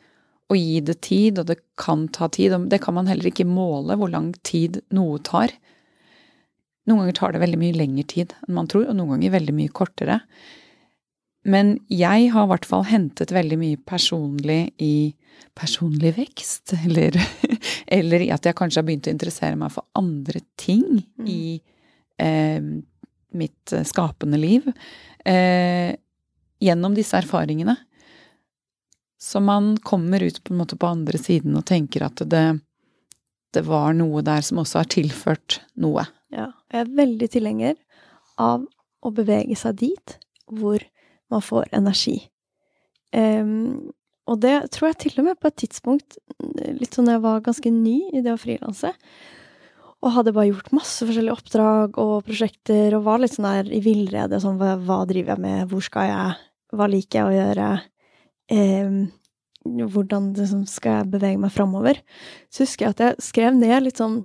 [0.53, 2.53] og gi det tid, og det kan ta tid.
[2.70, 5.55] Det kan man heller ikke måle hvor lang tid noe tar.
[6.84, 9.55] Noen ganger tar det veldig mye lengre tid enn man tror, og noen ganger veldig
[9.57, 10.18] mye kortere.
[11.49, 15.14] Men jeg har i hvert fall hentet veldig mye personlig i
[15.57, 17.16] personlig vekst, eller,
[17.92, 20.84] eller i at jeg kanskje har begynt å interessere meg for andre ting
[21.14, 21.28] Mm.
[21.30, 21.61] i
[22.20, 22.61] eh,
[23.34, 24.66] mitt skapende liv,
[25.24, 25.95] eh,
[26.62, 27.76] gjennom disse erfaringene.
[29.24, 32.44] Så man kommer ut på en måte på andre siden og tenker at det,
[33.56, 36.04] det var noe der som også har tilført noe.
[36.34, 37.78] Ja, jeg er veldig tilhenger
[38.36, 38.66] av
[39.00, 40.16] å bevege seg dit
[40.52, 40.82] hvor
[41.32, 42.18] man får energi.
[43.16, 43.94] Um,
[44.28, 46.18] og det tror jeg til og med på et tidspunkt,
[46.76, 48.92] litt sånn jeg var ganske ny i det å frilanse,
[50.04, 53.80] og hadde bare gjort masse forskjellige oppdrag og prosjekter, og var litt sånn der i
[53.84, 56.38] villrede, sånn hva, hva, driver jeg med, hvor skal jeg,
[56.76, 57.68] hva liker jeg å gjøre,
[58.53, 58.99] um,
[59.64, 62.01] hvordan liksom, skal jeg bevege meg framover,
[62.53, 64.22] så husker jeg at jeg skrev ned litt sånn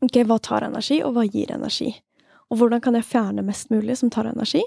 [0.00, 1.90] Ok, hva tar energi, og hva gir energi?
[2.48, 4.62] Og hvordan kan jeg fjerne mest mulig som tar energi?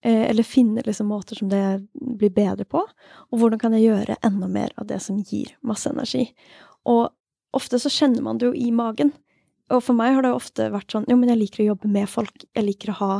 [0.00, 1.60] Eh, eller finne liksom måter som det
[1.92, 2.80] blir bedre på?
[2.80, 6.24] Og hvordan kan jeg gjøre enda mer av det som gir masse energi?
[6.88, 7.12] Og
[7.52, 9.12] ofte så kjenner man det jo i magen.
[9.68, 12.08] Og for meg har det ofte vært sånn Jo, men jeg liker å jobbe med
[12.10, 12.48] folk.
[12.56, 13.12] Jeg liker å ha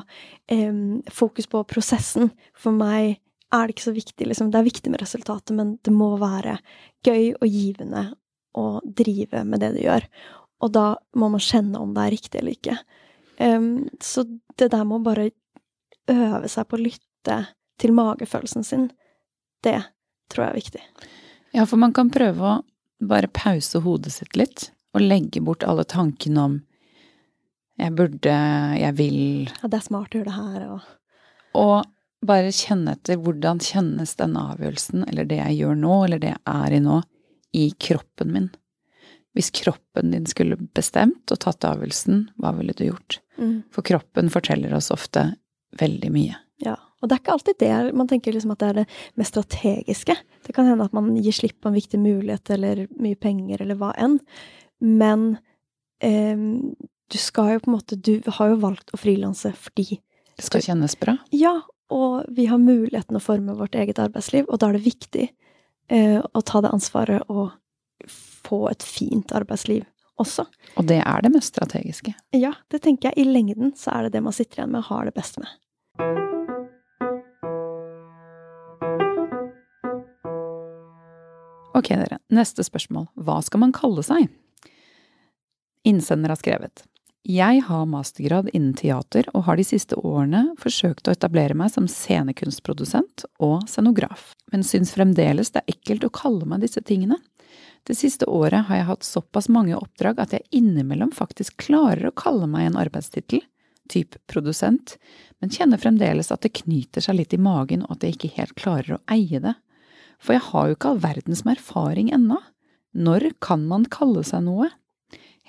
[0.49, 0.73] eh,
[1.13, 2.33] fokus på prosessen.
[2.57, 3.21] For meg
[3.53, 4.51] er det ikke så viktig, liksom.
[4.51, 6.57] Det er viktig med resultatet, men det må være
[7.05, 8.07] gøy og givende
[8.59, 10.07] å drive med det du gjør.
[10.63, 10.87] Og da
[11.19, 12.77] må man kjenne om det er riktig eller ikke.
[13.39, 14.25] Um, så
[14.59, 15.31] det der med å bare
[16.13, 17.39] øve seg på å lytte
[17.83, 18.91] til magefølelsen sin,
[19.65, 19.79] det
[20.33, 20.85] tror jeg er viktig.
[21.53, 22.61] Ja, for man kan prøve å
[23.03, 26.61] bare pause hodet sitt litt, og legge bort alle tankene om
[27.81, 28.35] jeg burde,
[28.77, 30.91] jeg vil Ja, det er smart å gjøre det her, og
[31.59, 31.89] Og
[32.27, 36.43] bare kjenne etter hvordan kjennes denne avgjørelsen, eller det jeg gjør nå, eller det jeg
[36.55, 37.01] er i nå,
[37.53, 38.51] i kroppen min.
[39.37, 43.21] Hvis kroppen din skulle bestemt og tatt avgjørelsen, hva ville du gjort?
[43.39, 43.63] mm.
[43.73, 45.33] For kroppen forteller oss ofte
[45.81, 46.39] veldig mye.
[46.63, 46.77] Ja.
[47.03, 50.15] Og det er ikke alltid det man tenker liksom at det er det mest strategiske.
[50.47, 53.79] Det kan hende at man gir slipp på en viktig mulighet eller mye penger eller
[53.81, 54.21] hva enn.
[54.79, 55.33] Men
[56.05, 56.39] eh,
[57.11, 60.63] du skal jo på en måte Du har jo valgt å frilanse fordi Det skal
[60.65, 61.17] kjennes bra.
[61.35, 61.59] Ja,
[61.93, 66.19] og vi har muligheten å forme vårt eget arbeidsliv, og da er det viktig eh,
[66.21, 67.53] å ta det ansvaret og
[68.09, 69.85] få et fint arbeidsliv
[70.21, 70.47] også.
[70.77, 72.15] Og det er det mest strategiske.
[72.37, 73.23] Ja, det tenker jeg.
[73.23, 75.51] I lengden så er det det man sitter igjen med og har det best med.
[81.73, 82.21] Ok, dere.
[82.33, 83.09] Neste spørsmål.
[83.17, 84.29] Hva skal man kalle seg?
[85.89, 86.85] Innsender har skrevet.
[87.23, 91.87] Jeg har mastergrad innen teater og har de siste årene forsøkt å etablere meg som
[91.87, 97.21] scenekunstprodusent og scenograf, men syns fremdeles det er ekkelt å kalle meg disse tingene.
[97.87, 102.17] Det siste året har jeg hatt såpass mange oppdrag at jeg innimellom faktisk klarer å
[102.19, 103.45] kalle meg en arbeidstittel,
[103.87, 104.97] typ produsent,
[105.39, 108.59] men kjenner fremdeles at det knyter seg litt i magen og at jeg ikke helt
[108.59, 109.55] klarer å eie det.
[110.19, 112.43] For jeg har jo ikke all verdens med erfaring ennå.
[112.99, 114.73] Når kan man kalle seg noe?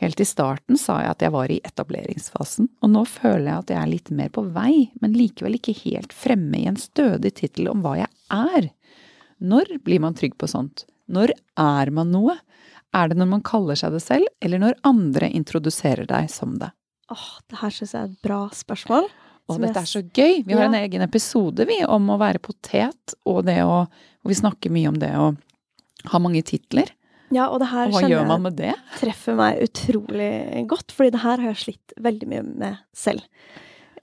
[0.04, 3.70] Helt i starten sa jeg at jeg var i etableringsfasen, og nå føler jeg at
[3.72, 7.70] jeg er litt mer på vei, men likevel ikke helt fremme i en stødig tittel
[7.72, 8.68] om hva jeg er.
[9.44, 10.84] Når blir man trygg på sånt?
[11.08, 12.36] Når er man noe?
[12.94, 16.70] Er det når man kaller seg det selv, eller når andre introduserer deg som det?
[17.14, 19.08] Åh, det her syns jeg er et bra spørsmål.
[19.52, 20.44] Og dette er så gøy!
[20.48, 20.70] Vi har Ja.
[20.72, 23.88] en egen episode, vi, om å være potet, og det å
[24.24, 25.36] Og vi snakker mye om det å
[26.08, 26.88] ha mange titler.
[27.34, 28.74] Ja, og det her Og hva gjør man med det?
[29.00, 33.24] treffer meg utrolig godt, fordi det her har jeg slitt veldig mye med selv.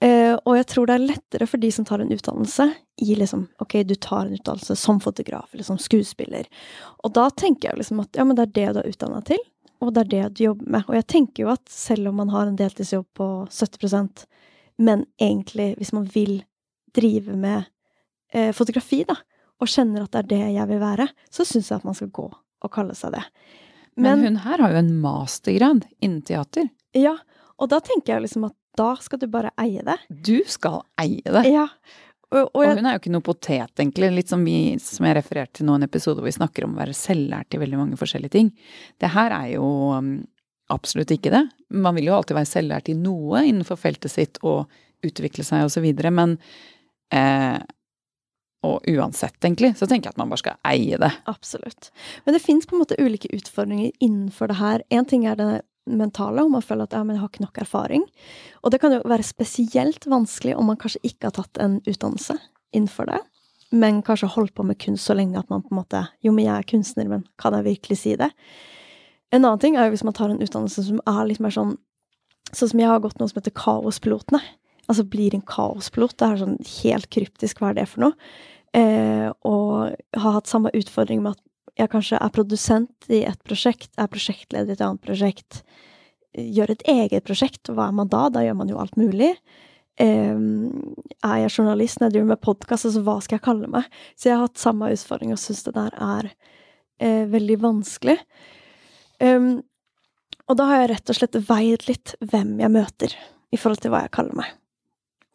[0.01, 2.65] Uh, og jeg tror det er lettere for de som tar en utdannelse
[3.05, 6.49] i liksom Ok, du tar en utdannelse som fotograf eller som skuespiller.
[7.05, 9.43] Og da tenker jeg liksom at ja, men det er det du er utdanna til,
[9.81, 10.87] og det er det du jobber med.
[10.89, 14.25] Og jeg tenker jo at selv om man har en deltidsjobb på 70%
[14.81, 16.43] men egentlig, hvis man vil
[16.95, 17.67] drive med
[18.35, 19.15] uh, fotografi, da,
[19.61, 22.09] og kjenner at det er det jeg vil være, så syns jeg at man skal
[22.13, 22.27] gå
[22.61, 23.25] og kalle seg det.
[23.99, 26.69] Men, hun her har jo en mastergrad innen teater.
[26.95, 27.17] Ja,
[27.61, 29.97] og da tenker jeg liksom at da skal du bare eie det.
[30.07, 31.43] Du skal eie det.
[31.51, 31.67] Ja.
[32.31, 34.07] Og, og Og hun er jo ikke noe potet, egentlig.
[34.15, 36.79] Litt som, vi, som jeg refererte til nå, en episode hvor vi snakker om å
[36.79, 38.53] være selvlært i veldig mange forskjellige ting.
[39.03, 39.65] Det her er jo
[39.97, 40.13] um,
[40.71, 41.43] absolutt ikke det.
[41.75, 44.71] Man vil jo alltid være selvlært i noe innenfor feltet sitt og
[45.03, 46.37] utvikle seg videre, men
[47.11, 47.57] eh,
[48.67, 51.09] Og uansett, egentlig, så tenker jeg at man bare skal eie det.
[51.31, 51.89] absolutt.
[52.25, 54.83] Men det fins på en måte ulike utfordringer innenfor det her.
[54.93, 55.49] Én ting er det
[55.89, 58.05] mentale, om man føler at ja, men jeg har ikke nok erfaring.
[58.61, 62.37] Og det kan jo være spesielt vanskelig om man kanskje ikke har tatt en utdannelse
[62.71, 63.19] innenfor det,
[63.71, 66.45] men kanskje holdt på med kunst så lenge at man på en måte Jo, men
[66.45, 68.29] jeg er kunstner, men kan jeg virkelig si det?
[69.31, 71.77] En annen ting er jo hvis man tar en utdannelse som er litt mer sånn
[72.51, 74.41] Sånn som jeg har gått noe som heter Kaospilotene.
[74.91, 76.17] Altså blir en kaospilot.
[76.19, 78.33] Det er sånn helt kryptisk, hva er det for noe?
[78.75, 83.91] Eh, og har hatt samme utfordring med at jeg kanskje er produsent i et prosjekt,
[83.99, 85.61] er prosjektleder i et annet prosjekt,
[86.35, 87.71] gjør et eget prosjekt.
[87.71, 88.27] Hva er man da?
[88.31, 89.33] Da gjør man jo alt mulig.
[90.01, 90.37] Eh,
[91.23, 93.99] er jeg journalist når jeg driver med podkast, altså hva skal jeg kalle meg?
[94.15, 96.31] Så jeg har hatt samme utfordring og syns det der er
[96.99, 98.17] eh, veldig vanskelig.
[99.21, 99.59] Um,
[100.49, 103.13] og da har jeg rett og slett veid litt hvem jeg møter,
[103.51, 104.49] i forhold til hva jeg kaller meg.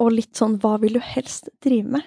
[0.03, 2.03] Og litt sånn hva vil du helst drive med?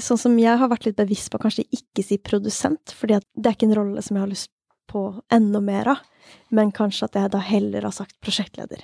[0.00, 3.50] sånn som jeg har vært litt bevisst på å kanskje ikke si produsent, fordi det
[3.50, 4.48] er ikke en rolle som jeg har lyst
[4.88, 5.98] på enda mer av,
[6.48, 8.80] men kanskje at jeg da heller har sagt prosjektleder.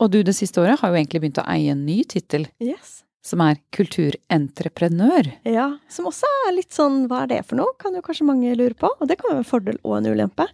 [0.00, 3.02] Og du det siste året har jo egentlig begynt å eie en ny tittel, Yes.
[3.22, 5.28] som er kulturentreprenør.
[5.44, 8.54] Ja, som også er litt sånn hva er det for noe, kan jo kanskje mange
[8.56, 8.90] lure på.
[9.00, 10.46] Og det kan være en fordel og en ulempe.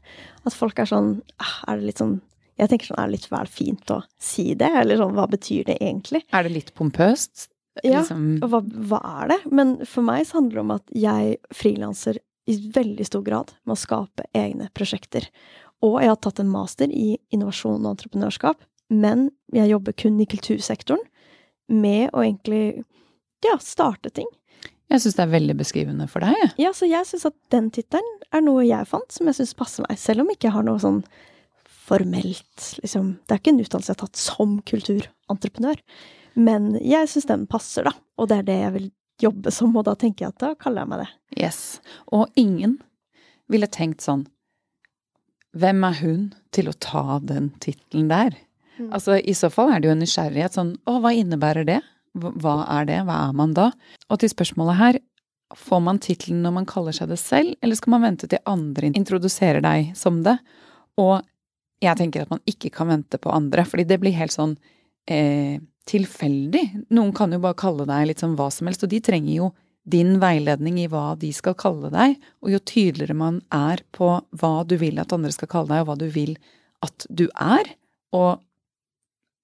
[0.47, 2.21] At folk er sånn ah, Er det litt sånn
[2.63, 4.69] Jeg tenker sånn, er det litt vel fint å si det?
[4.83, 6.23] Eller sånn, hva betyr det egentlig?
[6.31, 7.49] Er det litt pompøst?
[7.83, 8.61] Ja, Liksom, Og hva,
[8.93, 9.39] hva er det?
[9.51, 12.19] Men for meg så handler det om at jeg frilanser
[12.53, 15.27] i veldig stor grad med å skape egne prosjekter.
[15.83, 18.61] Og jeg har tatt en master i innovasjon og entreprenørskap,
[18.93, 21.01] men jeg jobber kun i kultursektoren
[21.73, 22.85] med å egentlig
[23.47, 24.29] ja, starte ting.
[24.93, 26.53] jeg syns det er veldig beskrivende for deg.
[26.61, 29.87] Ja, så jeg syns at den tittelen er noe jeg fant som jeg syns passer
[29.89, 31.01] meg, selv om ikke jeg har noe sånn
[31.83, 35.81] formelt, liksom Det er ikke en utdannelse jeg har tatt som kulturentreprenør,
[36.39, 37.93] men jeg syns den passer, da.
[38.19, 38.87] Og det er det jeg vil
[39.23, 41.11] jobbe som, og da tenker jeg at da kaller jeg meg det.
[41.43, 41.59] Yes.
[42.15, 42.79] Og ingen
[43.53, 44.27] ville tenkt sånn
[45.53, 46.21] Hvem er hun
[46.57, 48.37] til å ta den tittelen der?
[48.79, 48.89] Mm.
[48.97, 51.81] Altså, i så fall er det jo en nysgjerrighet sånn Å, hva innebærer det?
[52.17, 53.01] Hva- er det?
[53.05, 53.67] Hva er man da?
[54.09, 54.99] Og til spørsmålet her,
[55.57, 58.89] får man tittelen når man kaller seg det selv, eller skal man vente til andre
[58.97, 60.39] introduserer deg som det?
[61.01, 61.21] Og
[61.83, 64.55] jeg tenker at man ikke kan vente på andre, fordi det blir helt sånn
[65.11, 65.59] eh,
[65.91, 66.65] tilfeldig.
[66.95, 69.51] Noen kan jo bare kalle deg litt sånn hva som helst, og de trenger jo
[69.83, 72.15] din veiledning i hva de skal kalle deg,
[72.45, 75.91] og jo tydeligere man er på hva du vil at andre skal kalle deg, og
[75.91, 76.37] hva du vil
[76.87, 77.75] at du er,
[78.15, 78.43] og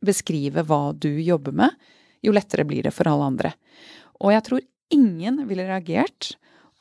[0.04, 1.74] beskrive hva du jobber med,
[2.22, 3.54] jo lettere blir det for alle andre.
[4.22, 4.62] Og jeg tror
[4.94, 6.36] ingen ville reagert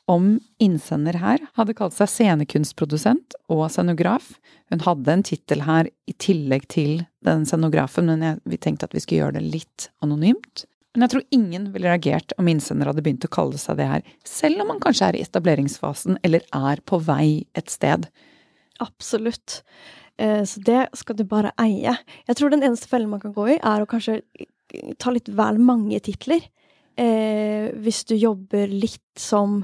[0.08, 4.32] om innsender her hadde kalt seg scenekunstprodusent og scenograf.
[4.72, 8.96] Hun hadde en tittel her i tillegg til den scenografen, men jeg, vi tenkte at
[8.96, 10.64] vi skulle gjøre det litt anonymt.
[10.96, 14.06] Men jeg tror ingen ville reagert om innsender hadde begynt å kalle seg det her,
[14.26, 18.08] selv om man kanskje er i etableringsfasen eller er på vei et sted.
[18.82, 19.60] Absolutt.
[20.18, 21.96] Eh, Så det skal du bare eie.
[22.26, 24.22] Jeg tror den eneste fellen man kan gå i, er å kanskje
[24.98, 26.42] ta litt vel mange titler.
[26.98, 29.62] Eh, hvis du jobber litt som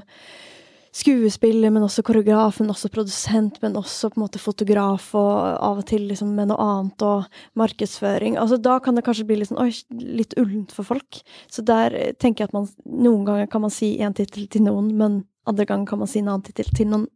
[0.95, 5.81] skuespiller, men også koreograf, men også produsent, men også på en måte fotograf, og av
[5.81, 8.37] og til liksom med noe annet, og markedsføring.
[8.39, 9.73] Altså da kan det kanskje bli litt sånn, oi,
[10.21, 11.19] litt ullent for folk.
[11.51, 14.93] Så der tenker jeg at man Noen ganger kan man si én tittel til noen,
[14.95, 17.09] men andre ganger kan man si en annen tittel til noen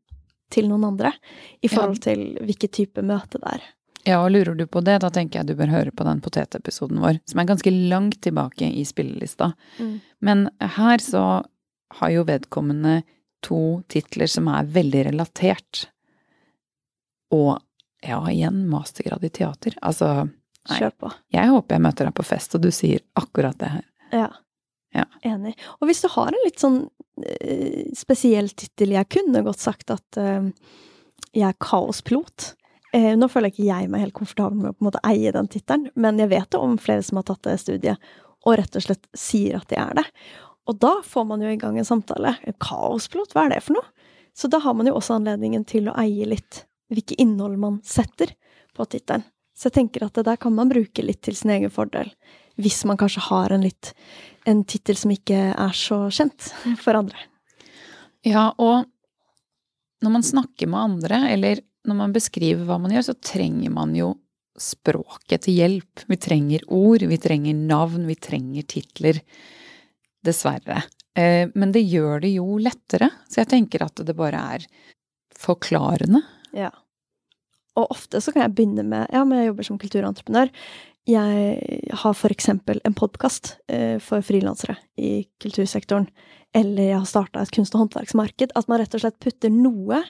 [0.50, 1.12] til noen andre,
[1.62, 3.66] i forhold til hvilken type møte det er.
[4.08, 7.02] Ja, og lurer du på det, da tenker jeg du bør høre på den potetepisoden
[7.04, 9.52] vår, som er ganske langt tilbake i spillelista.
[10.24, 10.48] Men
[10.78, 11.24] her så
[12.00, 13.02] har jo vedkommende
[13.46, 15.88] to titler som er veldig relatert.
[17.36, 17.58] Og
[18.06, 19.76] ja, igjen, mastergrad i teater.
[19.86, 20.30] Altså,
[20.70, 20.78] Nei.
[20.80, 21.12] Kjør på.
[21.34, 23.88] jeg håper jeg møter deg på fest, og du sier akkurat det her.
[24.14, 24.30] Ja.
[24.96, 25.06] Ja.
[25.26, 25.54] Enig.
[25.80, 26.80] Og hvis du har en litt sånn
[27.22, 30.48] eh, spesiell tittel, jeg kunne godt sagt at uh,
[31.30, 32.54] jeg er kaospilot.
[32.96, 35.50] Eh, nå føler ikke jeg meg helt komfortabel med å på en måte eie den
[35.52, 38.12] tittelen, men jeg vet jo om flere som har tatt det studiet,
[38.48, 40.06] og rett og slett sier at de er det.
[40.70, 42.36] Og da får man jo i gang en samtale.
[42.62, 44.10] Kaospilot, hva er det for noe?
[44.38, 48.32] Så da har man jo også anledningen til å eie litt hvilke innhold man setter
[48.78, 49.26] på tittelen.
[49.58, 52.14] Så jeg tenker at det der kan man bruke litt til sin egen fordel,
[52.56, 53.92] hvis man kanskje har en litt
[54.48, 56.52] en tittel som ikke er så kjent
[56.84, 57.20] for andre.
[58.26, 58.88] Ja, og
[60.04, 63.94] når man snakker med andre, eller når man beskriver hva man gjør, så trenger man
[63.96, 64.14] jo
[64.60, 66.04] språket til hjelp.
[66.12, 69.22] Vi trenger ord, vi trenger navn, vi trenger titler.
[70.26, 70.84] Dessverre.
[71.16, 74.68] Eh, Men det gjør det jo lettere, så jeg tenker at det bare er
[75.40, 76.22] forklarende.
[76.54, 76.72] Ja.
[77.80, 80.52] Og ofte så kan jeg begynne med Ja, men jeg jobber som kulturentreprenør.
[81.10, 86.10] Jeg har for eksempel en podkast eh, for frilansere i kultursektoren.
[86.54, 88.52] Eller jeg har starta et kunst- og håndverksmarked.
[88.58, 90.04] At man rett og slett putter noe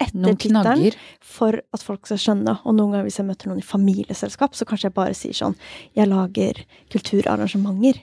[0.00, 2.56] etter tittelen for at folk skal skjønne.
[2.64, 5.56] Og noen ganger hvis jeg møter noen i familieselskap, så kanskje jeg bare sier sånn
[5.98, 6.62] Jeg lager
[6.94, 8.02] kulturarrangementer.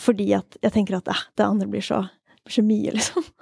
[0.00, 2.00] Fordi at jeg tenker at eh, det andre blir så,
[2.46, 3.26] blir så mye, liksom.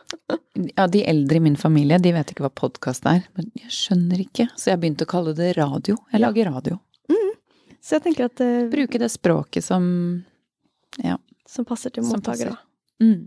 [0.76, 3.22] Ja, de eldre i min familie, de vet ikke hva podkast er.
[3.38, 5.94] Men jeg skjønner ikke, så jeg begynte å kalle det radio.
[6.10, 6.80] Jeg lager radio.
[7.80, 9.84] Så jeg tenker at uh, Bruke det språket som
[11.00, 11.16] Ja.
[11.48, 12.56] som passer til mottakere.
[13.00, 13.26] Mm.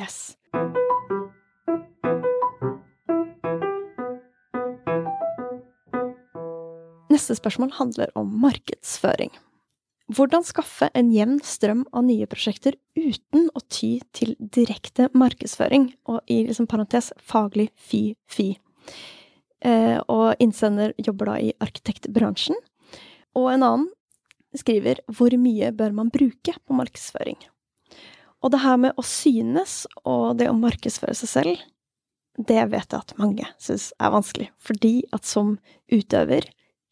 [0.00, 0.32] Yes.
[7.10, 9.34] Neste spørsmål handler om markedsføring.
[10.10, 16.24] Hvordan skaffe en jevn strøm av nye prosjekter uten å ty til direkte markedsføring, og
[16.26, 18.54] i liksom parentes faglig fy-fy.
[19.60, 22.56] Eh, og innsender jobber da i arkitektbransjen.
[23.38, 23.88] Og en annen
[24.56, 27.38] skriver hvor mye bør man bruke på markedsføring?
[28.40, 31.64] Og det her med å synes og det å markedsføre seg selv,
[32.40, 34.48] det vet jeg at mange syns er vanskelig.
[34.62, 35.58] Fordi at som
[35.92, 36.46] utøver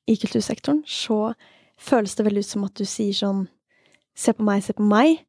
[0.09, 1.33] i kultursektoren, så
[1.79, 3.47] føles det veldig ut som at du sier sånn
[4.19, 5.21] Se på meg, se på meg.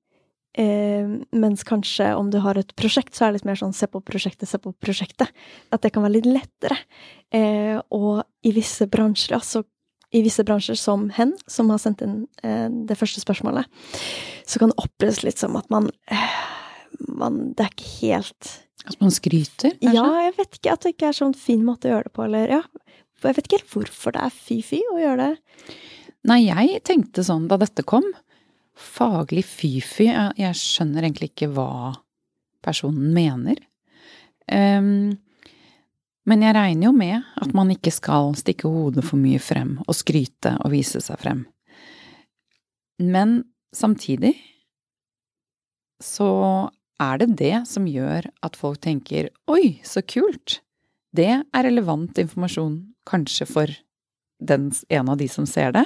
[0.58, 1.06] Eh,
[1.38, 4.02] mens kanskje om du har et prosjekt, så er det litt mer sånn se på
[4.02, 5.30] prosjektet, se på prosjektet.
[5.70, 6.80] At det kan være litt lettere.
[7.30, 9.62] Eh, og i visse bransjer, så
[10.12, 13.70] i visse bransjer, som hen, som har sendt inn eh, det første spørsmålet,
[14.50, 16.40] så kan det oppleves litt som at man, eh,
[17.20, 18.50] man Det er ikke helt
[18.90, 19.94] At man skryter, kanskje?
[19.94, 20.74] Ja, jeg vet ikke.
[20.74, 22.64] At det ikke er sånn fin måte å gjøre det på, eller ja.
[23.20, 25.78] Jeg vet ikke helt hvorfor det er fy-fy å gjøre det.
[26.30, 28.06] Nei, jeg tenkte sånn da dette kom.
[28.80, 30.08] Faglig fy-fy.
[30.08, 31.98] Jeg, skjønner egentlig ikke hva
[32.64, 33.60] personen mener.
[34.48, 35.20] Um,
[36.28, 39.96] men jeg regner jo med at man ikke skal stikke hodet for mye frem og
[39.98, 41.46] skryte og vise seg frem.
[43.00, 43.44] Men
[43.76, 44.34] samtidig
[46.04, 46.32] så
[47.00, 50.60] er det det som gjør at folk tenker oi, så kult!
[51.16, 52.76] Det er relevant informasjon
[53.10, 53.72] kanskje for
[54.40, 55.86] den, en av de som ser det.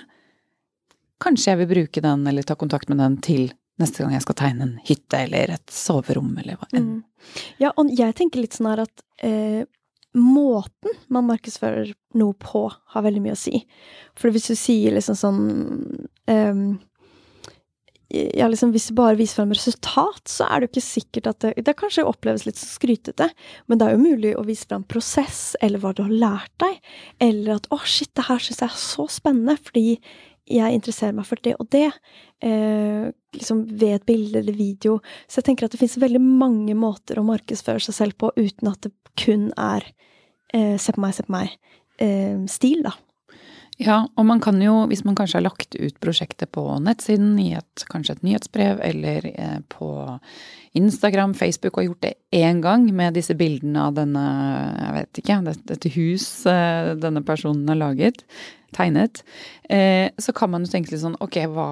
[1.24, 4.38] Kanskje jeg vil bruke den eller ta kontakt med den til neste gang jeg skal
[4.38, 6.90] tegne en hytte eller et soverom eller hva enn.
[6.98, 7.38] Mm.
[7.62, 9.64] Ja, og jeg tenker litt sånn her at eh,
[10.18, 13.64] måten man markedsfører noe på, har veldig mye å si.
[14.20, 15.40] For hvis du sier liksom sånn
[16.30, 16.66] um,
[18.14, 21.40] ja, liksom Hvis du bare viser frem resultat, så er det jo ikke sikkert at
[21.42, 23.30] det Det kanskje oppleves litt skrytete,
[23.66, 26.78] men det er jo mulig å vise frem prosess, eller hva du har lært deg,
[27.20, 29.98] eller at 'å, shit, det her syns jeg er så spennende', fordi
[30.50, 31.88] jeg interesserer meg for det og det,
[32.44, 35.00] eh, liksom ved et bilde eller video.
[35.28, 38.72] Så jeg tenker at det finnes veldig mange måter å markedsføre seg selv på uten
[38.72, 39.86] at det kun er
[40.54, 42.94] eh, 'se på meg, se på meg'-stil, eh, da.
[43.82, 47.54] Ja, og man kan jo, hvis man kanskje har lagt ut prosjektet på nettsiden i
[47.58, 49.90] et, kanskje et nyhetsbrev, eller eh, på
[50.78, 54.26] Instagram, Facebook, og gjort det én gang med disse bildene av denne,
[54.78, 55.40] jeg vet ikke,
[55.74, 58.22] dette hus eh, denne personen har laget,
[58.76, 59.24] tegnet,
[59.70, 61.70] eh, så kan man jo tenke litt sånn ok, hva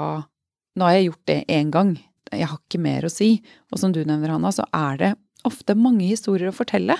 [0.79, 1.89] Nå har jeg gjort det én gang,
[2.31, 3.41] jeg har ikke mer å si.
[3.73, 5.09] Og som du nevner, Hanna, så er det
[5.43, 6.95] ofte mange historier å fortelle.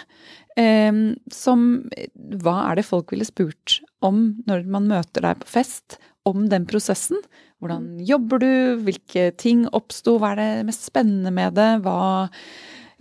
[0.59, 0.91] Eh,
[1.31, 1.61] som
[2.43, 5.99] Hva er det folk ville spurt om når man møter deg på fest?
[6.27, 7.17] Om den prosessen.
[7.61, 8.51] Hvordan jobber du?
[8.85, 10.19] Hvilke ting oppsto?
[10.21, 11.71] Hva er det mest spennende med det?
[11.85, 12.29] Hva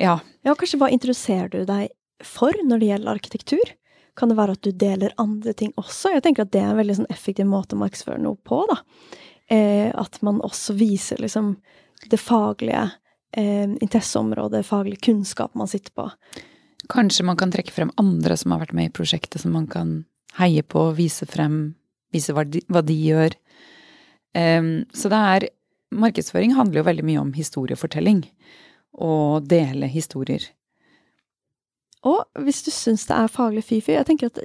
[0.01, 0.21] Ja.
[0.47, 1.91] Ja, kanskje hva interesserer du deg
[2.25, 3.75] for når det gjelder arkitektur?
[4.21, 6.13] Kan det være at du deler andre ting også?
[6.13, 8.77] Jeg tenker at det er en veldig sånn effektiv måte å markedsføre noe på, da.
[9.51, 11.55] Eh, at man også viser liksom
[12.13, 12.85] det faglige
[13.33, 16.07] eh, interesseområdet, faglig kunnskap man sitter på.
[16.93, 20.03] Kanskje man kan trekke frem andre som har vært med i prosjektet, som man kan
[20.37, 21.75] heie på, vise frem,
[22.13, 23.35] vise hva de, hva de gjør.
[24.37, 25.49] Um, så det er
[25.91, 28.23] Markedsføring handler jo veldig mye om historiefortelling.
[29.03, 30.45] Og dele historier.
[32.09, 34.39] Og hvis du syns det er faglig fy-fy Jeg tenker at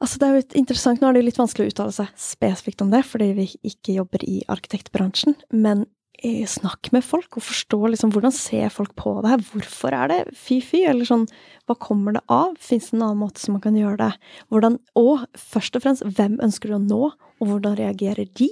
[0.00, 2.84] Altså, det er jo interessant, Nå er det jo litt vanskelig å uttale seg spesifikt
[2.84, 5.82] om det, fordi vi ikke jobber i arkitektbransjen, men
[6.24, 10.08] eh, snakk med folk, og forstå liksom hvordan ser folk på det her, hvorfor er
[10.08, 11.26] det fy-fy, eller sånn,
[11.68, 14.10] hva kommer det av, fins det en annen måte som man kan gjøre det,
[14.48, 18.48] hvordan, og først og fremst, hvem ønsker du å nå, og hvordan reagerer de?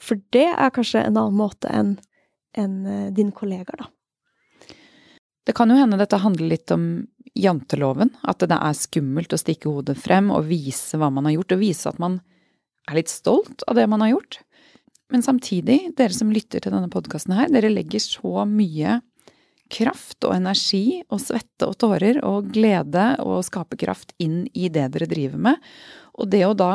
[0.00, 1.98] For det er kanskje en annen måte enn
[2.56, 2.80] en,
[3.12, 3.92] dine kollegaer, da.
[5.46, 8.12] Det kan jo hende dette handler litt om janteloven.
[8.22, 11.62] At det er skummelt å stikke hodet frem og vise hva man har gjort, og
[11.62, 12.20] vise at man
[12.90, 14.40] er litt stolt av det man har gjort.
[15.12, 19.00] Men samtidig, dere som lytter til denne podkasten her, dere legger så mye
[19.72, 25.08] kraft og energi og svette og tårer og glede og skaperkraft inn i det dere
[25.08, 25.60] driver med.
[26.20, 26.74] Og det å da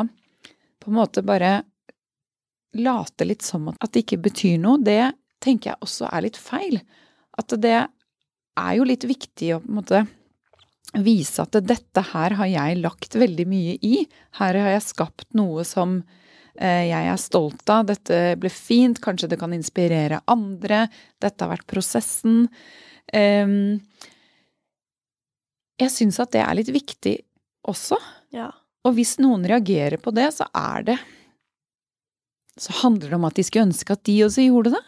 [0.78, 1.60] på en måte bare
[2.78, 5.12] late litt som at det ikke betyr noe, det
[5.42, 6.80] tenker jeg også er litt feil.
[7.38, 7.78] At det
[8.58, 10.04] er jo litt viktig å på en måte
[11.04, 14.04] vise at dette her har jeg lagt veldig mye i.
[14.40, 15.98] Her har jeg skapt noe som
[16.56, 17.88] eh, jeg er stolt av.
[17.90, 19.00] Dette ble fint.
[19.04, 20.86] Kanskje det kan inspirere andre.
[21.20, 22.46] Dette har vært prosessen.
[23.12, 23.78] Ehm,
[25.78, 27.18] jeg syns at det er litt viktig
[27.68, 28.00] også.
[28.34, 28.50] Ja.
[28.88, 30.98] Og hvis noen reagerer på det, så er det
[32.58, 34.80] så handler det om at de skulle ønske at de også gjorde det.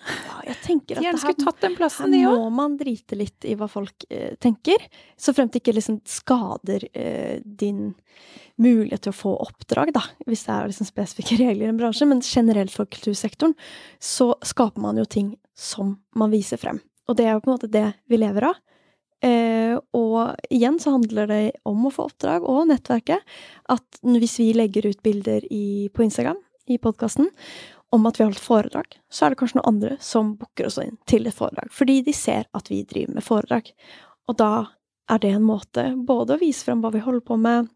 [0.50, 3.68] Jeg tenker at gjerne skulle tatt den plassen, her må man drite litt i hva
[3.70, 4.82] folk eh, tenker.
[5.18, 7.92] Så fremt det ikke liksom skader eh, din
[8.60, 12.08] mulighet til å få oppdrag, da, hvis det er liksom spesifikke regler i en bransje.
[12.08, 13.56] Men generelt for kultursektoren
[14.02, 16.82] så skaper man jo ting som man viser frem.
[17.08, 18.60] Og det er jo på en måte det vi lever av.
[19.20, 23.26] Eh, og igjen så handler det om å få oppdrag, og nettverket.
[23.72, 26.40] At hvis vi legger ut bilder i, på Instagram,
[26.70, 27.28] i podkasten,
[27.90, 30.78] om at vi har holdt foredrag, så er det kanskje noen andre som booker oss
[30.82, 31.72] inn til et foredrag.
[31.74, 33.72] Fordi de ser at vi driver med foredrag.
[34.30, 34.52] Og da
[35.10, 37.68] er det en måte både å vise frem hva vi holder på med,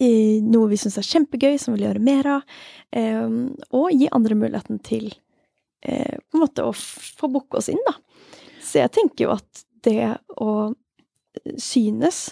[0.00, 2.54] i noe vi syns er kjempegøy, som vi vil gjøre mer av,
[2.96, 3.26] eh,
[3.74, 5.10] og gi andre muligheten til
[5.84, 7.98] eh, på en måte å få booke oss inn, da.
[8.64, 10.72] Så jeg tenker jo at det å
[11.60, 12.30] synes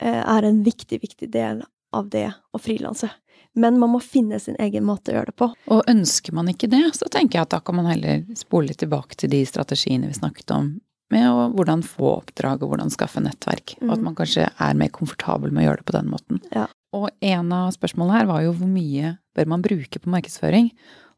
[0.00, 1.60] eh, er en viktig, viktig del
[1.92, 3.10] av det å frilanse.
[3.60, 5.50] Men man må finne sin egen måte å gjøre det på.
[5.74, 8.80] Og ønsker man ikke det, så tenker jeg at da kan man heller spole litt
[8.80, 10.70] tilbake til de strategiene vi snakket om,
[11.12, 13.74] med å, hvordan få oppdrag og hvordan skaffe nettverk.
[13.82, 14.04] Og at Mhm.
[14.06, 16.40] man kanskje er mer komfortabel med å gjøre det på den måten.
[16.54, 16.66] Ja.
[16.96, 20.70] Og en av spørsmålene her var jo hvor mye bør man bruke på markedsføring?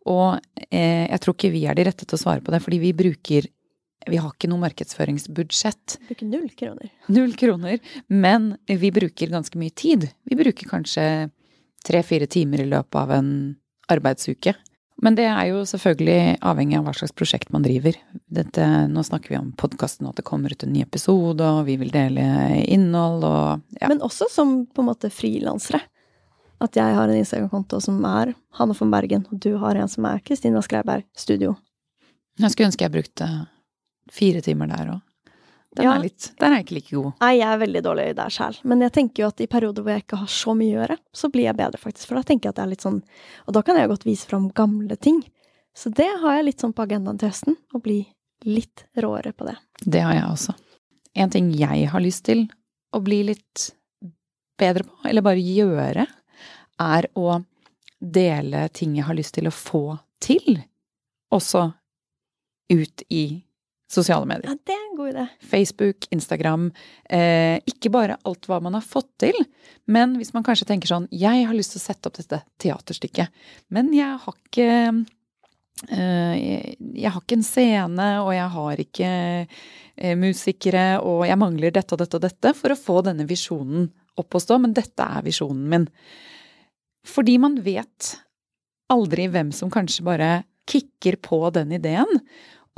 [0.06, 0.40] Og
[0.72, 2.92] eh, jeg tror ikke vi er de rette til å svare på det, fordi vi
[2.92, 3.46] bruker
[4.10, 5.98] vi har ikke noe markedsføringsbudsjett.
[6.08, 6.88] Bruker null kroner.
[7.08, 7.78] Null kroner.
[8.08, 10.08] Men vi bruker ganske mye tid.
[10.26, 11.04] Vi bruker kanskje
[11.86, 13.32] tre-fire timer i løpet av en
[13.92, 14.54] arbeidsuke.
[15.02, 17.96] Men det er jo selvfølgelig avhengig av hva slags prosjekt man driver.
[18.30, 21.64] Dette, nå snakker vi om podkasten og at det kommer ut en ny episode, og
[21.66, 22.22] vi vil dele
[22.70, 23.88] innhold og ja.
[23.90, 25.82] Men også som på en måte frilansere.
[26.62, 30.06] At jeg har en Instagram-konto som er Hanne von Bergen, og du har en som
[30.06, 31.56] er Kristina Skreiberg Studio.
[32.38, 33.26] Jeg skulle ønske jeg brukte
[34.12, 35.00] fire timer der òg.
[35.74, 35.94] Den, Ja.
[35.94, 37.12] er litt, den er ikke like god.
[37.20, 38.58] Nei, jeg er veldig dårlig der sjæl.
[38.64, 40.98] men jeg tenker jo at i perioder hvor jeg ikke har så mye å gjøre,
[41.14, 42.06] så blir jeg bedre, faktisk.
[42.06, 43.02] For da tenker jeg at det er litt sånn
[43.48, 45.22] Og da kan jeg godt vise fram gamle ting.
[45.74, 48.06] Så det har jeg litt sånn på agendaen til høsten, å bli
[48.44, 49.56] litt råere på det.
[49.86, 50.54] Det har jeg også.
[51.16, 52.48] En ting jeg har lyst til
[52.92, 53.70] å bli litt
[54.58, 56.06] bedre på, eller bare gjøre,
[56.80, 57.44] er å
[58.00, 60.58] dele ting jeg har lyst til å få til,
[61.32, 61.72] også
[62.72, 63.42] ut i
[63.92, 64.48] sosiale medier.
[64.50, 65.24] Ja, det er en god idé.
[65.52, 66.68] Facebook, Instagram.
[67.04, 69.36] Eh, ikke bare alt hva man har fått til,
[69.90, 73.42] men hvis man kanskje tenker sånn Jeg har lyst til å sette opp dette teaterstykket,
[73.74, 74.68] men jeg har ikke
[75.90, 81.40] eh, jeg, jeg har ikke en scene, og jeg har ikke eh, musikere, og jeg
[81.40, 83.90] mangler dette og dette og dette for å få denne visjonen
[84.20, 85.86] opp å stå, men dette er visjonen min.
[87.08, 88.14] Fordi man vet
[88.92, 90.32] aldri hvem som kanskje bare
[90.68, 92.20] kicker på den ideen.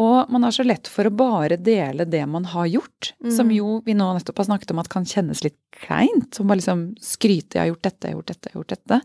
[0.03, 3.55] Og man har så lett for å bare dele det man har gjort, som Mhm.
[3.57, 6.35] jo vi nå nettopp har snakket om at kan kjennes litt kleint.
[6.35, 8.75] Som bare liksom skryte 'jeg har gjort dette, jeg har gjort dette, jeg har gjort
[8.75, 9.03] dette'.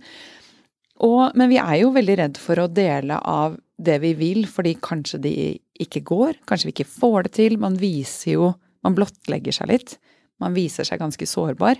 [1.01, 4.75] Og, men vi er jo veldig redd for å dele av det vi vil, fordi
[4.75, 6.33] kanskje de ikke går.
[6.45, 7.57] Kanskje vi ikke får det til.
[7.57, 9.97] Man viser jo Man blottlegger seg litt.
[10.39, 11.75] Man viser seg ganske sårbar.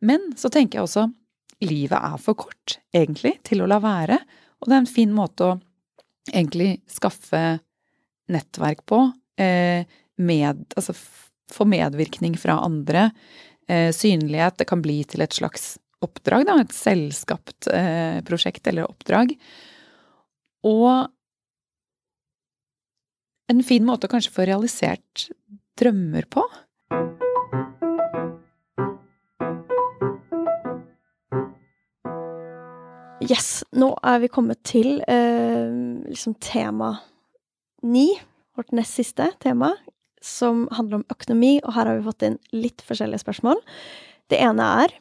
[0.00, 1.14] Men så tenker jeg også
[1.60, 4.18] livet er for kort, egentlig, til å la være.
[4.60, 5.60] Og det er en fin måte å
[6.32, 7.60] egentlig skaffe
[8.30, 9.04] nettverk på.
[9.40, 9.88] Eh,
[10.22, 10.94] med, altså
[11.52, 13.10] få medvirkning fra andre.
[13.68, 14.58] Eh, synlighet.
[14.58, 16.58] Det kan bli til et slags oppdrag, da.
[16.60, 19.34] Et selvskapt eh, prosjekt eller oppdrag.
[20.66, 21.08] Og
[23.52, 25.28] en fin måte å kanskje få realisert
[25.78, 26.44] drømmer på.
[33.22, 35.70] Yes, nå er vi kommet til eh,
[36.08, 36.96] liksom tema
[37.82, 38.08] ni,
[38.56, 39.74] vårt nest siste tema,
[40.22, 43.62] som handler om økonomi, og her har vi fått inn litt forskjellige spørsmål.
[44.30, 44.98] Det ene er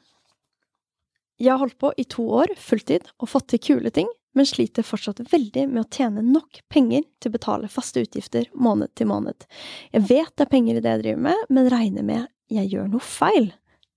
[1.42, 4.86] Jeg har holdt på i to år, fulltid, og fått til kule ting, men sliter
[4.86, 9.48] fortsatt veldig med å tjene nok penger til å betale faste utgifter måned til måned.
[9.92, 12.92] Jeg vet det er penger i det jeg driver med, men regner med jeg gjør
[12.92, 13.50] noe feil.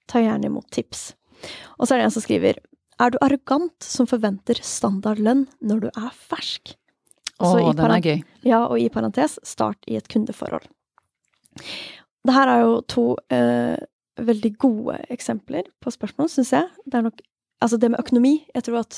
[0.08, 1.12] Ta gjerne imot tips.
[1.76, 2.62] Og så er det en som skriver
[3.02, 6.76] er du arrogant som forventer standardlønn når du er fersk?
[7.42, 8.20] Å, den er gøy.
[8.46, 10.68] Ja, og i parentes, start i et kundeforhold.
[12.24, 13.76] Det her er jo to eh,
[14.20, 16.70] veldig gode eksempler på spørsmål, syns jeg.
[16.86, 17.24] Det er nok
[17.62, 18.96] Altså, det med økonomi Jeg tror at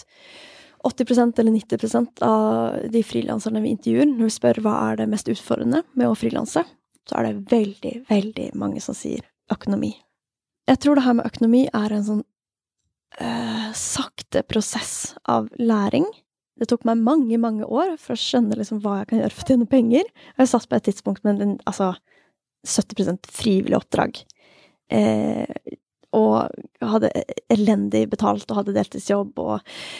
[0.87, 5.29] 80% eller 90% av de frilanserne vi intervjuer, når vi spør hva er det mest
[5.33, 6.63] utfordrende med å frilanse,
[7.09, 9.93] så er det veldig, veldig mange som sier økonomi.
[10.67, 12.23] Jeg tror det her med økonomi er en sånn
[13.19, 16.07] eh, sakte prosess av læring.
[16.57, 19.45] Det tok meg mange, mange år for å skjønne liksom hva jeg kan gjøre for
[19.45, 20.07] å tjene penger.
[20.35, 21.93] Og jeg satt på et tidspunkt med en, altså
[22.67, 24.23] 70 frivillig oppdrag.
[24.93, 25.77] Eh,
[26.17, 27.11] og hadde
[27.53, 29.59] elendig betalt og hadde deltidsjobb, og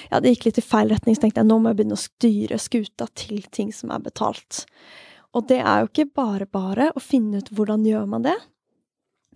[0.09, 2.01] ja, det gikk litt i feil retning, så tenkte jeg nå må jeg begynne å
[2.01, 4.65] styre skuta til ting som er betalt.
[5.37, 8.37] Og det er jo ikke bare bare å finne ut hvordan gjør man det.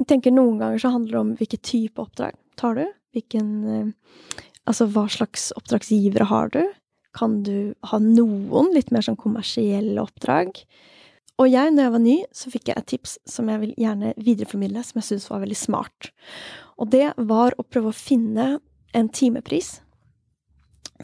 [0.00, 2.86] Jeg tenker Noen ganger så handler det om hvilken type oppdrag tar du.
[3.12, 4.38] Hvilken eh,
[4.68, 6.60] Altså hva slags oppdragsgivere har du?
[7.16, 10.62] Kan du ha noen litt mer sånn kommersielle oppdrag?
[11.40, 14.12] Og jeg, når jeg var ny, så fikk jeg et tips som jeg vil gjerne
[14.20, 16.10] videreformidle, som jeg syntes var veldig smart.
[16.76, 18.58] Og det var å prøve å finne
[18.96, 19.78] en timepris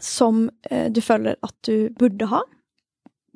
[0.03, 2.43] som eh, du føler at du burde ha.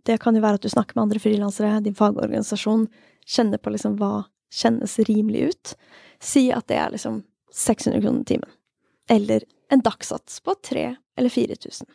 [0.06, 2.86] Det kan jo være at du snakker med andre frilansere, din fagorganisasjon,
[3.26, 5.74] kjenner på liksom hva kjennes rimelig ut.
[6.22, 7.24] Si at det er liksom
[7.56, 8.54] 600 kroner timen.
[9.10, 11.90] Eller en dagssats på 3000 eller 4000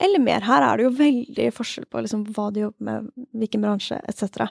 [0.00, 0.44] eller mer.
[0.46, 4.46] Her er det jo veldig forskjell på liksom hva de jobber med, hvilken bransje etc.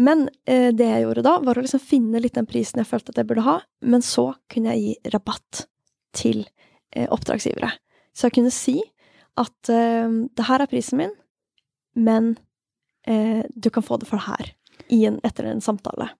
[0.00, 3.12] Men eh, det jeg gjorde da, var å liksom finne litt den prisen jeg følte
[3.12, 5.64] at jeg burde ha, men så kunne jeg gi rabatt
[6.16, 7.72] til eh, oppdragsgivere.
[8.16, 8.78] Så jeg kunne si
[9.38, 11.12] at eh, det her er prisen min,
[11.98, 12.32] men
[13.06, 14.54] eh, du kan få det for det her
[14.88, 16.10] en, etter en samtale.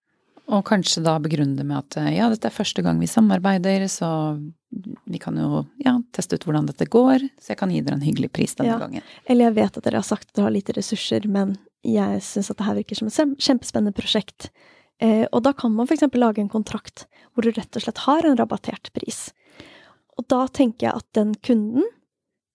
[0.49, 3.85] Og kanskje da begrunne det med at eh, ja, dette er første gang vi samarbeider,
[3.93, 4.09] så
[5.09, 8.05] vi kan jo ja, teste ut hvordan dette går, så jeg kan gi dere en
[8.05, 8.79] hyggelig pris denne ja.
[8.81, 9.05] gangen.
[9.29, 12.51] Eller jeg vet at dere har sagt at dere har lite ressurser, men jeg syns
[12.53, 14.49] at det her virker som et kjempespennende prosjekt.
[15.05, 16.09] Eh, og da kan man f.eks.
[16.17, 19.29] lage en kontrakt hvor du rett og slett har en rabattert pris.
[20.19, 21.87] Og da tenker jeg at den kunden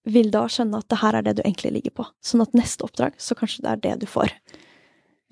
[0.09, 2.09] vil da skjønne at det her er det du egentlig ligger på.
[2.25, 4.33] Sånn at neste oppdrag, så kanskje det er det du får.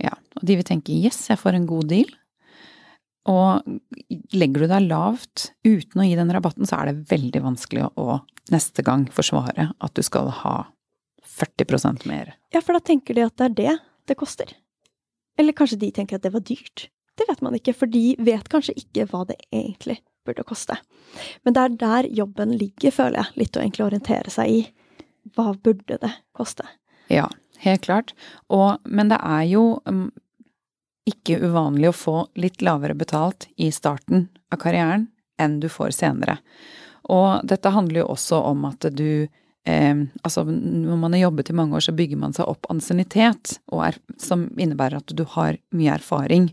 [0.01, 2.13] Ja, og de vil tenke yes, jeg får en god deal.
[3.29, 3.61] Og
[4.33, 8.21] legger du deg lavt uten å gi den rabatten, så er det veldig vanskelig å
[8.51, 10.55] neste gang forsvare at du skal ha
[11.31, 12.33] 40% mer.
[12.53, 13.75] Ja, for da tenker de at det er det
[14.09, 14.55] det koster.
[15.39, 16.89] Eller kanskje de tenker at det var dyrt.
[17.17, 20.77] Det vet man ikke, for de vet kanskje ikke hva det egentlig burde koste.
[21.45, 23.37] Men det er der jobben ligger, føler jeg.
[23.41, 24.61] Litt å egentlig orientere seg i.
[25.35, 26.65] Hva burde det koste?
[27.11, 27.27] Ja,
[27.61, 28.13] helt klart.
[28.49, 30.09] Og, men det er jo mm,
[31.09, 35.07] ikke uvanlig å få litt lavere betalt i starten av karrieren
[35.41, 36.37] enn du får senere.
[37.09, 39.27] Og dette handler jo også om at du
[39.65, 43.57] eh, Altså, når man har jobbet i mange år, så bygger man seg opp ansiennitet,
[44.21, 46.51] som innebærer at du har mye erfaring.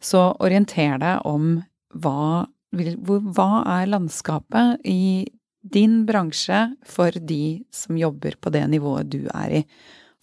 [0.00, 1.60] Så orienter deg om
[1.92, 3.50] hva, hva
[3.80, 5.28] er landskapet i
[5.60, 9.64] din bransje for de som jobber på det nivået du er i.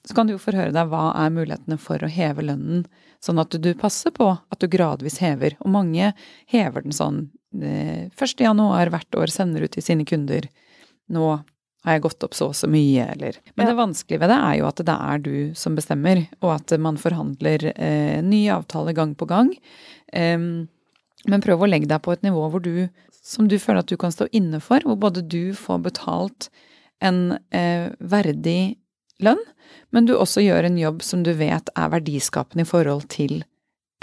[0.08, 2.86] Så kan du jo forhøre deg hva er mulighetene for å heve lønnen
[3.24, 5.58] Sånn at du passer på at du gradvis hever.
[5.64, 6.14] Og mange
[6.52, 7.28] hever den sånn
[7.58, 8.14] 1.
[8.14, 10.46] Eh, januar hvert år sender ut til sine kunder.
[11.10, 11.30] Nå
[11.88, 14.56] har jeg gått opp så og så mye, eller Men det vanskelige ved det er
[14.60, 19.14] jo at det er du som bestemmer, og at man forhandler eh, nye avtaler gang
[19.16, 19.54] på gang.
[20.12, 20.68] Um,
[21.28, 22.88] men prøv å legge deg på et nivå hvor du,
[23.24, 26.50] som du føler at du kan stå inne for, hvor både du får betalt
[27.04, 28.78] en eh, verdig
[29.24, 29.42] lønn,
[29.96, 33.40] men du også gjør en jobb som du vet er verdiskapende i forhold til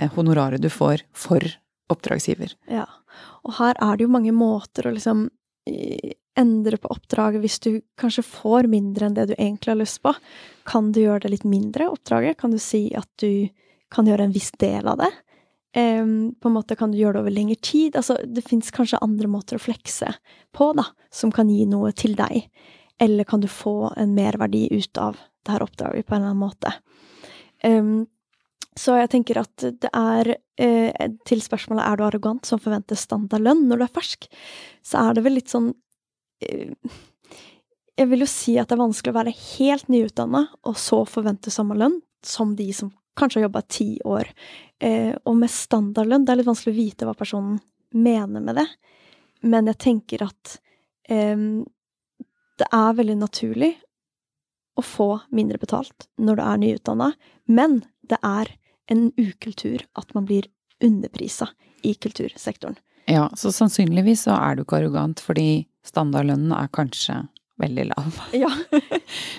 [0.00, 1.44] eh, honoraret du får for
[1.92, 2.54] oppdragsgiver.
[2.72, 2.86] Ja,
[3.44, 5.28] og her er det jo mange måter å liksom
[6.34, 7.70] endre på oppdraget hvis du
[8.00, 10.14] kanskje får mindre enn det du egentlig har lyst på.
[10.68, 12.38] Kan du gjøre det litt mindre, oppdraget?
[12.40, 13.48] Kan du si at du
[13.94, 15.12] kan gjøre en viss del av det?
[15.74, 17.96] Um, på en måte kan du gjøre det over lengre tid.
[17.98, 20.12] Altså, det fins kanskje andre måter å flekse
[20.54, 22.46] på, da, som kan gi noe til deg.
[23.00, 26.44] Eller kan du få en merverdi ut av det her oppdraget på en eller annen
[26.44, 26.74] måte?
[27.64, 28.04] Um,
[28.74, 33.62] så jeg tenker at det er eh, Til spørsmålet er du arrogant som forventer standardlønn
[33.68, 34.26] når du er fersk,
[34.82, 35.70] så er det vel litt sånn
[36.42, 36.74] eh,
[37.94, 41.54] Jeg vil jo si at det er vanskelig å være helt nyutdanna og så forvente
[41.54, 44.26] samme lønn som de som kanskje har jobba ti år.
[44.82, 47.60] Eh, og med standardlønn, det er litt vanskelig å vite hva personen
[47.94, 48.66] mener med det,
[49.46, 50.56] men jeg tenker at
[51.12, 51.62] um,
[52.60, 53.72] det er veldig naturlig
[54.78, 57.12] å få mindre betalt når du er nyutdanna,
[57.46, 58.50] men det er
[58.90, 60.48] en ukultur at man blir
[60.84, 61.48] underprisa
[61.86, 62.76] i kultursektoren.
[63.10, 67.22] Ja, så sannsynligvis så er du ikke arrogant, fordi standardlønnen er kanskje
[67.60, 68.20] veldig lav.
[68.44, 68.50] Ja.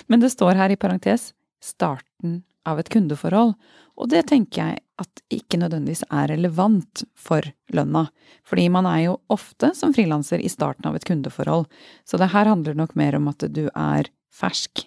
[0.06, 1.32] men det står her i parentes
[1.62, 3.54] starten av et kundeforhold,
[3.96, 7.44] og det tenker jeg at ikke nødvendigvis er relevant for
[7.74, 8.06] lønna.
[8.48, 11.66] Fordi man er jo ofte som frilanser i starten av et kundeforhold,
[12.08, 14.86] så det her handler nok mer om at du er fersk.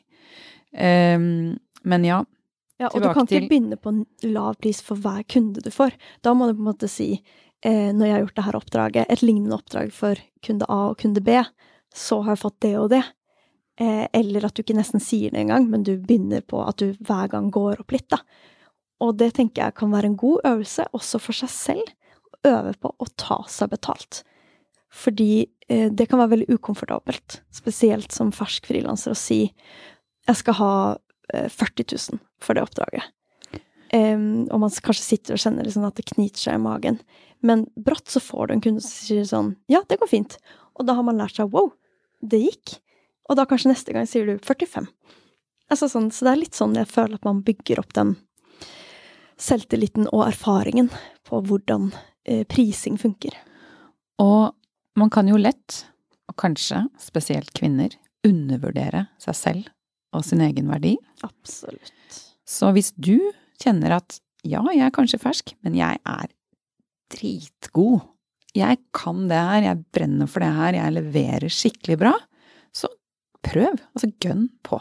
[0.73, 2.23] Um, men ja.
[2.79, 3.49] Ja, og du kan ikke til...
[3.51, 5.97] begynne på en lav pris for hver kunde du får.
[6.23, 7.09] Da må du på en måte si,
[7.65, 11.01] eh, når jeg har gjort det her oppdraget, et lignende oppdrag for kunde A og
[11.01, 11.41] kunde B,
[11.91, 13.01] så har jeg fått det og det.
[13.79, 16.95] Eh, eller at du ikke nesten sier det engang, men du begynner på at du
[17.03, 18.21] hver gang går opp litt, da.
[18.99, 21.93] Og det tenker jeg kan være en god øvelse også for seg selv,
[22.33, 24.23] å øve på å ta seg betalt.
[24.89, 29.45] Fordi eh, det kan være veldig ukomfortabelt, spesielt som fersk frilanser, å si
[30.27, 30.73] jeg skal ha
[31.33, 33.07] eh, 40 000 for det oppdraget.
[33.89, 36.99] Um, og man kanskje sitter og kjenner liksom at det kniter seg i magen.
[37.41, 40.35] Men brått så får du en kunde som sier sånn Ja, det går fint.
[40.77, 41.71] Og da har man lært seg wow,
[42.21, 42.75] det gikk.
[43.29, 44.85] Og da kanskje neste gang sier du 45.
[45.73, 48.15] Altså sånn, så det er litt sånn jeg føler at man bygger opp den
[49.39, 50.89] selvtilliten og erfaringen
[51.27, 51.89] på hvordan
[52.27, 53.35] eh, prising funker.
[54.19, 54.51] Og
[54.99, 55.83] man kan jo lett,
[56.29, 57.93] og kanskje spesielt kvinner,
[58.27, 59.69] undervurdere seg selv
[60.15, 60.97] og sin egen verdi.
[61.23, 62.17] Absolutt.
[62.43, 63.17] Så hvis du
[63.61, 66.31] kjenner at ja, jeg er kanskje fersk, men jeg er
[67.13, 68.01] dritgod,
[68.57, 72.13] jeg kan det her, jeg brenner for det her, jeg leverer skikkelig bra,
[72.75, 72.89] så
[73.45, 73.77] prøv.
[73.93, 74.79] Altså gønn på.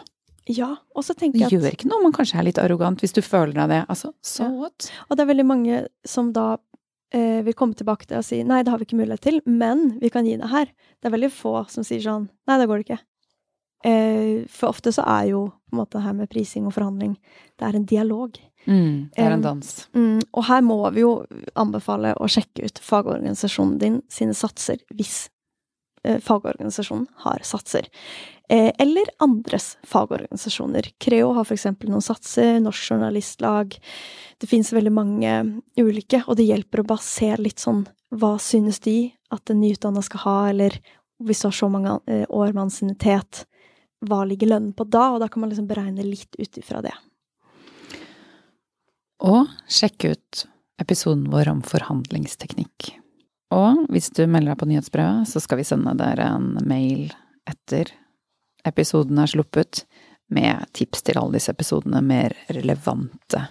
[0.48, 3.02] Ja, og så tenker jeg at gjør ikke noe om man kanskje er litt arrogant
[3.04, 3.82] hvis du føler deg det.
[3.92, 4.50] Altså, so Ja.
[4.62, 4.88] what?
[5.10, 6.56] Og det er veldig mange som da
[7.12, 9.98] eh, vil komme tilbake til og si nei, det har vi ikke mulighet til, men
[10.00, 10.66] vi kan gi det her.
[11.00, 13.00] Det er veldig få som sier sånn nei, det går det ikke.
[13.84, 17.16] Eh, for ofte så er jo på en måte det her med prising og forhandling,
[17.60, 18.38] det er en dialog.
[18.66, 19.88] Mm, det er en dans.
[19.94, 21.12] Mm, og her må vi jo
[21.56, 25.38] anbefale å sjekke ut fagorganisasjonen din sine satser, hvis eh,
[26.02, 27.88] fagorganisasjonen har satser.
[28.48, 30.90] Eh, eller andres fagorganisasjoner.
[30.98, 33.76] Creo har eksempel noen satser, Norsk Journalistlag.
[34.38, 35.32] Det finnes veldig mange
[35.76, 40.00] ulike, og det hjelper å bare se litt sånn hva synes de at en nyutdanna
[40.00, 40.78] skal ha, eller
[41.20, 43.44] hvis du har så mange eh, år med ansiennitet,
[44.08, 45.10] hva ligger lønnen på da?
[45.12, 46.94] Og da kan man liksom beregne litt ut ifra det.
[49.28, 50.46] Og sjekk ut
[50.80, 52.94] episoden vår om forhandlingsteknikk.
[53.54, 57.08] Og hvis du melder deg på nyhetsbrevet, så skal vi sende dere en mail
[57.48, 57.94] etter
[58.68, 59.86] episoden er sluppet,
[60.28, 63.46] med tips til alle disse episodene, mer relevante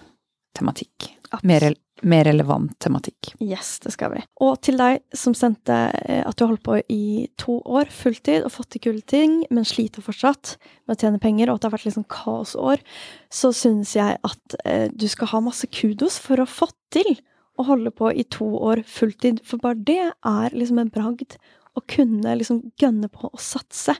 [0.54, 1.08] tematikk.
[1.42, 1.64] Mer,
[2.08, 3.32] mer relevant tematikk.
[3.42, 4.22] Yes, det skal vi.
[4.44, 8.46] Og til deg som sendte eh, at du har holdt på i to år fulltid
[8.46, 10.54] og fått til kule ting, men sliter fortsatt
[10.86, 12.84] med å tjene penger, og at det har vært sånn kaosår,
[13.28, 17.18] så syns jeg at eh, du skal ha masse kudos for å ha fått til
[17.58, 21.38] å holde på i to år fulltid, for bare det er liksom en bragd
[21.78, 23.94] å kunne liksom gønne på å satse.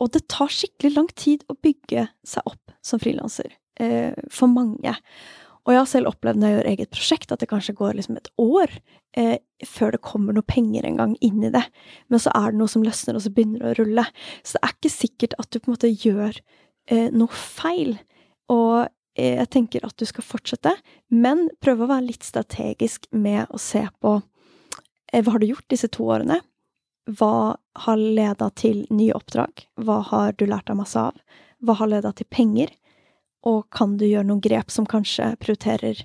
[0.00, 4.96] Og det tar skikkelig lang tid å bygge seg opp som frilanser, eh, for mange.
[5.66, 8.16] Og jeg har selv opplevd når jeg gjør eget prosjekt, at det kanskje går liksom
[8.16, 8.72] et år
[9.18, 11.62] eh, før det kommer noe penger engang inn i det.
[12.08, 14.06] Men så er det noe som løsner, og så begynner det å rulle.
[14.42, 16.40] Så det er ikke sikkert at du på en måte gjør
[16.90, 17.98] eh, noe feil.
[18.50, 18.88] Og
[19.20, 20.72] jeg tenker at du skal fortsette,
[21.08, 24.16] men prøve å være litt strategisk med å se på
[25.12, 26.40] eh, hva har du gjort disse to årene?
[27.10, 29.64] Hva har leda til nye oppdrag?
[29.80, 31.16] Hva har du lært deg masse av?
[31.64, 32.72] Hva har leda til penger?
[33.46, 36.04] Og kan du gjøre noen grep som kanskje prioriterer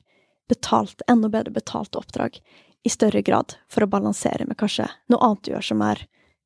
[0.50, 2.40] betalt, enda bedre betalte oppdrag
[2.86, 6.06] i større grad, for å balansere med kanskje noe annet du gjør som er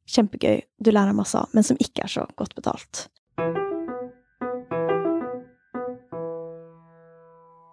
[0.10, 3.10] kjempegøy, du lærer masse av, men som ikke er så godt betalt.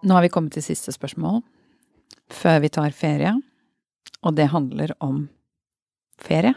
[0.07, 1.41] Nå har vi kommet til siste spørsmål,
[2.31, 3.33] før vi tar ferie.
[4.23, 5.25] Og det handler om
[6.23, 6.53] ferie.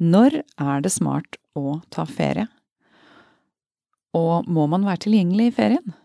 [0.00, 2.46] Når er det smart å ta ferie?
[4.16, 5.96] Og må man være tilgjengelig i ferien?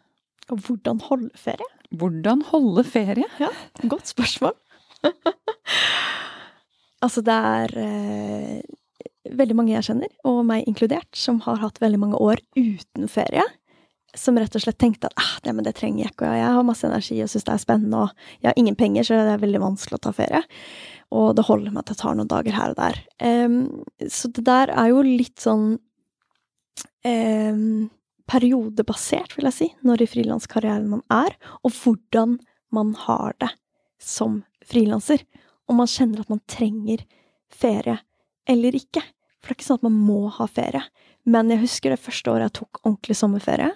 [0.49, 1.69] Og hvordan holde ferie?
[1.95, 3.29] Hvordan holde ferie?
[3.39, 3.53] Ja,
[3.87, 4.57] Godt spørsmål.
[7.05, 8.59] altså, det er eh,
[9.31, 13.47] veldig mange jeg kjenner, og meg inkludert, som har hatt veldig mange år uten ferie.
[14.17, 16.65] Som rett og slett tenkte at ah, det, det trenger jeg ikke, og jeg har
[16.65, 19.43] masse energi og syns det er spennende, og jeg har ingen penger, så det er
[19.43, 20.41] veldig vanskelig å ta ferie.
[21.13, 22.99] Og det holder med at jeg tar noen dager her og der.
[23.21, 23.61] Um,
[24.09, 25.71] så det der er jo litt sånn
[27.05, 27.89] um,
[28.29, 32.37] periodebasert, vil jeg si, når i frilanskarrieren man er, og hvordan
[32.75, 33.51] man har det
[34.01, 35.25] som frilanser.
[35.69, 37.05] Om man kjenner at man trenger
[37.53, 37.99] ferie
[38.49, 39.03] eller ikke.
[39.39, 40.81] For det er ikke sånn at man må ha ferie.
[41.29, 43.69] Men jeg husker det første året jeg tok ordentlig sommerferie,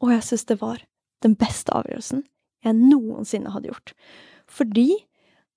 [0.00, 0.82] og jeg syns det var
[1.24, 2.24] den beste avgjørelsen
[2.64, 3.94] jeg noensinne hadde gjort.
[4.50, 4.88] Fordi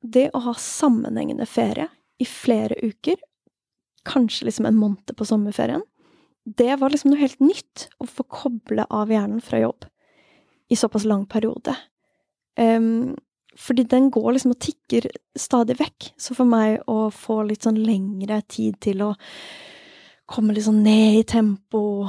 [0.04, 1.90] det å ha sammenhengende ferie
[2.22, 3.18] i flere uker,
[4.08, 5.84] kanskje liksom en måned på sommerferien,
[6.44, 9.88] det var liksom noe helt nytt å få koble av hjernen fra jobb
[10.72, 11.76] i såpass lang periode.
[12.60, 13.16] Um,
[13.60, 15.08] fordi den går liksom og tikker
[15.40, 16.12] stadig vekk.
[16.20, 19.14] Så for meg å få litt sånn lengre tid til å
[20.30, 22.08] komme litt sånn ned i tempo,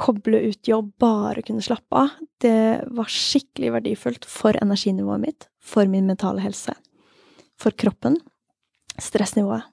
[0.00, 5.88] koble ut jobb, bare kunne slappe av, det var skikkelig verdifullt for energinivået mitt, for
[5.90, 6.74] min mentale helse,
[7.60, 8.18] for kroppen,
[8.98, 9.68] stressnivået,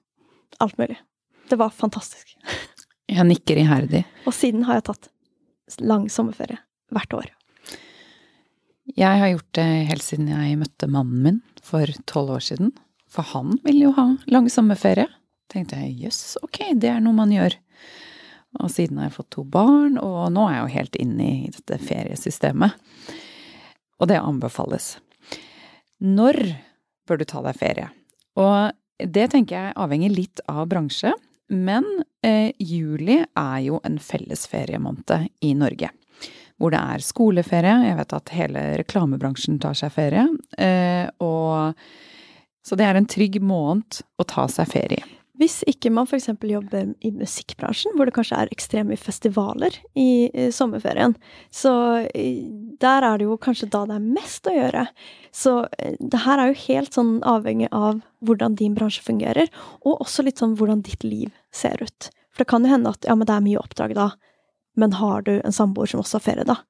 [0.62, 1.00] alt mulig.
[1.50, 2.36] Det var fantastisk.
[3.10, 4.04] Jeg nikker iherdig.
[4.22, 5.10] Og siden har jeg tatt
[5.82, 6.60] lang sommerferie
[6.94, 7.30] hvert år.
[8.98, 12.72] Jeg har gjort det helt siden jeg møtte mannen min for tolv år siden.
[13.10, 15.08] For han ville jo ha lang sommerferie.
[15.50, 17.56] Tenkte jeg jøss, ok, det er noe man gjør.
[18.58, 21.52] Og siden har jeg fått to barn, og nå er jeg jo helt inne i
[21.54, 22.74] dette feriesystemet.
[24.00, 24.94] Og det anbefales.
[26.00, 26.38] Når
[27.06, 27.90] bør du ta deg ferie?
[28.40, 31.12] Og det tenker jeg avhenger litt av bransje,
[31.50, 31.86] men
[32.26, 35.14] eh, juli er jo en fellesferiemåned
[35.46, 35.90] i Norge.
[36.60, 37.76] Hvor det er skoleferie.
[37.88, 40.26] Jeg vet at hele reklamebransjen tar seg ferie.
[40.60, 41.78] Eh, og,
[42.66, 45.16] så det er en trygg måned å ta seg ferie i.
[45.40, 46.28] Hvis ikke man f.eks.
[46.44, 51.14] jobber i musikkbransjen, hvor det kanskje er ekstremt mye festivaler i, i sommerferien,
[51.48, 51.72] så
[52.82, 54.84] der er det jo kanskje da det er mest å gjøre.
[55.32, 59.48] Så eh, det her er jo helt sånn avhengig av hvordan din bransje fungerer,
[59.80, 62.10] og også litt sånn hvordan ditt liv ser ut.
[62.34, 64.10] For det kan jo hende at ja, men det er mye oppdrag da,
[64.76, 66.60] men har du en samboer som også har ferie da,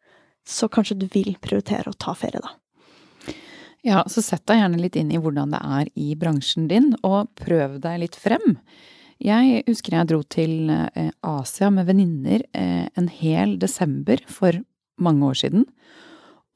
[0.46, 2.54] så kanskje du vil prioritere å ta ferie da.
[3.86, 7.30] Ja, så sett deg gjerne litt inn i hvordan det er i bransjen din, og
[7.40, 8.58] prøv deg litt frem.
[9.20, 14.56] Jeg husker jeg dro til eh, Asia med venninner eh, en hel desember for
[15.00, 15.66] mange år siden,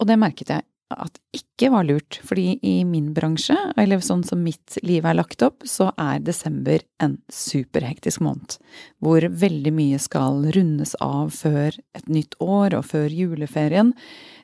[0.00, 4.42] og det merket jeg at ikke var lurt, fordi i min bransje, eller sånn som
[4.44, 8.58] mitt liv er lagt opp, så er desember en superhektisk måned,
[9.02, 13.94] hvor veldig mye skal rundes av før et nytt år og før juleferien,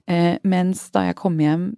[0.09, 1.69] eh, mens da jeg kom hjem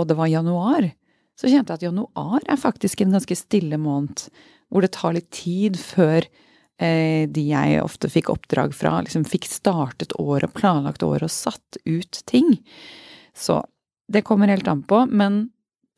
[0.00, 0.90] og det var januar,
[1.38, 4.26] så kjente jeg at januar er faktisk en ganske stille måned,
[4.70, 6.26] hvor det tar litt tid før
[6.80, 11.80] eh, de jeg ofte fikk oppdrag fra, liksom fikk startet året, planlagt året og satt
[11.88, 12.58] ut ting.
[13.32, 13.62] Så
[14.10, 15.48] det kommer helt an på, men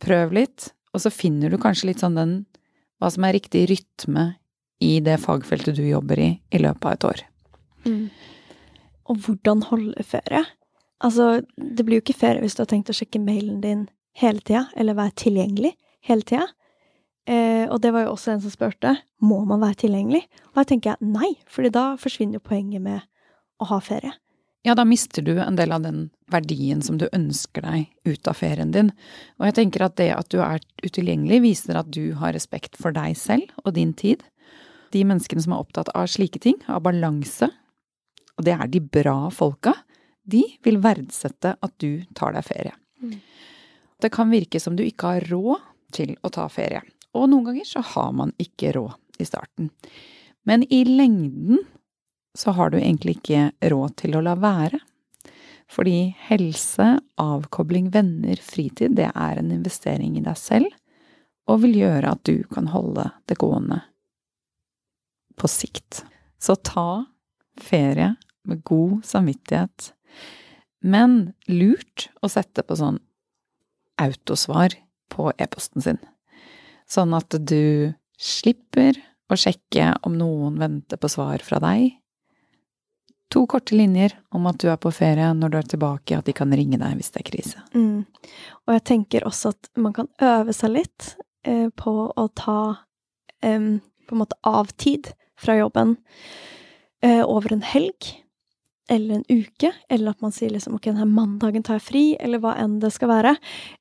[0.02, 2.34] prøv litt, og så finner du kanskje litt sånn den
[3.02, 4.28] hva som er riktig rytme
[4.82, 7.22] i det fagfeltet du jobber i, i løpet av et år.
[7.86, 8.04] Mm.
[9.10, 10.44] Og hvordan holde ferie?
[11.02, 13.86] Altså, det blir jo ikke ferie hvis du har tenkt å sjekke mailen din
[14.18, 15.72] hele tida, eller være tilgjengelig
[16.06, 16.48] hele tida.
[17.26, 20.24] Eh, og det var jo også en som spurte må man være tilgjengelig.
[20.52, 23.02] Og jeg tenker nei, fordi da forsvinner jo poenget med
[23.62, 24.14] å ha ferie.
[24.62, 28.38] Ja, da mister du en del av den verdien som du ønsker deg ut av
[28.38, 28.92] ferien din.
[29.40, 32.94] Og jeg tenker at det at du er utilgjengelig, viser at du har respekt for
[32.94, 34.22] deg selv og din tid.
[34.94, 37.50] De menneskene som er opptatt av slike ting, av balanse,
[38.38, 39.74] og det er de bra folka,
[40.22, 42.74] de vil verdsette at du tar deg ferie.
[43.02, 43.18] Mm.
[44.02, 45.62] Det kan virke som du ikke har råd
[45.94, 46.82] til å ta ferie,
[47.14, 49.70] og noen ganger så har man ikke råd i starten.
[50.48, 51.60] Men i lengden
[52.38, 54.80] så har du egentlig ikke råd til å la være.
[55.72, 60.68] Fordi helse, avkobling, venner, fritid, det er en investering i deg selv,
[61.48, 63.80] og vil gjøre at du kan holde det gående
[65.40, 66.02] på sikt.
[66.42, 67.04] Så ta
[67.60, 68.14] ferie
[68.48, 69.92] med god samvittighet
[70.82, 72.98] men lurt å sette på sånn
[74.02, 74.74] autosvar
[75.12, 76.00] på e-posten sin.
[76.88, 78.98] Sånn at du slipper
[79.32, 81.98] å sjekke om noen venter på svar fra deg.
[83.32, 86.34] To korte linjer om at du er på ferie når du er tilbake, at de
[86.36, 87.62] kan ringe deg hvis det er krise.
[87.72, 88.04] Mm.
[88.66, 91.14] Og jeg tenker også at man kan øve seg litt
[91.48, 92.60] eh, på å ta
[93.40, 95.96] eh, på en måte av tid fra jobben
[97.00, 98.12] eh, over en helg
[98.90, 102.42] eller en uke, eller at man sier liksom ok, denne mandagen tar jeg fri, eller
[102.42, 103.36] hva enn det skal være.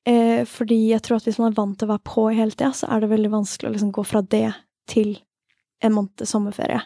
[0.08, 2.70] Eh, fordi jeg tror at hvis man er vant til å være på hele tida,
[2.76, 4.48] så er det veldig vanskelig å liksom gå fra det
[4.90, 5.16] til
[5.82, 6.80] en måned sommerferie.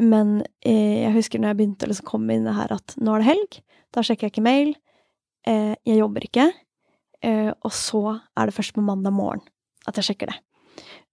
[0.00, 3.14] Men eh, jeg husker når jeg begynte å liksom komme inn det her at nå
[3.14, 3.60] er det helg,
[3.94, 4.72] da sjekker jeg ikke mail,
[5.46, 6.48] eh, jeg jobber ikke,
[7.22, 9.44] eh, og så er det først på mandag morgen
[9.86, 10.40] at jeg sjekker det.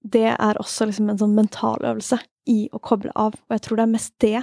[0.01, 2.17] Det er også liksom en sånn mentaløvelse
[2.49, 4.39] i å koble av, og jeg tror det er mest det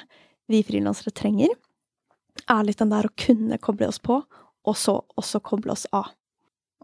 [0.48, 1.50] vi frilansere trenger
[2.50, 4.20] er litt den der å kunne koble oss på,
[4.68, 6.12] og så også koble oss av.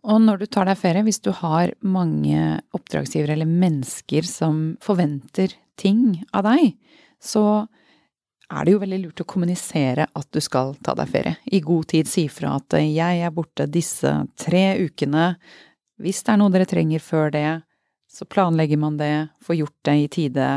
[0.04, 5.54] Og når du tar deg ferie, hvis du har mange oppdragsgivere eller mennesker som forventer
[5.80, 6.74] ting av deg,
[7.22, 7.64] så
[8.52, 11.38] er det jo veldig lurt å kommunisere at du skal ta deg ferie.
[11.48, 15.32] I god tid si fra at jeg er borte disse tre ukene.
[15.96, 17.48] Hvis det er noe dere trenger før det,
[18.12, 20.50] så planlegger man det, får gjort det i tide,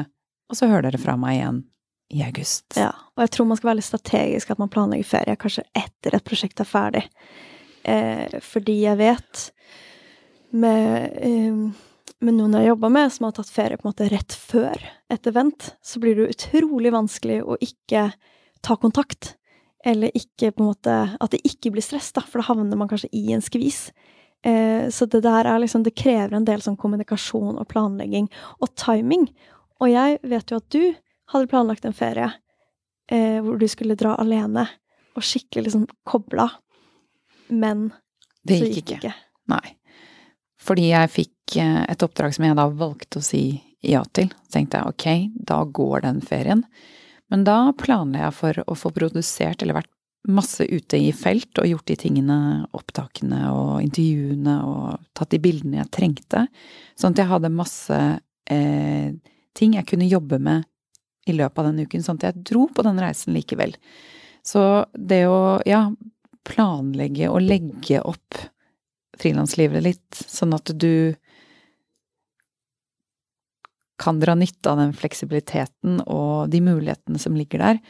[0.52, 1.64] og så hører dere fra meg igjen
[2.10, 2.78] i august.
[2.80, 6.16] Ja, og jeg tror man skal være litt strategisk, at man planlegger ferie kanskje etter
[6.16, 7.04] et prosjekt er ferdig.
[7.88, 9.44] Eh, fordi jeg vet
[10.56, 11.60] med, eh,
[12.24, 15.28] med noen jeg jobber med, som har tatt ferie på en måte rett før et
[15.28, 18.10] event, så blir det utrolig vanskelig å ikke
[18.64, 19.36] ta kontakt.
[19.86, 22.90] Eller ikke på en måte At det ikke blir stress, da, for da havner man
[22.90, 23.92] kanskje i en skvis.
[24.44, 28.28] Eh, så det der er liksom Det krever en del sånn kommunikasjon og planlegging
[28.60, 29.30] og timing.
[29.80, 30.96] Og jeg vet jo at du
[31.34, 32.30] hadde planlagt en ferie
[33.12, 34.68] eh, hvor du skulle dra alene,
[35.18, 36.50] og skikkelig liksom kobla,
[37.50, 37.90] men
[38.48, 39.14] det gikk, gikk ikke.
[39.52, 39.66] Nei.
[40.62, 43.44] Fordi jeg fikk eh, et oppdrag som jeg da valgte å si
[43.86, 44.30] ja til.
[44.48, 46.64] Så tenkte jeg ok, da går den ferien.
[47.32, 49.94] Men da planla jeg for å få produsert, eller vært
[50.28, 52.38] masse ute i felt og gjort de tingene,
[52.76, 56.48] opptakene og intervjuene og tatt de bildene jeg trengte.
[57.00, 58.00] Sånn at jeg hadde masse
[58.52, 59.14] eh,
[59.56, 60.68] ting jeg kunne jobbe med
[61.28, 63.76] i løpet av den uken, sånn at jeg dro på den reisen likevel.
[64.46, 64.62] Så
[64.94, 65.88] det å, ja,
[66.48, 68.38] planlegge og legge opp
[69.18, 71.16] frilanslivet litt, sånn at du
[73.98, 77.82] kan dra nytte av den fleksibiliteten og de mulighetene som ligger der,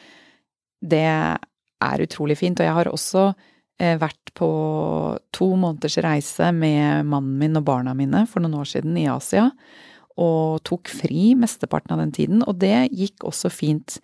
[0.79, 2.59] det er utrolig fint.
[2.59, 4.49] Og jeg har også eh, vært på
[5.35, 9.49] to måneders reise med mannen min og barna mine for noen år siden i Asia,
[10.17, 12.43] og tok fri mesteparten av den tiden.
[12.45, 13.99] Og det gikk også fint,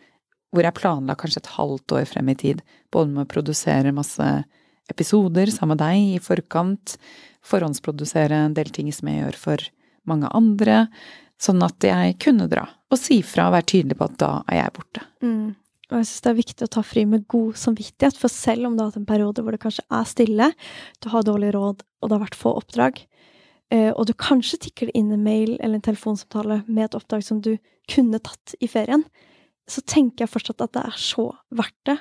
[0.53, 2.61] hvor jeg planla kanskje et halvt år frem i tid,
[2.93, 4.27] både med å produsere masse
[4.91, 6.97] episoder sammen med deg i forkant,
[7.43, 9.67] forhåndsprodusere en del ting som jeg gjør for
[10.09, 10.85] mange andre,
[11.41, 14.59] sånn at jeg kunne dra og si fra og være tydelig på at da er
[14.59, 15.03] jeg borte.
[15.25, 15.55] Mm.
[15.89, 18.75] Og jeg syns det er viktig å ta fri med god samvittighet, for selv om
[18.75, 20.51] du har hatt en periode hvor det kanskje er stille,
[21.03, 23.01] du har dårlig råd, og det har vært få oppdrag,
[23.73, 27.55] og du kanskje tikker inn en mail eller en telefonsamtale med et oppdrag som du
[27.89, 29.01] kunne tatt i ferien,
[29.69, 31.97] så tenker jeg fortsatt at det er så verdt det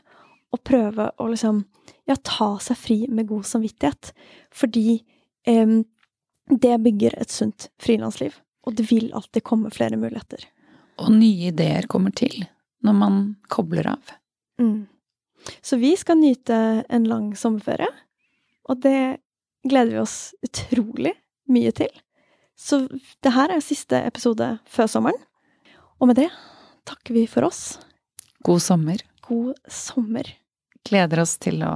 [0.52, 1.62] å prøve å liksom
[2.08, 4.12] ja, ta seg fri med god samvittighet.
[4.52, 5.00] Fordi
[5.48, 5.76] eh,
[6.52, 8.36] det bygger et sunt frilansliv.
[8.66, 10.44] Og det vil alltid komme flere muligheter.
[11.02, 12.44] Og nye ideer kommer til
[12.82, 13.20] når man
[13.50, 14.12] kobler av.
[14.60, 14.86] Mm.
[15.62, 17.88] Så vi skal nyte en lang sommerferie,
[18.70, 19.18] og det
[19.66, 21.14] gleder vi oss utrolig
[21.50, 21.90] mye til.
[22.58, 22.84] Så
[23.24, 25.18] det her er siste episode før sommeren.
[26.00, 26.28] Og med det
[26.88, 27.78] takker vi for oss.
[28.42, 29.02] God sommer.
[29.26, 30.26] God sommer.
[30.86, 31.74] Gleder oss til å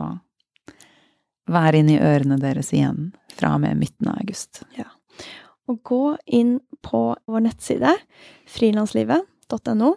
[1.51, 4.65] være inni ørene deres igjen fra og med midten av august.
[4.79, 4.89] Ja.
[5.71, 7.93] Og gå inn på vår nettside,
[8.51, 9.93] frilanslivet.no,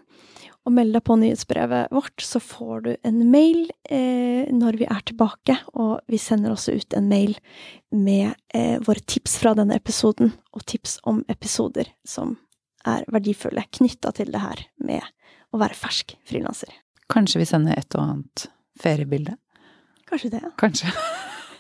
[0.67, 5.01] og meld deg på nyhetsbrevet vårt, så får du en mail eh, når vi er
[5.07, 5.55] tilbake.
[5.79, 7.37] Og vi sender også ut en mail
[7.95, 12.35] med eh, våre tips fra denne episoden, og tips om episoder som
[12.87, 15.03] er verdifulle knytta til det her med
[15.53, 16.71] å være fersk frilanser.
[17.09, 18.45] Kanskje vi sender et og annet
[18.79, 19.35] feriebilde?
[20.09, 20.43] Kanskje det.
[20.59, 20.91] Kanskje.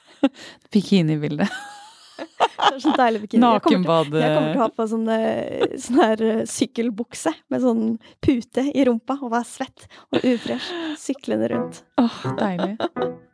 [0.73, 1.49] Bikinibilde.
[2.59, 3.41] Det er så deilig bikini.
[3.43, 4.13] Nakenbad.
[4.19, 7.83] Jeg kommer til å ha på sånn, eh, sånn her eh, sykkelbukse med sånn
[8.25, 10.69] pute i rumpa og være svett og ufresh
[10.99, 11.83] syklende rundt.
[12.01, 12.75] Åh, deilig.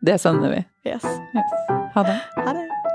[0.05, 0.63] Det sender vi.
[0.85, 1.05] Yes.
[1.35, 1.55] Yes.
[1.95, 2.19] Ha det.
[2.45, 2.94] Ha det.